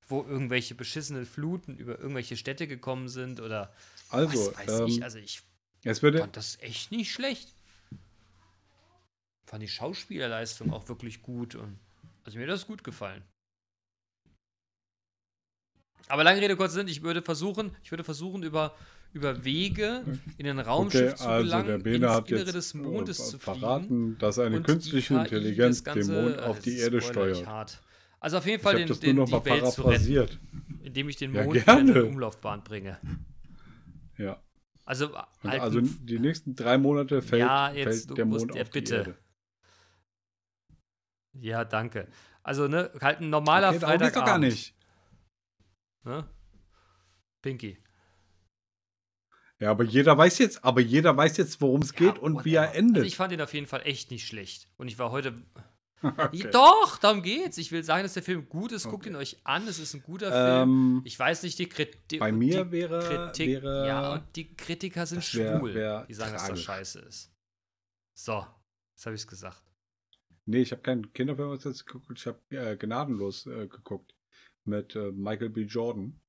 wo 0.06 0.22
irgendwelche 0.22 0.74
beschissenen 0.74 1.26
Fluten 1.26 1.76
über 1.76 1.98
irgendwelche 1.98 2.36
Städte 2.36 2.68
gekommen 2.68 3.08
sind 3.08 3.40
oder 3.40 3.74
also, 4.10 4.52
was 4.52 4.58
weiß 4.58 4.80
ähm, 4.80 4.86
ich. 4.86 5.02
Also 5.02 5.18
ich 5.18 5.42
fand 5.82 6.36
das 6.36 6.58
echt 6.60 6.92
nicht 6.92 7.10
schlecht 7.10 7.52
fand 9.52 9.62
die 9.62 9.68
Schauspielerleistung 9.68 10.72
auch 10.72 10.88
wirklich 10.88 11.20
gut 11.20 11.56
und 11.56 11.78
also 12.24 12.38
mir 12.38 12.44
hat 12.44 12.54
das 12.54 12.66
gut 12.66 12.82
gefallen. 12.82 13.22
Aber 16.08 16.24
lange 16.24 16.40
Rede, 16.40 16.56
kurzer 16.56 16.76
Sinn, 16.76 16.88
ich 16.88 17.02
würde 17.02 17.20
versuchen, 17.20 17.76
ich 17.84 17.92
würde 17.92 18.02
versuchen, 18.02 18.42
über, 18.44 18.74
über 19.12 19.44
Wege 19.44 20.04
in 20.38 20.46
den 20.46 20.58
Raumschiff 20.58 21.12
okay, 21.12 21.16
zu 21.16 21.28
also 21.28 21.44
gelangen, 21.44 21.66
der 21.66 21.78
Bene 21.78 21.96
ins 22.06 22.14
hat 22.14 22.30
Innere 22.30 22.44
jetzt 22.44 22.54
des 22.54 22.72
Mondes 22.72 23.20
äh, 23.20 23.24
zu 23.24 23.38
verraten, 23.38 24.16
dass 24.16 24.38
eine 24.38 24.62
künstliche 24.62 25.16
Intelligenz 25.16 25.84
den 25.84 26.06
Mond 26.06 26.38
auf 26.38 26.60
die 26.60 26.78
Erde 26.78 27.02
steuert. 27.02 27.46
Hart. 27.46 27.82
Also 28.20 28.38
auf 28.38 28.46
jeden 28.46 28.62
Fall 28.62 28.76
den, 28.76 28.88
den, 29.00 29.26
die 29.26 29.32
Welt 29.44 29.70
zu 29.70 29.82
retten, 29.82 30.80
indem 30.82 31.10
ich 31.10 31.16
den 31.16 31.30
Mond 31.32 31.56
ja, 31.66 31.74
in 31.74 31.90
eine 31.90 32.06
Umlaufbahn 32.06 32.64
bringe. 32.64 32.98
Ja. 34.16 34.42
Also, 34.86 35.10
also 35.42 35.82
die 35.82 36.18
nächsten 36.18 36.54
drei 36.54 36.78
Monate 36.78 37.20
fällt, 37.20 37.40
ja, 37.40 37.70
jetzt, 37.70 38.06
fällt 38.06 38.16
der 38.16 38.24
Mond 38.24 38.52
auf 38.58 38.70
bitte. 38.70 38.84
die 38.84 39.10
Erde. 39.10 39.18
Ja, 41.34 41.64
danke. 41.64 42.08
Also, 42.42 42.68
ne, 42.68 42.90
halt 43.00 43.20
ein 43.20 43.30
normaler 43.30 43.70
okay, 43.70 43.80
Freitagabend. 43.80 44.16
Doch 44.16 44.24
gar 44.24 44.38
nicht. 44.38 44.74
Ne? 46.04 46.28
Pinky. 47.40 47.78
Ja, 49.62 49.70
aber 49.70 49.84
jeder 49.84 50.18
weiß 50.18 50.38
jetzt, 50.38 50.64
aber 50.64 50.80
jeder 50.80 51.16
weiß 51.16 51.36
jetzt, 51.36 51.60
worum 51.60 51.82
es 51.82 51.94
geht 51.94 52.18
und 52.18 52.44
wie 52.44 52.56
er 52.56 52.74
endet. 52.74 52.96
Also 52.96 53.06
ich 53.06 53.16
fand 53.16 53.32
ihn 53.32 53.40
auf 53.40 53.54
jeden 53.54 53.68
Fall 53.68 53.82
echt 53.84 54.10
nicht 54.10 54.26
schlecht. 54.26 54.68
Und 54.76 54.88
ich 54.88 54.98
war 54.98 55.10
heute. 55.10 55.34
Okay. 56.04 56.48
Doch, 56.50 56.98
darum 56.98 57.22
geht's. 57.22 57.58
Ich 57.58 57.70
will 57.70 57.84
sagen, 57.84 58.02
dass 58.02 58.14
der 58.14 58.24
Film 58.24 58.48
gut 58.48 58.72
ist. 58.72 58.88
Guckt 58.88 59.04
okay. 59.04 59.10
ihn 59.10 59.14
euch 59.14 59.36
an. 59.44 59.68
Es 59.68 59.78
ist 59.78 59.94
ein 59.94 60.02
guter 60.02 60.62
ähm, 60.62 60.68
Film. 60.68 61.02
Ich 61.04 61.16
weiß 61.16 61.44
nicht, 61.44 61.56
die, 61.60 61.68
Kritik. 61.68 62.18
Bei 62.18 62.32
mir 62.32 62.72
wäre, 62.72 62.98
Kritik. 62.98 63.62
Wäre, 63.62 63.86
ja, 63.86 64.12
und 64.14 64.24
die 64.34 64.52
Kritiker 64.52 65.06
sind 65.06 65.18
wär, 65.32 65.58
schwul. 65.60 65.74
Wär 65.74 66.04
die 66.08 66.14
sagen, 66.14 66.32
tragisch. 66.32 66.48
dass 66.48 66.56
das 66.56 66.64
scheiße 66.64 66.98
ist. 67.02 67.30
So, 68.14 68.44
jetzt 68.96 69.06
habe 69.06 69.14
ich's 69.14 69.28
gesagt. 69.28 69.62
Nee, 70.44 70.62
ich 70.62 70.72
habe 70.72 70.82
keinen 70.82 71.12
Kinderfilm 71.12 71.52
jetzt 71.52 71.86
geguckt, 71.86 72.18
ich 72.18 72.26
habe 72.26 72.40
äh, 72.50 72.76
Gnadenlos 72.76 73.46
äh, 73.46 73.68
geguckt 73.68 74.14
mit 74.64 74.96
äh, 74.96 75.12
Michael 75.12 75.50
B. 75.50 75.62
Jordan. 75.62 76.20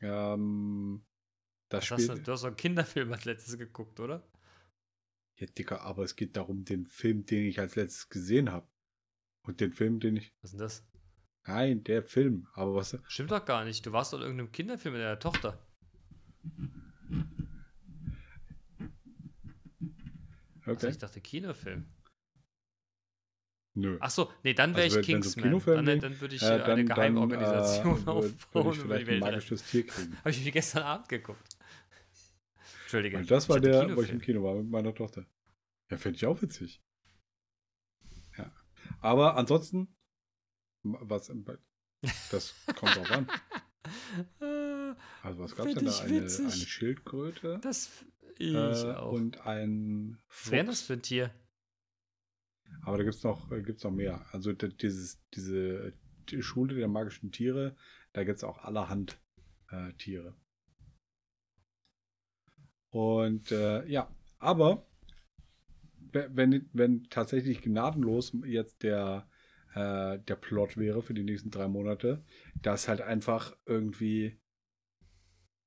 Ähm, 0.00 1.04
das 1.68 1.86
spielt, 1.86 2.08
du, 2.08 2.22
du 2.22 2.32
hast 2.32 2.42
doch 2.42 2.48
einen 2.48 2.56
Kinderfilm 2.56 3.12
als 3.12 3.24
letztes 3.24 3.58
geguckt, 3.58 4.00
oder? 4.00 4.28
Ja, 5.36 5.46
Dicker, 5.46 5.82
aber 5.82 6.02
es 6.02 6.16
geht 6.16 6.36
darum, 6.36 6.64
den 6.64 6.84
Film, 6.84 7.26
den 7.26 7.44
ich 7.44 7.60
als 7.60 7.76
letztes 7.76 8.08
gesehen 8.08 8.50
habe. 8.50 8.68
Und 9.42 9.60
den 9.60 9.72
Film, 9.72 10.00
den 10.00 10.16
ich. 10.16 10.34
Was 10.40 10.50
ist 10.50 10.52
denn 10.52 10.60
das? 10.60 10.86
Nein, 11.46 11.84
der 11.84 12.02
Film. 12.02 12.48
Aber 12.54 12.74
was. 12.74 12.98
Stimmt 13.06 13.30
doch 13.30 13.44
gar 13.44 13.64
nicht. 13.64 13.84
Du 13.86 13.92
warst 13.92 14.12
doch 14.12 14.18
in 14.18 14.24
irgendeinem 14.24 14.50
Kinderfilm 14.50 14.94
mit 14.94 15.02
deiner 15.02 15.18
Tochter. 15.18 15.64
Okay. 20.62 20.70
Also 20.70 20.88
ich 20.88 20.98
dachte 20.98 21.20
Kinofilm. 21.20 21.86
Nö. 23.76 23.98
Achso, 24.00 24.32
nee, 24.42 24.54
dann 24.54 24.74
wäre 24.74 24.84
also, 24.84 25.00
ich 25.00 25.06
Kingsman. 25.06 25.60
Dann, 25.66 26.00
dann 26.00 26.20
würde 26.20 26.34
ich 26.34 26.42
äh, 26.42 26.58
dann, 26.58 26.70
eine 26.70 26.84
Geheimorganisation 26.86 28.04
dann, 28.06 28.16
äh, 28.16 28.18
aufbauen 28.18 28.72
ich 28.72 28.78
vielleicht 28.78 29.08
ein 29.08 29.18
magisches 29.18 29.64
Tier 29.64 29.86
kriegen. 29.86 30.16
Habe 30.16 30.30
ich 30.30 30.42
mir 30.42 30.50
gestern 30.50 30.82
Abend 30.82 31.10
geguckt. 31.10 31.46
Entschuldige. 32.84 33.18
Und 33.18 33.30
das 33.30 33.50
war 33.50 33.60
der, 33.60 33.94
wo 33.94 34.00
ich 34.00 34.10
im 34.10 34.20
Kino 34.22 34.42
war 34.42 34.54
mit 34.54 34.70
meiner 34.70 34.94
Tochter. 34.94 35.26
Ja, 35.90 35.98
finde 35.98 36.16
ich 36.16 36.24
auch 36.24 36.40
witzig. 36.40 36.82
Ja. 38.38 38.50
Aber 39.00 39.36
ansonsten, 39.36 39.94
was, 40.82 41.30
das 42.30 42.54
kommt 42.76 42.98
auch 42.98 43.10
an. 43.10 43.28
Also 45.22 45.42
was 45.42 45.54
gab 45.54 45.66
es 45.66 45.74
denn 45.74 45.84
da? 45.84 45.98
Eine, 45.98 46.20
eine, 46.22 46.50
Schildkröte? 46.50 47.60
Das 47.62 48.04
ich 48.36 48.54
äh, 48.54 48.92
auch. 48.94 49.12
Und 49.12 49.40
ein 49.46 50.18
Fuchs. 50.26 50.46
Was 50.46 50.52
wäre 50.52 50.64
das 50.64 50.82
für 50.82 50.92
ein 50.94 51.02
Tier? 51.02 51.30
Aber 52.86 52.98
da 52.98 53.02
gibt 53.02 53.16
es 53.16 53.24
noch, 53.24 53.50
äh, 53.50 53.62
gibt's 53.62 53.82
noch 53.82 53.90
mehr. 53.90 54.24
Also 54.30 54.52
dieses, 54.52 55.20
diese 55.34 55.92
die 56.28 56.40
Schule 56.40 56.76
der 56.76 56.86
magischen 56.86 57.32
Tiere, 57.32 57.74
da 58.12 58.22
gibt 58.22 58.36
es 58.36 58.44
auch 58.44 58.58
allerhand 58.58 59.20
äh, 59.70 59.92
Tiere. 59.94 60.36
Und 62.90 63.50
äh, 63.50 63.84
ja, 63.86 64.08
aber 64.38 64.86
wenn, 66.12 66.70
wenn 66.72 67.02
tatsächlich 67.10 67.60
gnadenlos 67.60 68.32
jetzt 68.44 68.84
der, 68.84 69.28
äh, 69.74 70.20
der 70.20 70.36
Plot 70.36 70.76
wäre 70.76 71.02
für 71.02 71.14
die 71.14 71.24
nächsten 71.24 71.50
drei 71.50 71.66
Monate, 71.66 72.24
dass 72.62 72.86
halt 72.86 73.00
einfach 73.00 73.56
irgendwie, 73.66 74.40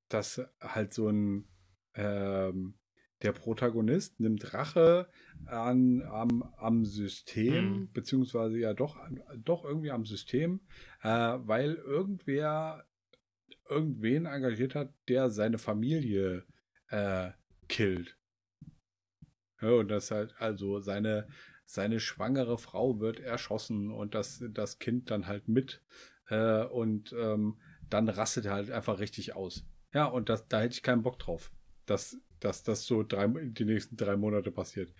dass 0.07 0.41
halt 0.61 0.93
so 0.93 1.09
ein 1.09 1.49
ähm, 1.95 2.78
der 3.21 3.33
Protagonist 3.33 4.19
nimmt 4.19 4.53
Rache 4.53 5.09
an, 5.45 6.01
am, 6.03 6.43
am 6.57 6.85
System, 6.85 7.71
mhm. 7.71 7.91
beziehungsweise 7.91 8.57
ja 8.57 8.73
doch, 8.73 8.97
doch 9.37 9.65
irgendwie 9.65 9.91
am 9.91 10.05
System, 10.05 10.61
äh, 11.01 11.07
weil 11.09 11.75
irgendwer 11.75 12.85
irgendwen 13.69 14.25
engagiert 14.25 14.75
hat, 14.75 14.93
der 15.07 15.29
seine 15.29 15.57
Familie 15.57 16.45
äh, 16.89 17.31
killt. 17.67 18.17
Ja, 19.61 19.71
und 19.71 19.89
das 19.89 20.11
halt, 20.11 20.33
also 20.39 20.79
seine, 20.79 21.27
seine 21.65 21.99
schwangere 21.99 22.57
Frau 22.57 22.99
wird 22.99 23.19
erschossen 23.19 23.91
und 23.91 24.15
das, 24.15 24.43
das 24.51 24.79
Kind 24.79 25.11
dann 25.11 25.27
halt 25.27 25.47
mit. 25.47 25.83
Äh, 26.29 26.63
und 26.65 27.13
ähm, 27.13 27.59
dann 27.89 28.09
rastet 28.09 28.45
er 28.45 28.53
halt 28.53 28.71
einfach 28.71 28.99
richtig 28.99 29.35
aus. 29.35 29.65
Ja, 29.93 30.05
und 30.05 30.29
das, 30.29 30.47
da 30.47 30.61
hätte 30.61 30.75
ich 30.75 30.83
keinen 30.83 31.03
Bock 31.03 31.19
drauf. 31.19 31.51
Das 31.85 32.17
dass 32.39 32.63
das 32.63 32.85
so 32.85 33.03
drei, 33.03 33.27
die 33.27 33.65
nächsten 33.65 33.97
drei 33.97 34.15
Monate 34.15 34.51
passiert. 34.51 34.93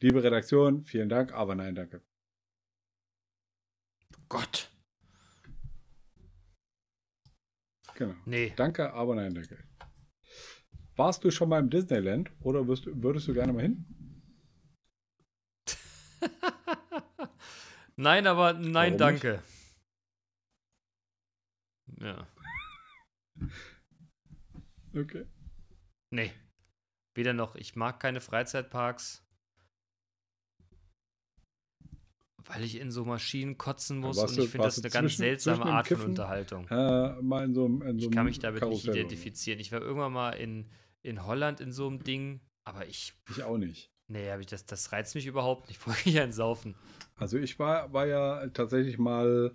Liebe 0.00 0.22
Redaktion, 0.22 0.82
vielen 0.82 1.08
Dank, 1.08 1.32
aber 1.32 1.54
nein, 1.54 1.74
danke. 1.74 2.02
Gott. 4.28 4.70
Genau. 7.94 8.14
Nee. 8.26 8.52
Danke, 8.56 8.92
aber 8.92 9.14
nein, 9.14 9.34
danke. 9.34 9.58
Warst 10.96 11.24
du 11.24 11.30
schon 11.30 11.48
mal 11.48 11.60
im 11.60 11.70
Disneyland 11.70 12.30
oder 12.40 12.66
wirst, 12.66 12.86
würdest 12.86 13.28
du 13.28 13.34
gerne 13.34 13.52
mal 13.52 13.62
hin? 13.62 13.84
nein, 17.96 18.26
aber 18.26 18.52
nein, 18.52 18.98
Warum 18.98 18.98
danke. 18.98 19.42
Ja. 22.00 22.26
Okay. 24.96 25.26
Nee. 26.10 26.30
Weder 27.14 27.32
noch. 27.32 27.54
Ich 27.54 27.76
mag 27.76 28.00
keine 28.00 28.20
Freizeitparks. 28.20 29.24
Weil 32.46 32.62
ich 32.62 32.78
in 32.78 32.90
so 32.90 33.04
Maschinen 33.06 33.56
kotzen 33.56 33.98
muss 33.98 34.18
und 34.18 34.38
ich 34.38 34.50
finde 34.50 34.66
das 34.66 34.78
eine 34.78 34.90
ganz 34.90 35.16
seltsame 35.16 35.64
Art 35.64 35.88
von? 35.88 36.02
Unterhaltung. 36.02 36.68
Äh, 36.68 37.22
mal 37.22 37.44
in 37.44 37.54
so 37.54 37.64
einem, 37.64 37.80
in 37.82 37.98
so 37.98 38.08
Ich 38.08 38.14
kann 38.14 38.26
mich 38.26 38.38
damit 38.38 38.60
nicht 38.60 38.68
Karussell 38.68 38.90
oder 38.90 39.00
identifizieren. 39.00 39.60
Ich 39.60 39.72
war 39.72 39.80
irgendwann 39.80 40.12
mal 40.12 40.32
in, 40.32 40.68
in 41.02 41.24
Holland 41.24 41.60
in 41.60 41.72
so 41.72 41.86
einem 41.86 42.04
Ding, 42.04 42.40
aber 42.64 42.86
ich. 42.86 43.14
Ich 43.30 43.42
auch 43.42 43.56
nicht. 43.56 43.90
nee, 44.08 44.28
ich 44.38 44.46
das, 44.46 44.66
das 44.66 44.92
reizt 44.92 45.14
mich 45.14 45.24
überhaupt 45.26 45.68
nicht. 45.68 45.86
Wollte 45.86 46.10
ich 46.10 46.20
ein 46.20 46.32
Saufen. 46.32 46.74
Also 47.16 47.38
ich 47.38 47.58
war, 47.58 47.92
war 47.94 48.06
ja 48.06 48.46
tatsächlich 48.48 48.98
mal, 48.98 49.54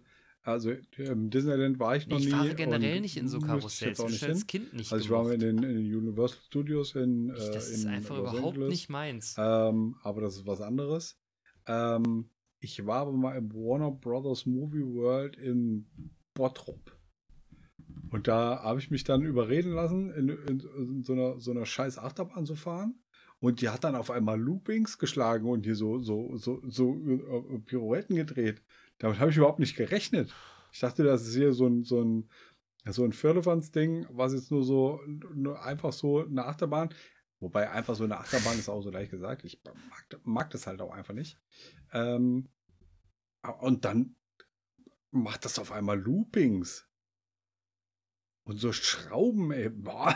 also 0.51 0.71
im 0.97 1.29
Disneyland 1.29 1.79
war 1.79 1.95
ich 1.95 2.07
noch 2.07 2.19
Ich 2.19 2.25
nie. 2.25 2.31
fahre 2.31 2.55
generell 2.55 3.01
nicht 3.01 3.17
in 3.17 3.27
so 3.27 3.37
ich 3.39 3.45
Karussells. 3.45 3.99
Ich 3.99 4.23
als. 4.23 4.47
Kind 4.47 4.73
nicht 4.73 4.91
Also 4.91 5.03
ich 5.03 5.09
war 5.11 5.23
mal 5.23 5.33
in 5.33 5.39
den, 5.39 5.57
in 5.63 5.75
den 5.75 5.95
Universal 5.95 6.37
Studios 6.47 6.95
in, 6.95 7.33
Ich, 7.35 7.47
äh, 7.47 7.51
das 7.51 7.69
in 7.69 7.75
ist 7.75 7.85
einfach 7.87 8.17
Los 8.17 8.33
überhaupt 8.33 8.53
Angeles. 8.55 8.69
nicht 8.69 8.89
meins. 8.89 9.35
Ähm, 9.37 9.95
aber 10.03 10.21
das 10.21 10.35
ist 10.35 10.47
was 10.47 10.61
anderes. 10.61 11.17
Ähm, 11.67 12.29
ich 12.59 12.85
war 12.85 13.01
aber 13.01 13.11
mal 13.13 13.35
im 13.37 13.53
Warner 13.53 13.91
Brothers 13.91 14.45
Movie 14.45 14.85
World 14.85 15.35
in 15.37 15.87
Bottrop. 16.33 16.95
Und 18.11 18.27
da 18.27 18.61
habe 18.63 18.79
ich 18.79 18.89
mich 18.91 19.03
dann 19.03 19.23
überreden 19.23 19.71
lassen, 19.73 20.09
in, 20.11 20.29
in, 20.29 20.59
in 20.59 21.03
so, 21.03 21.13
einer, 21.13 21.39
so 21.39 21.51
einer 21.51 21.65
scheiß 21.65 21.97
Achterbahn 21.99 22.45
zu 22.45 22.55
fahren. 22.55 22.95
Und 23.39 23.61
die 23.61 23.69
hat 23.69 23.85
dann 23.85 23.95
auf 23.95 24.11
einmal 24.11 24.37
Loopings 24.39 24.97
geschlagen 24.97 25.47
und 25.47 25.63
hier 25.65 25.75
so, 25.75 25.99
so, 25.99 26.35
so, 26.35 26.61
so 26.67 26.95
äh, 26.95 27.59
Pirouetten 27.59 28.15
gedreht. 28.17 28.61
Damit 28.99 29.19
habe 29.19 29.31
ich 29.31 29.37
überhaupt 29.37 29.59
nicht 29.59 29.75
gerechnet. 29.75 30.33
Ich 30.71 30.79
dachte, 30.79 31.03
das 31.03 31.27
ist 31.27 31.35
hier 31.35 31.53
so 31.53 31.65
ein, 31.67 31.83
so 31.83 32.01
ein, 32.01 32.29
so 32.85 33.03
ein 33.03 33.13
Firlefanz-Ding, 33.13 34.07
was 34.11 34.33
jetzt 34.33 34.51
nur 34.51 34.63
so, 34.63 35.01
nur 35.33 35.63
einfach 35.63 35.93
so 35.93 36.25
eine 36.25 36.45
Achterbahn. 36.45 36.93
Wobei 37.39 37.69
einfach 37.71 37.95
so 37.95 38.03
eine 38.03 38.17
Achterbahn 38.17 38.59
ist 38.59 38.69
auch 38.69 38.81
so 38.81 38.91
leicht 38.91 39.11
gesagt. 39.11 39.45
Ich 39.45 39.61
mag, 39.63 40.19
mag 40.23 40.49
das 40.51 40.67
halt 40.67 40.81
auch 40.81 40.91
einfach 40.91 41.13
nicht. 41.13 41.39
Ähm, 41.93 42.49
und 43.61 43.85
dann 43.85 44.15
macht 45.11 45.45
das 45.45 45.57
auf 45.57 45.71
einmal 45.71 45.99
Loopings. 45.99 46.87
Und 48.43 48.57
so 48.57 48.73
Schrauben, 48.73 49.51
ey. 49.51 49.69
Boah. 49.69 50.15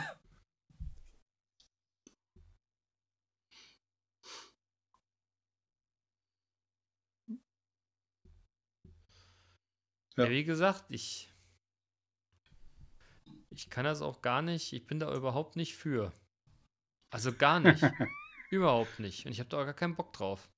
Ja. 10.16 10.24
Ja. 10.24 10.30
wie 10.30 10.44
gesagt, 10.44 10.84
ich. 10.88 11.30
Ich 13.50 13.70
kann 13.70 13.84
das 13.84 14.02
auch 14.02 14.20
gar 14.20 14.42
nicht. 14.42 14.72
Ich 14.72 14.86
bin 14.86 14.98
da 14.98 15.14
überhaupt 15.14 15.54
nicht 15.56 15.76
für. 15.76 16.12
Also 17.10 17.32
gar 17.32 17.60
nicht. 17.60 17.82
überhaupt 18.50 18.98
nicht. 18.98 19.26
Und 19.26 19.32
ich 19.32 19.38
habe 19.38 19.48
da 19.48 19.60
auch 19.60 19.64
gar 19.64 19.74
keinen 19.74 19.94
Bock 19.94 20.12
drauf. 20.12 20.48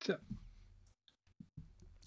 Tja. 0.00 0.18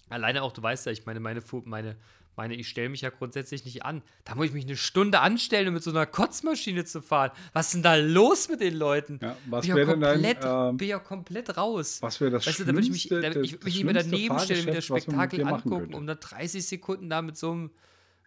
Alleine 0.08 0.42
auch, 0.42 0.52
du 0.52 0.62
weißt 0.62 0.86
ja, 0.86 0.92
ich 0.92 1.06
meine, 1.06 1.20
meine, 1.20 1.42
meine, 1.64 1.96
meine 2.36 2.54
ich 2.54 2.68
stelle 2.68 2.88
mich 2.88 3.02
ja 3.02 3.10
grundsätzlich 3.10 3.64
nicht 3.64 3.84
an. 3.84 4.02
Da 4.24 4.34
muss 4.34 4.46
ich 4.46 4.52
mich 4.52 4.64
eine 4.64 4.76
Stunde 4.76 5.20
anstellen, 5.20 5.68
um 5.68 5.74
mit 5.74 5.82
so 5.82 5.90
einer 5.90 6.06
Kotzmaschine 6.06 6.84
zu 6.84 7.02
fahren. 7.02 7.30
Was 7.52 7.66
ist 7.66 7.74
denn 7.74 7.82
da 7.82 7.96
los 7.96 8.48
mit 8.48 8.60
den 8.60 8.74
Leuten? 8.74 9.18
Ja, 9.22 9.36
was 9.46 9.66
bin 9.66 9.76
ja 9.76 9.84
denn 9.84 10.00
dein, 10.00 10.12
komplett, 10.14 10.38
ähm, 10.44 10.76
bin 10.76 10.88
ja 10.88 10.98
komplett 10.98 11.56
raus. 11.56 12.00
was 12.00 12.20
wäre 12.20 12.30
das 12.30 12.46
Weißt 12.46 12.60
du, 12.60 12.64
da 12.64 12.72
würde 12.72 12.86
ich 12.86 12.92
mich, 12.92 13.08
da, 13.08 13.18
ich 13.20 13.52
das 13.56 13.64
mich 13.64 13.74
schlimmste 13.76 14.10
daneben 14.10 14.38
stellen, 14.38 14.64
mir 14.64 14.74
das 14.74 14.84
Spektakel 14.84 15.46
angucken, 15.46 15.94
um 15.94 16.06
da 16.06 16.14
30 16.14 16.66
Sekunden 16.66 17.10
da 17.10 17.22
mit 17.22 17.36
so 17.36 17.52
einem. 17.52 17.70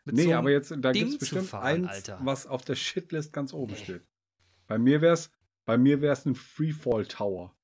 Mit 0.06 0.16
Nee, 0.16 0.24
so 0.24 0.30
einem 0.30 0.38
aber 0.40 0.52
jetzt, 0.52 0.72
da 0.78 0.92
gibt 0.92 1.10
es 1.14 1.18
bestimmt 1.18 1.48
fahren, 1.48 1.66
eins, 1.66 1.88
Alter. 1.90 2.20
was 2.22 2.46
auf 2.46 2.64
der 2.64 2.76
Shitlist 2.76 3.34
ganz 3.34 3.54
oben 3.54 3.74
Nee. 3.74 3.80
steht. 3.84 4.08
Bei 4.68 4.78
mir 4.78 5.02
wäre 5.02 5.14
es 5.14 5.32
bei 5.66 5.80
mir 5.80 6.00
wär's 6.00 6.26
ein 6.28 6.36
Freefall 6.36 7.08
Tower. 7.08 7.56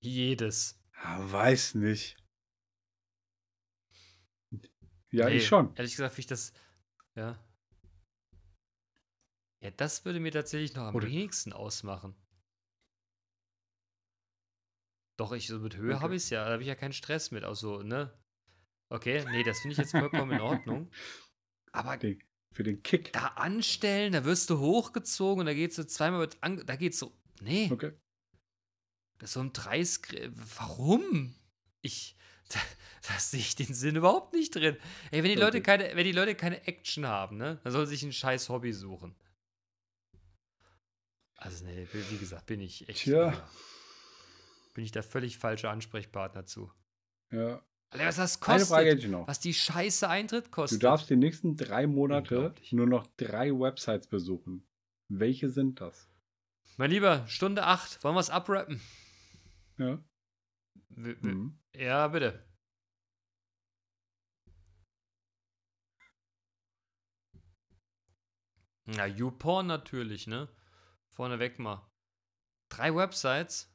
Jedes. 0.00 0.78
Ja, 1.02 1.32
weiß 1.32 1.74
nicht. 1.76 2.16
Ja, 5.12 5.28
Nee, 5.28 5.36
ich 5.36 5.46
schon. 5.46 5.74
Ehrlich 5.76 5.92
gesagt, 5.92 6.14
finde 6.14 6.20
ich 6.20 6.26
das. 6.26 6.52
Ja. 7.14 7.38
Ja, 9.62 9.70
das 9.70 10.04
würde 10.04 10.18
mir 10.20 10.32
tatsächlich 10.32 10.74
noch 10.74 10.84
am 10.84 10.94
Oder- 10.94 11.06
wenigsten 11.06 11.52
ausmachen. 11.52 12.14
Doch, 15.18 15.32
ich 15.32 15.46
so 15.46 15.58
mit 15.58 15.76
Höhe 15.76 15.94
Okay. 15.94 16.02
habe 16.02 16.16
ich 16.16 16.22
es 16.24 16.30
ja, 16.30 16.44
da 16.46 16.52
habe 16.52 16.62
ich 16.62 16.68
ja 16.68 16.74
keinen 16.74 16.92
Stress 16.94 17.30
mit. 17.30 17.44
Also, 17.44 17.82
ne? 17.82 18.12
Okay, 18.88 19.24
nee, 19.30 19.42
das 19.44 19.60
finde 19.60 19.72
ich 19.72 19.78
jetzt 19.78 19.92
vollkommen 19.92 20.32
in 20.32 20.40
Ordnung. 20.40 20.90
Aber 21.72 21.96
Den, 21.96 22.22
für 22.52 22.62
den 22.62 22.82
Kick. 22.82 23.12
da 23.12 23.26
anstellen, 23.28 24.12
da 24.12 24.24
wirst 24.24 24.50
du 24.50 24.58
hochgezogen 24.58 25.40
und 25.40 25.46
da 25.46 25.54
geht's 25.54 25.76
so 25.76 25.84
zweimal 25.84 26.20
mit 26.20 26.42
an, 26.42 26.64
da 26.66 26.76
geht's 26.76 26.98
so. 26.98 27.16
Nee, 27.40 27.70
Okay. 27.70 27.92
das 29.18 29.30
ist 29.30 29.34
so 29.34 29.40
ein 29.40 29.52
Dreis. 29.52 30.00
Warum? 30.58 31.34
Ich. 31.82 32.16
Da, 33.04 33.14
da 33.14 33.18
sehe 33.18 33.40
ich 33.40 33.56
den 33.56 33.74
Sinn 33.74 33.96
überhaupt 33.96 34.32
nicht 34.32 34.54
drin. 34.54 34.76
Ey, 35.10 35.24
wenn 35.24 35.30
die 35.30 35.40
Leute 35.40 35.60
keine, 35.60 35.96
wenn 35.96 36.04
die 36.04 36.12
Leute 36.12 36.36
keine 36.36 36.64
Action 36.68 37.04
haben, 37.06 37.36
ne, 37.36 37.58
dann 37.64 37.72
sollen 37.72 37.86
sie 37.86 37.96
sich 37.96 38.04
ein 38.04 38.12
scheiß 38.12 38.48
Hobby 38.48 38.72
suchen. 38.72 39.16
Also, 41.36 41.64
nee, 41.64 41.88
wie 41.92 42.18
gesagt, 42.18 42.46
bin 42.46 42.60
ich 42.60 42.88
echt. 42.88 43.00
Tja. 43.02 43.32
ja, 43.32 43.48
bin 44.74 44.84
ich 44.84 44.92
der 44.92 45.02
völlig 45.02 45.38
falsche 45.38 45.68
Ansprechpartner 45.68 46.46
zu. 46.46 46.70
Ja. 47.30 47.60
Alter, 47.90 48.06
was 48.06 48.16
das 48.16 48.42
Eine 48.42 48.64
Frage 48.64 48.86
hätte 48.90 48.96
kostet, 48.96 49.04
ich 49.04 49.10
noch. 49.10 49.26
was 49.28 49.40
die 49.40 49.52
scheiße 49.54 50.08
Eintritt 50.08 50.46
Du 50.46 50.50
kostet. 50.50 50.82
darfst 50.84 51.10
die 51.10 51.16
nächsten 51.16 51.56
drei 51.56 51.86
Monate 51.86 52.54
nur 52.70 52.86
noch 52.86 53.06
drei 53.16 53.50
Websites 53.50 54.06
besuchen. 54.06 54.66
Welche 55.08 55.50
sind 55.50 55.80
das? 55.80 56.08
mein 56.78 56.90
Lieber, 56.90 57.26
Stunde 57.28 57.64
8, 57.64 58.02
wollen 58.02 58.14
wir 58.14 58.20
es 58.20 58.30
abrappen? 58.30 58.80
Ja. 59.76 60.02
Mhm. 60.96 61.58
Ja, 61.74 62.08
bitte. 62.08 62.44
Na, 68.84 69.06
YouPorn 69.06 69.66
natürlich, 69.66 70.26
ne? 70.26 70.48
Vorneweg 71.08 71.58
mal. 71.58 71.88
Drei 72.68 72.94
Websites. 72.94 73.68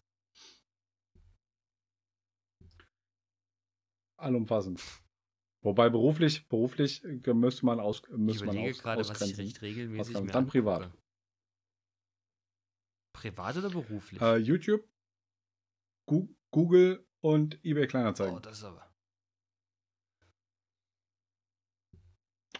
Allumfassend. 4.19 4.83
Wobei 5.63 5.89
beruflich, 5.89 6.47
beruflich 6.47 7.03
äh, 7.03 7.33
müsste 7.33 7.65
man 7.65 7.79
aus, 7.79 8.01
Ich 8.03 8.17
müsste 8.17 8.45
man 8.45 8.55
überlege 8.55 8.75
aus, 8.75 8.81
gerade, 8.81 8.99
was 9.01 9.07
ich 9.09 9.13
ausgrenzen. 9.13 9.43
recht 9.45 9.61
regelmäßig 9.61 10.19
mir 10.21 10.31
dann 10.31 10.47
privat. 10.47 10.83
angucke. 10.83 11.03
Privat 13.13 13.57
oder 13.57 13.69
beruflich? 13.69 14.21
Äh, 14.21 14.37
YouTube, 14.37 14.87
Google 16.51 17.06
und 17.33 17.63
eBay 17.65 17.87
Kleinanzeigen. 17.87 18.35
oh, 18.35 18.39
das 18.39 18.59
ist 18.59 18.63
aber. 18.63 18.83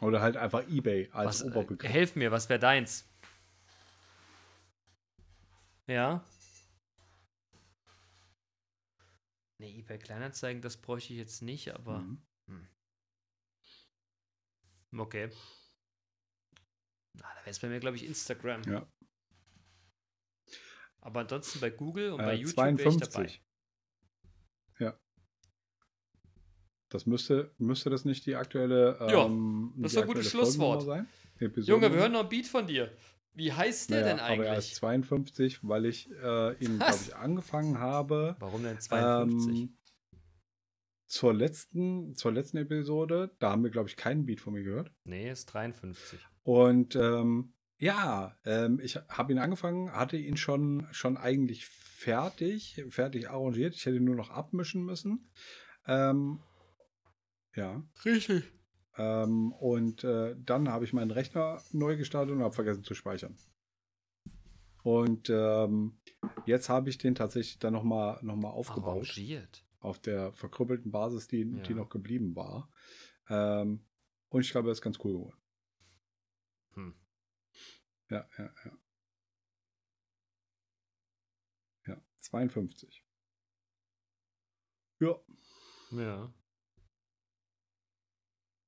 Oder 0.02 0.22
halt 0.22 0.38
einfach 0.38 0.68
eBay 0.68 1.10
als 1.12 1.28
Was, 1.28 1.42
äh, 1.42 1.48
Oberbegriff. 1.48 1.90
helf 1.92 2.16
mir, 2.16 2.32
was 2.32 2.50
wäre 2.50 2.60
deins? 2.60 3.10
Ja? 5.88 6.24
Nee, 9.60 9.80
eBay 9.80 9.98
Kleinanzeigen, 9.98 10.62
das 10.62 10.78
bräuchte 10.78 11.14
ich 11.14 11.20
jetzt 11.20 11.42
nicht, 11.42 11.74
aber. 11.74 12.00
Mhm. 12.00 12.22
Okay. 15.00 15.30
Na, 17.14 17.22
da 17.34 17.40
wäre 17.42 17.50
es 17.50 17.60
bei 17.60 17.68
mir, 17.68 17.80
glaube 17.80 17.98
ich, 17.98 18.06
Instagram. 18.06 18.62
Ja. 18.64 18.88
Aber 21.02 21.20
ansonsten 21.22 21.60
bei 21.60 21.70
Google 21.70 22.12
und 22.14 22.18
bei 22.20 22.34
Äh, 22.34 22.36
YouTube 22.36 22.58
wäre 22.58 22.72
ich 22.72 22.78
dabei. 22.98 23.28
52. 23.28 23.44
Ja. 24.80 25.00
Das 26.90 27.06
müsste, 27.06 27.52
müsste 27.58 27.90
das 27.90 28.06
nicht 28.06 28.26
die 28.26 28.36
aktuelle. 28.36 28.98
Ja, 29.00 29.26
ähm, 29.26 29.74
das 29.78 29.92
die 29.92 29.98
ist 29.98 30.02
ein 30.04 30.08
gutes 30.08 30.30
Schlusswort. 30.32 30.84
Sein? 30.84 31.08
Junge, 31.40 31.92
wir 31.92 32.00
hören 32.00 32.14
noch 32.14 32.24
ein 32.24 32.30
Beat 32.30 32.48
von 32.48 32.66
dir. 32.66 32.92
Wie 33.34 33.54
heißt 33.54 33.92
der 33.92 34.02
Naja, 34.02 34.14
denn 34.14 34.20
Aber 34.20 34.46
er 34.46 34.58
ist 34.58 34.66
eigentlich? 34.66 34.76
52, 34.76 35.60
weil 35.62 35.86
ich 35.86 36.10
äh, 36.24 36.54
ihn, 36.64 36.80
glaube 36.80 36.98
ich, 37.06 37.16
angefangen 37.16 37.78
habe. 37.78 38.36
Warum 38.40 38.64
denn 38.64 38.80
52? 38.80 39.60
Ähm, 39.60 39.78
zur 41.06 41.34
letzten, 41.34 42.16
zur 42.16 42.34
letzten 42.34 42.58
Episode, 42.58 43.32
da 43.40 43.52
haben 43.52 43.64
wir, 43.64 43.70
glaube 43.70 43.90
ich, 43.90 43.96
keinen 43.96 44.26
Beat 44.26 44.42
von 44.42 44.54
mir 44.54 44.64
gehört. 44.64 44.92
nee, 45.04 45.30
ist 45.30 45.46
53. 45.54 46.20
Und 46.44 46.96
ähm, 46.96 47.54
ja, 47.78 48.36
ähm, 48.44 48.80
ich 48.82 48.96
habe 49.10 49.32
ihn 49.32 49.40
angefangen, 49.40 49.92
hatte 49.92 50.18
ihn 50.18 50.38
schon, 50.38 50.88
schon 50.92 51.16
eigentlich 51.16 51.68
fertig, 51.68 52.84
fertig 52.90 53.30
arrangiert. 53.30 53.76
Ich 53.76 53.86
hätte 53.86 54.00
nur 54.00 54.16
noch 54.16 54.32
abmischen 54.32 54.84
müssen. 54.84 55.30
Ähm, 55.86 56.40
ja. 57.58 57.84
Richtig. 58.06 58.46
Ähm, 58.98 59.52
und 59.54 60.04
äh, 60.04 60.36
dann 60.40 60.70
habe 60.70 60.86
ich 60.86 60.94
meinen 60.94 61.12
Rechner 61.12 61.62
neu 61.72 61.98
gestartet 61.98 62.34
und 62.34 62.42
habe 62.42 62.56
vergessen 62.56 62.84
zu 62.84 62.96
speichern. 62.96 63.38
Und 64.84 65.30
ähm, 65.30 66.00
jetzt 66.46 66.70
habe 66.70 66.90
ich 66.90 66.98
den 66.98 67.14
tatsächlich 67.14 67.60
dann 67.60 67.74
nochmal 67.74 68.20
noch 68.24 68.36
mal 68.36 68.50
aufgebaut. 68.50 69.10
Arrangiert. 69.10 69.66
Auf 69.80 70.00
der 70.00 70.32
verkrüppelten 70.34 70.92
Basis, 70.92 71.28
die, 71.28 71.42
ja. 71.42 71.62
die 71.64 71.74
noch 71.74 71.90
geblieben 71.90 72.36
war. 72.36 72.72
Ähm, 73.30 73.86
und 74.30 74.42
ich 74.42 74.52
glaube, 74.52 74.70
das 74.70 74.78
ist 74.78 74.82
ganz 74.82 74.98
cool 75.04 75.14
geworden. 75.14 75.38
Hm. 76.74 76.96
Ja, 78.10 78.28
ja, 78.38 78.52
ja. 78.66 78.78
Ja, 81.88 82.02
52. 82.20 83.04
Ja. 85.00 85.16
Ja. 85.92 86.34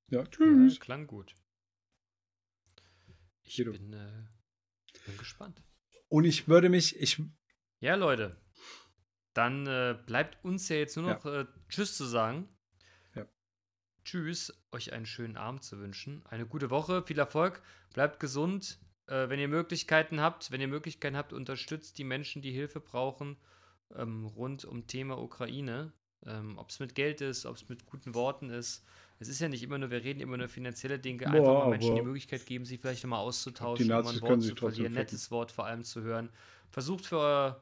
Ja, 0.09 0.25
tschüss. 0.25 0.75
Ja, 0.75 0.79
klang 0.79 1.07
gut. 1.07 1.35
Ich 3.43 3.57
bin, 3.57 3.93
äh, 3.93 4.25
bin 5.05 5.17
gespannt. 5.17 5.61
Und 6.07 6.25
ich 6.25 6.47
würde 6.47 6.69
mich, 6.69 6.99
ich. 6.99 7.21
Ja, 7.79 7.95
Leute. 7.95 8.41
Dann 9.33 9.67
äh, 9.67 9.97
bleibt 10.05 10.43
uns 10.43 10.69
ja 10.69 10.77
jetzt 10.77 10.97
nur 10.97 11.13
noch 11.13 11.25
ja. 11.25 11.41
äh, 11.41 11.47
Tschüss 11.69 11.95
zu 11.95 12.05
sagen. 12.05 12.49
Ja. 13.15 13.27
Tschüss, 14.03 14.53
euch 14.71 14.91
einen 14.91 15.05
schönen 15.05 15.37
Abend 15.37 15.63
zu 15.63 15.79
wünschen. 15.79 16.25
Eine 16.25 16.45
gute 16.45 16.69
Woche, 16.69 17.03
viel 17.03 17.19
Erfolg, 17.19 17.61
bleibt 17.93 18.19
gesund. 18.19 18.79
Äh, 19.05 19.29
wenn 19.29 19.39
ihr 19.39 19.47
Möglichkeiten 19.47 20.19
habt, 20.19 20.51
wenn 20.51 20.61
ihr 20.61 20.67
Möglichkeiten 20.67 21.15
habt, 21.15 21.33
unterstützt 21.33 21.97
die 21.97 22.03
Menschen, 22.03 22.41
die 22.41 22.51
Hilfe 22.51 22.79
brauchen, 22.79 23.37
ähm, 23.95 24.25
rund 24.25 24.65
um 24.65 24.87
Thema 24.87 25.19
Ukraine. 25.19 25.93
Ähm, 26.25 26.57
ob 26.57 26.69
es 26.69 26.79
mit 26.79 26.95
Geld 26.95 27.21
ist, 27.21 27.45
ob 27.45 27.55
es 27.55 27.69
mit 27.69 27.85
guten 27.85 28.13
Worten 28.13 28.49
ist. 28.49 28.85
Es 29.21 29.27
ist 29.27 29.41
ja 29.41 29.49
nicht 29.49 29.63
immer 29.63 29.77
nur, 29.77 29.91
wir 29.91 30.01
reden 30.01 30.21
immer 30.21 30.37
nur 30.37 30.47
finanzielle 30.47 30.97
Dinge, 30.97 31.27
einfach 31.27 31.39
Boah, 31.39 31.65
mal 31.65 31.69
Menschen 31.71 31.95
die 31.95 32.01
Möglichkeit 32.01 32.45
geben, 32.45 32.63
sich 32.63 32.79
vielleicht 32.79 33.03
nochmal 33.03 33.19
auszutauschen, 33.19 33.87
mal 33.87 34.07
ein 34.07 34.21
Wort 34.21 34.41
zu 34.41 34.55
verlieren, 34.55 34.93
nettes 34.93 35.29
Wort 35.29 35.51
vor 35.51 35.65
allem 35.65 35.83
zu 35.83 36.01
hören. 36.01 36.29
Versucht 36.69 37.05
für 37.05 37.17
euer, 37.17 37.61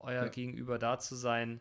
euer 0.00 0.24
ja. 0.24 0.28
Gegenüber 0.28 0.78
da 0.78 0.98
zu 0.98 1.14
sein. 1.14 1.60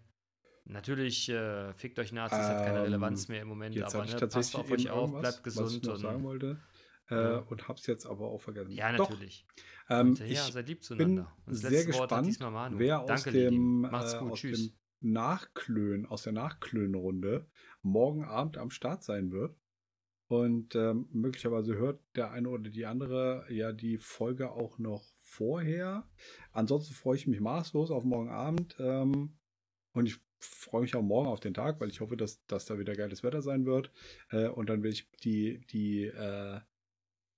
Natürlich, 0.63 1.29
äh, 1.29 1.73
fickt 1.73 1.99
euch 1.99 2.11
Nazis, 2.11 2.39
ähm, 2.39 2.45
hat 2.45 2.65
keine 2.65 2.77
ähm, 2.79 2.83
Relevanz 2.85 3.27
mehr 3.27 3.43
im 3.43 3.47
Moment, 3.47 3.79
aber 3.83 4.05
ne, 4.05 4.27
passt 4.27 4.55
auf 4.55 4.71
euch 4.71 4.89
auf, 4.89 5.19
bleibt 5.19 5.43
gesund. 5.43 5.85
Was 5.85 5.97
ich 5.97 6.01
sagen 6.01 6.23
wollte, 6.23 6.59
äh, 7.11 7.15
ja. 7.15 7.37
und 7.37 7.67
hab's 7.67 7.85
jetzt 7.85 8.07
aber 8.07 8.25
auch 8.25 8.41
vergessen. 8.41 8.71
Ja, 8.71 8.91
natürlich. 8.91 9.45
Ähm, 9.89 10.15
ja, 10.25 10.41
seid 10.41 10.67
lieb 10.67 10.83
zueinander. 10.83 11.31
Bin 11.45 11.55
sehr 11.55 11.85
gespannt, 11.85 12.39
wer 12.79 13.01
aus 13.01 13.07
Danke, 13.07 13.31
dem, 13.31 13.85
äh, 13.85 13.89
gut, 13.89 14.31
aus 14.31 14.41
dem 14.41 14.73
Nachklönen, 15.11 16.05
aus 16.05 16.23
der 16.23 16.33
Nachklönrunde 16.33 17.47
morgen 17.81 18.23
Abend 18.23 18.57
am 18.57 18.71
Start 18.71 19.03
sein 19.03 19.31
wird. 19.31 19.55
Und 20.27 20.75
ähm, 20.75 21.07
möglicherweise 21.11 21.75
hört 21.75 22.01
der 22.15 22.31
eine 22.31 22.49
oder 22.49 22.69
die 22.69 22.87
andere 22.87 23.45
ja 23.49 23.71
die 23.71 23.97
Folge 23.97 24.51
auch 24.51 24.79
noch 24.79 25.05
vorher. 25.21 26.09
Ansonsten 26.51 26.95
freue 26.95 27.17
ich 27.17 27.27
mich 27.27 27.39
maßlos 27.39 27.91
auf 27.91 28.03
morgen 28.03 28.29
Abend. 28.29 28.75
Ähm, 28.79 29.37
und 29.93 30.07
ich 30.07 30.19
freue 30.39 30.81
mich 30.81 30.95
auch 30.95 31.03
morgen 31.03 31.27
auf 31.27 31.39
den 31.39 31.53
Tag, 31.53 31.79
weil 31.79 31.89
ich 31.89 32.01
hoffe, 32.01 32.17
dass, 32.17 32.43
dass 32.47 32.65
da 32.65 32.79
wieder 32.79 32.95
geiles 32.95 33.23
Wetter 33.23 33.43
sein 33.43 33.65
wird. 33.65 33.91
Äh, 34.31 34.47
und 34.47 34.69
dann 34.69 34.81
will 34.81 34.91
ich 34.91 35.09
die, 35.23 35.61
die, 35.67 36.05
äh, 36.05 36.59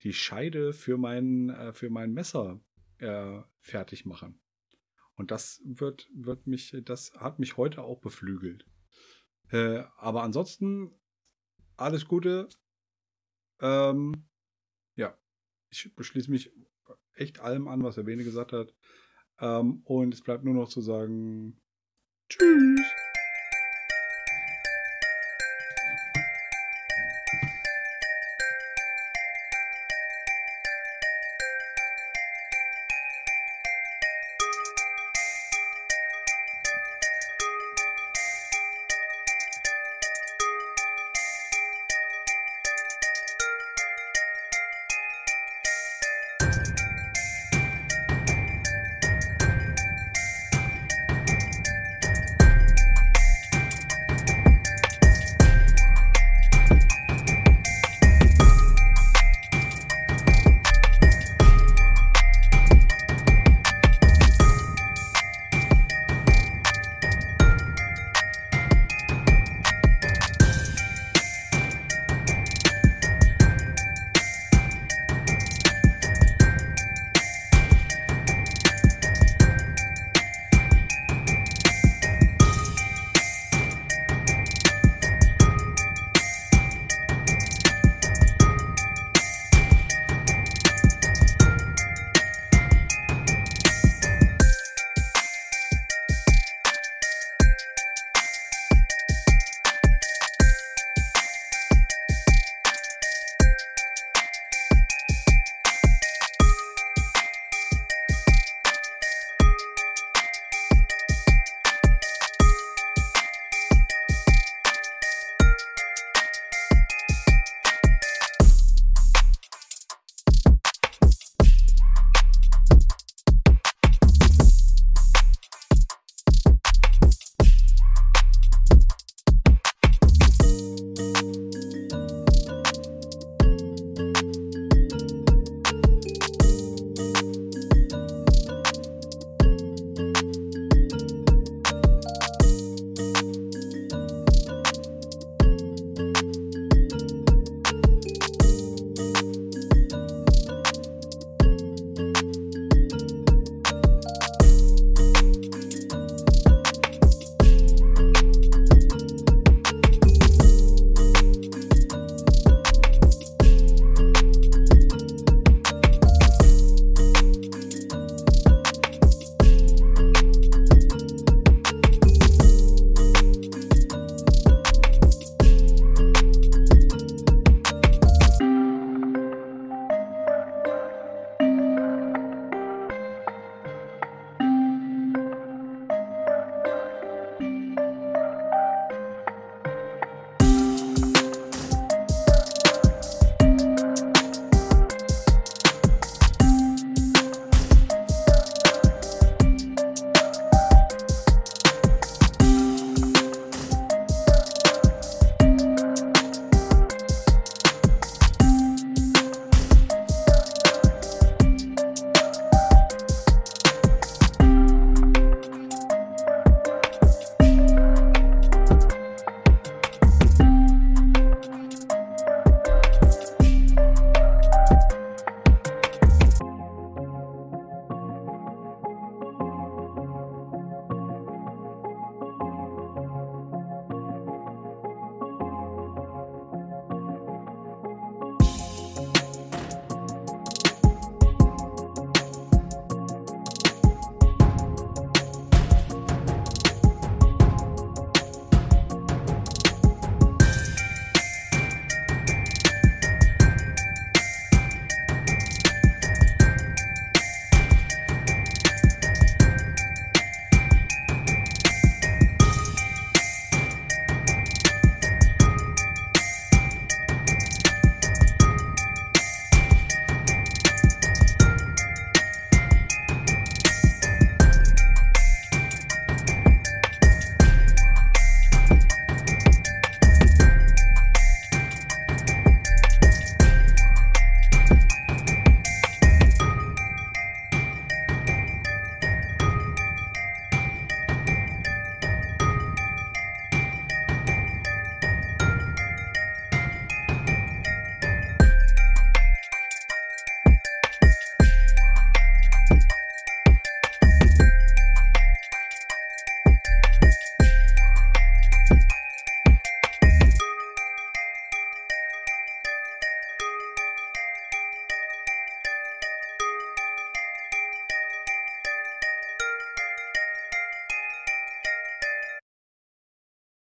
die 0.03 0.13
Scheide 0.13 0.71
für 0.71 0.97
mein, 0.97 1.49
äh, 1.49 1.73
für 1.73 1.89
mein 1.89 2.13
Messer 2.13 2.61
äh, 2.99 3.41
fertig 3.57 4.05
machen. 4.05 4.39
Und 5.17 5.31
das 5.31 5.61
wird, 5.65 6.07
wird 6.13 6.47
mich, 6.47 6.75
das 6.85 7.11
hat 7.15 7.39
mich 7.39 7.57
heute 7.57 7.81
auch 7.83 7.99
beflügelt. 7.99 8.65
Äh, 9.49 9.83
aber 9.97 10.23
ansonsten 10.23 10.93
alles 11.75 12.05
Gute. 12.07 12.47
Ähm, 13.59 14.13
ja, 14.95 15.17
ich 15.69 15.93
beschließe 15.95 16.29
mich 16.29 16.51
echt 17.15 17.39
allem 17.39 17.67
an, 17.67 17.83
was 17.83 17.95
der 17.95 18.03
Bene 18.03 18.23
gesagt 18.23 18.53
hat. 18.53 18.73
Ähm, 19.39 19.81
und 19.85 20.13
es 20.13 20.21
bleibt 20.21 20.43
nur 20.43 20.53
noch 20.53 20.69
zu 20.69 20.81
sagen, 20.81 21.59
tschüss. 22.29 22.81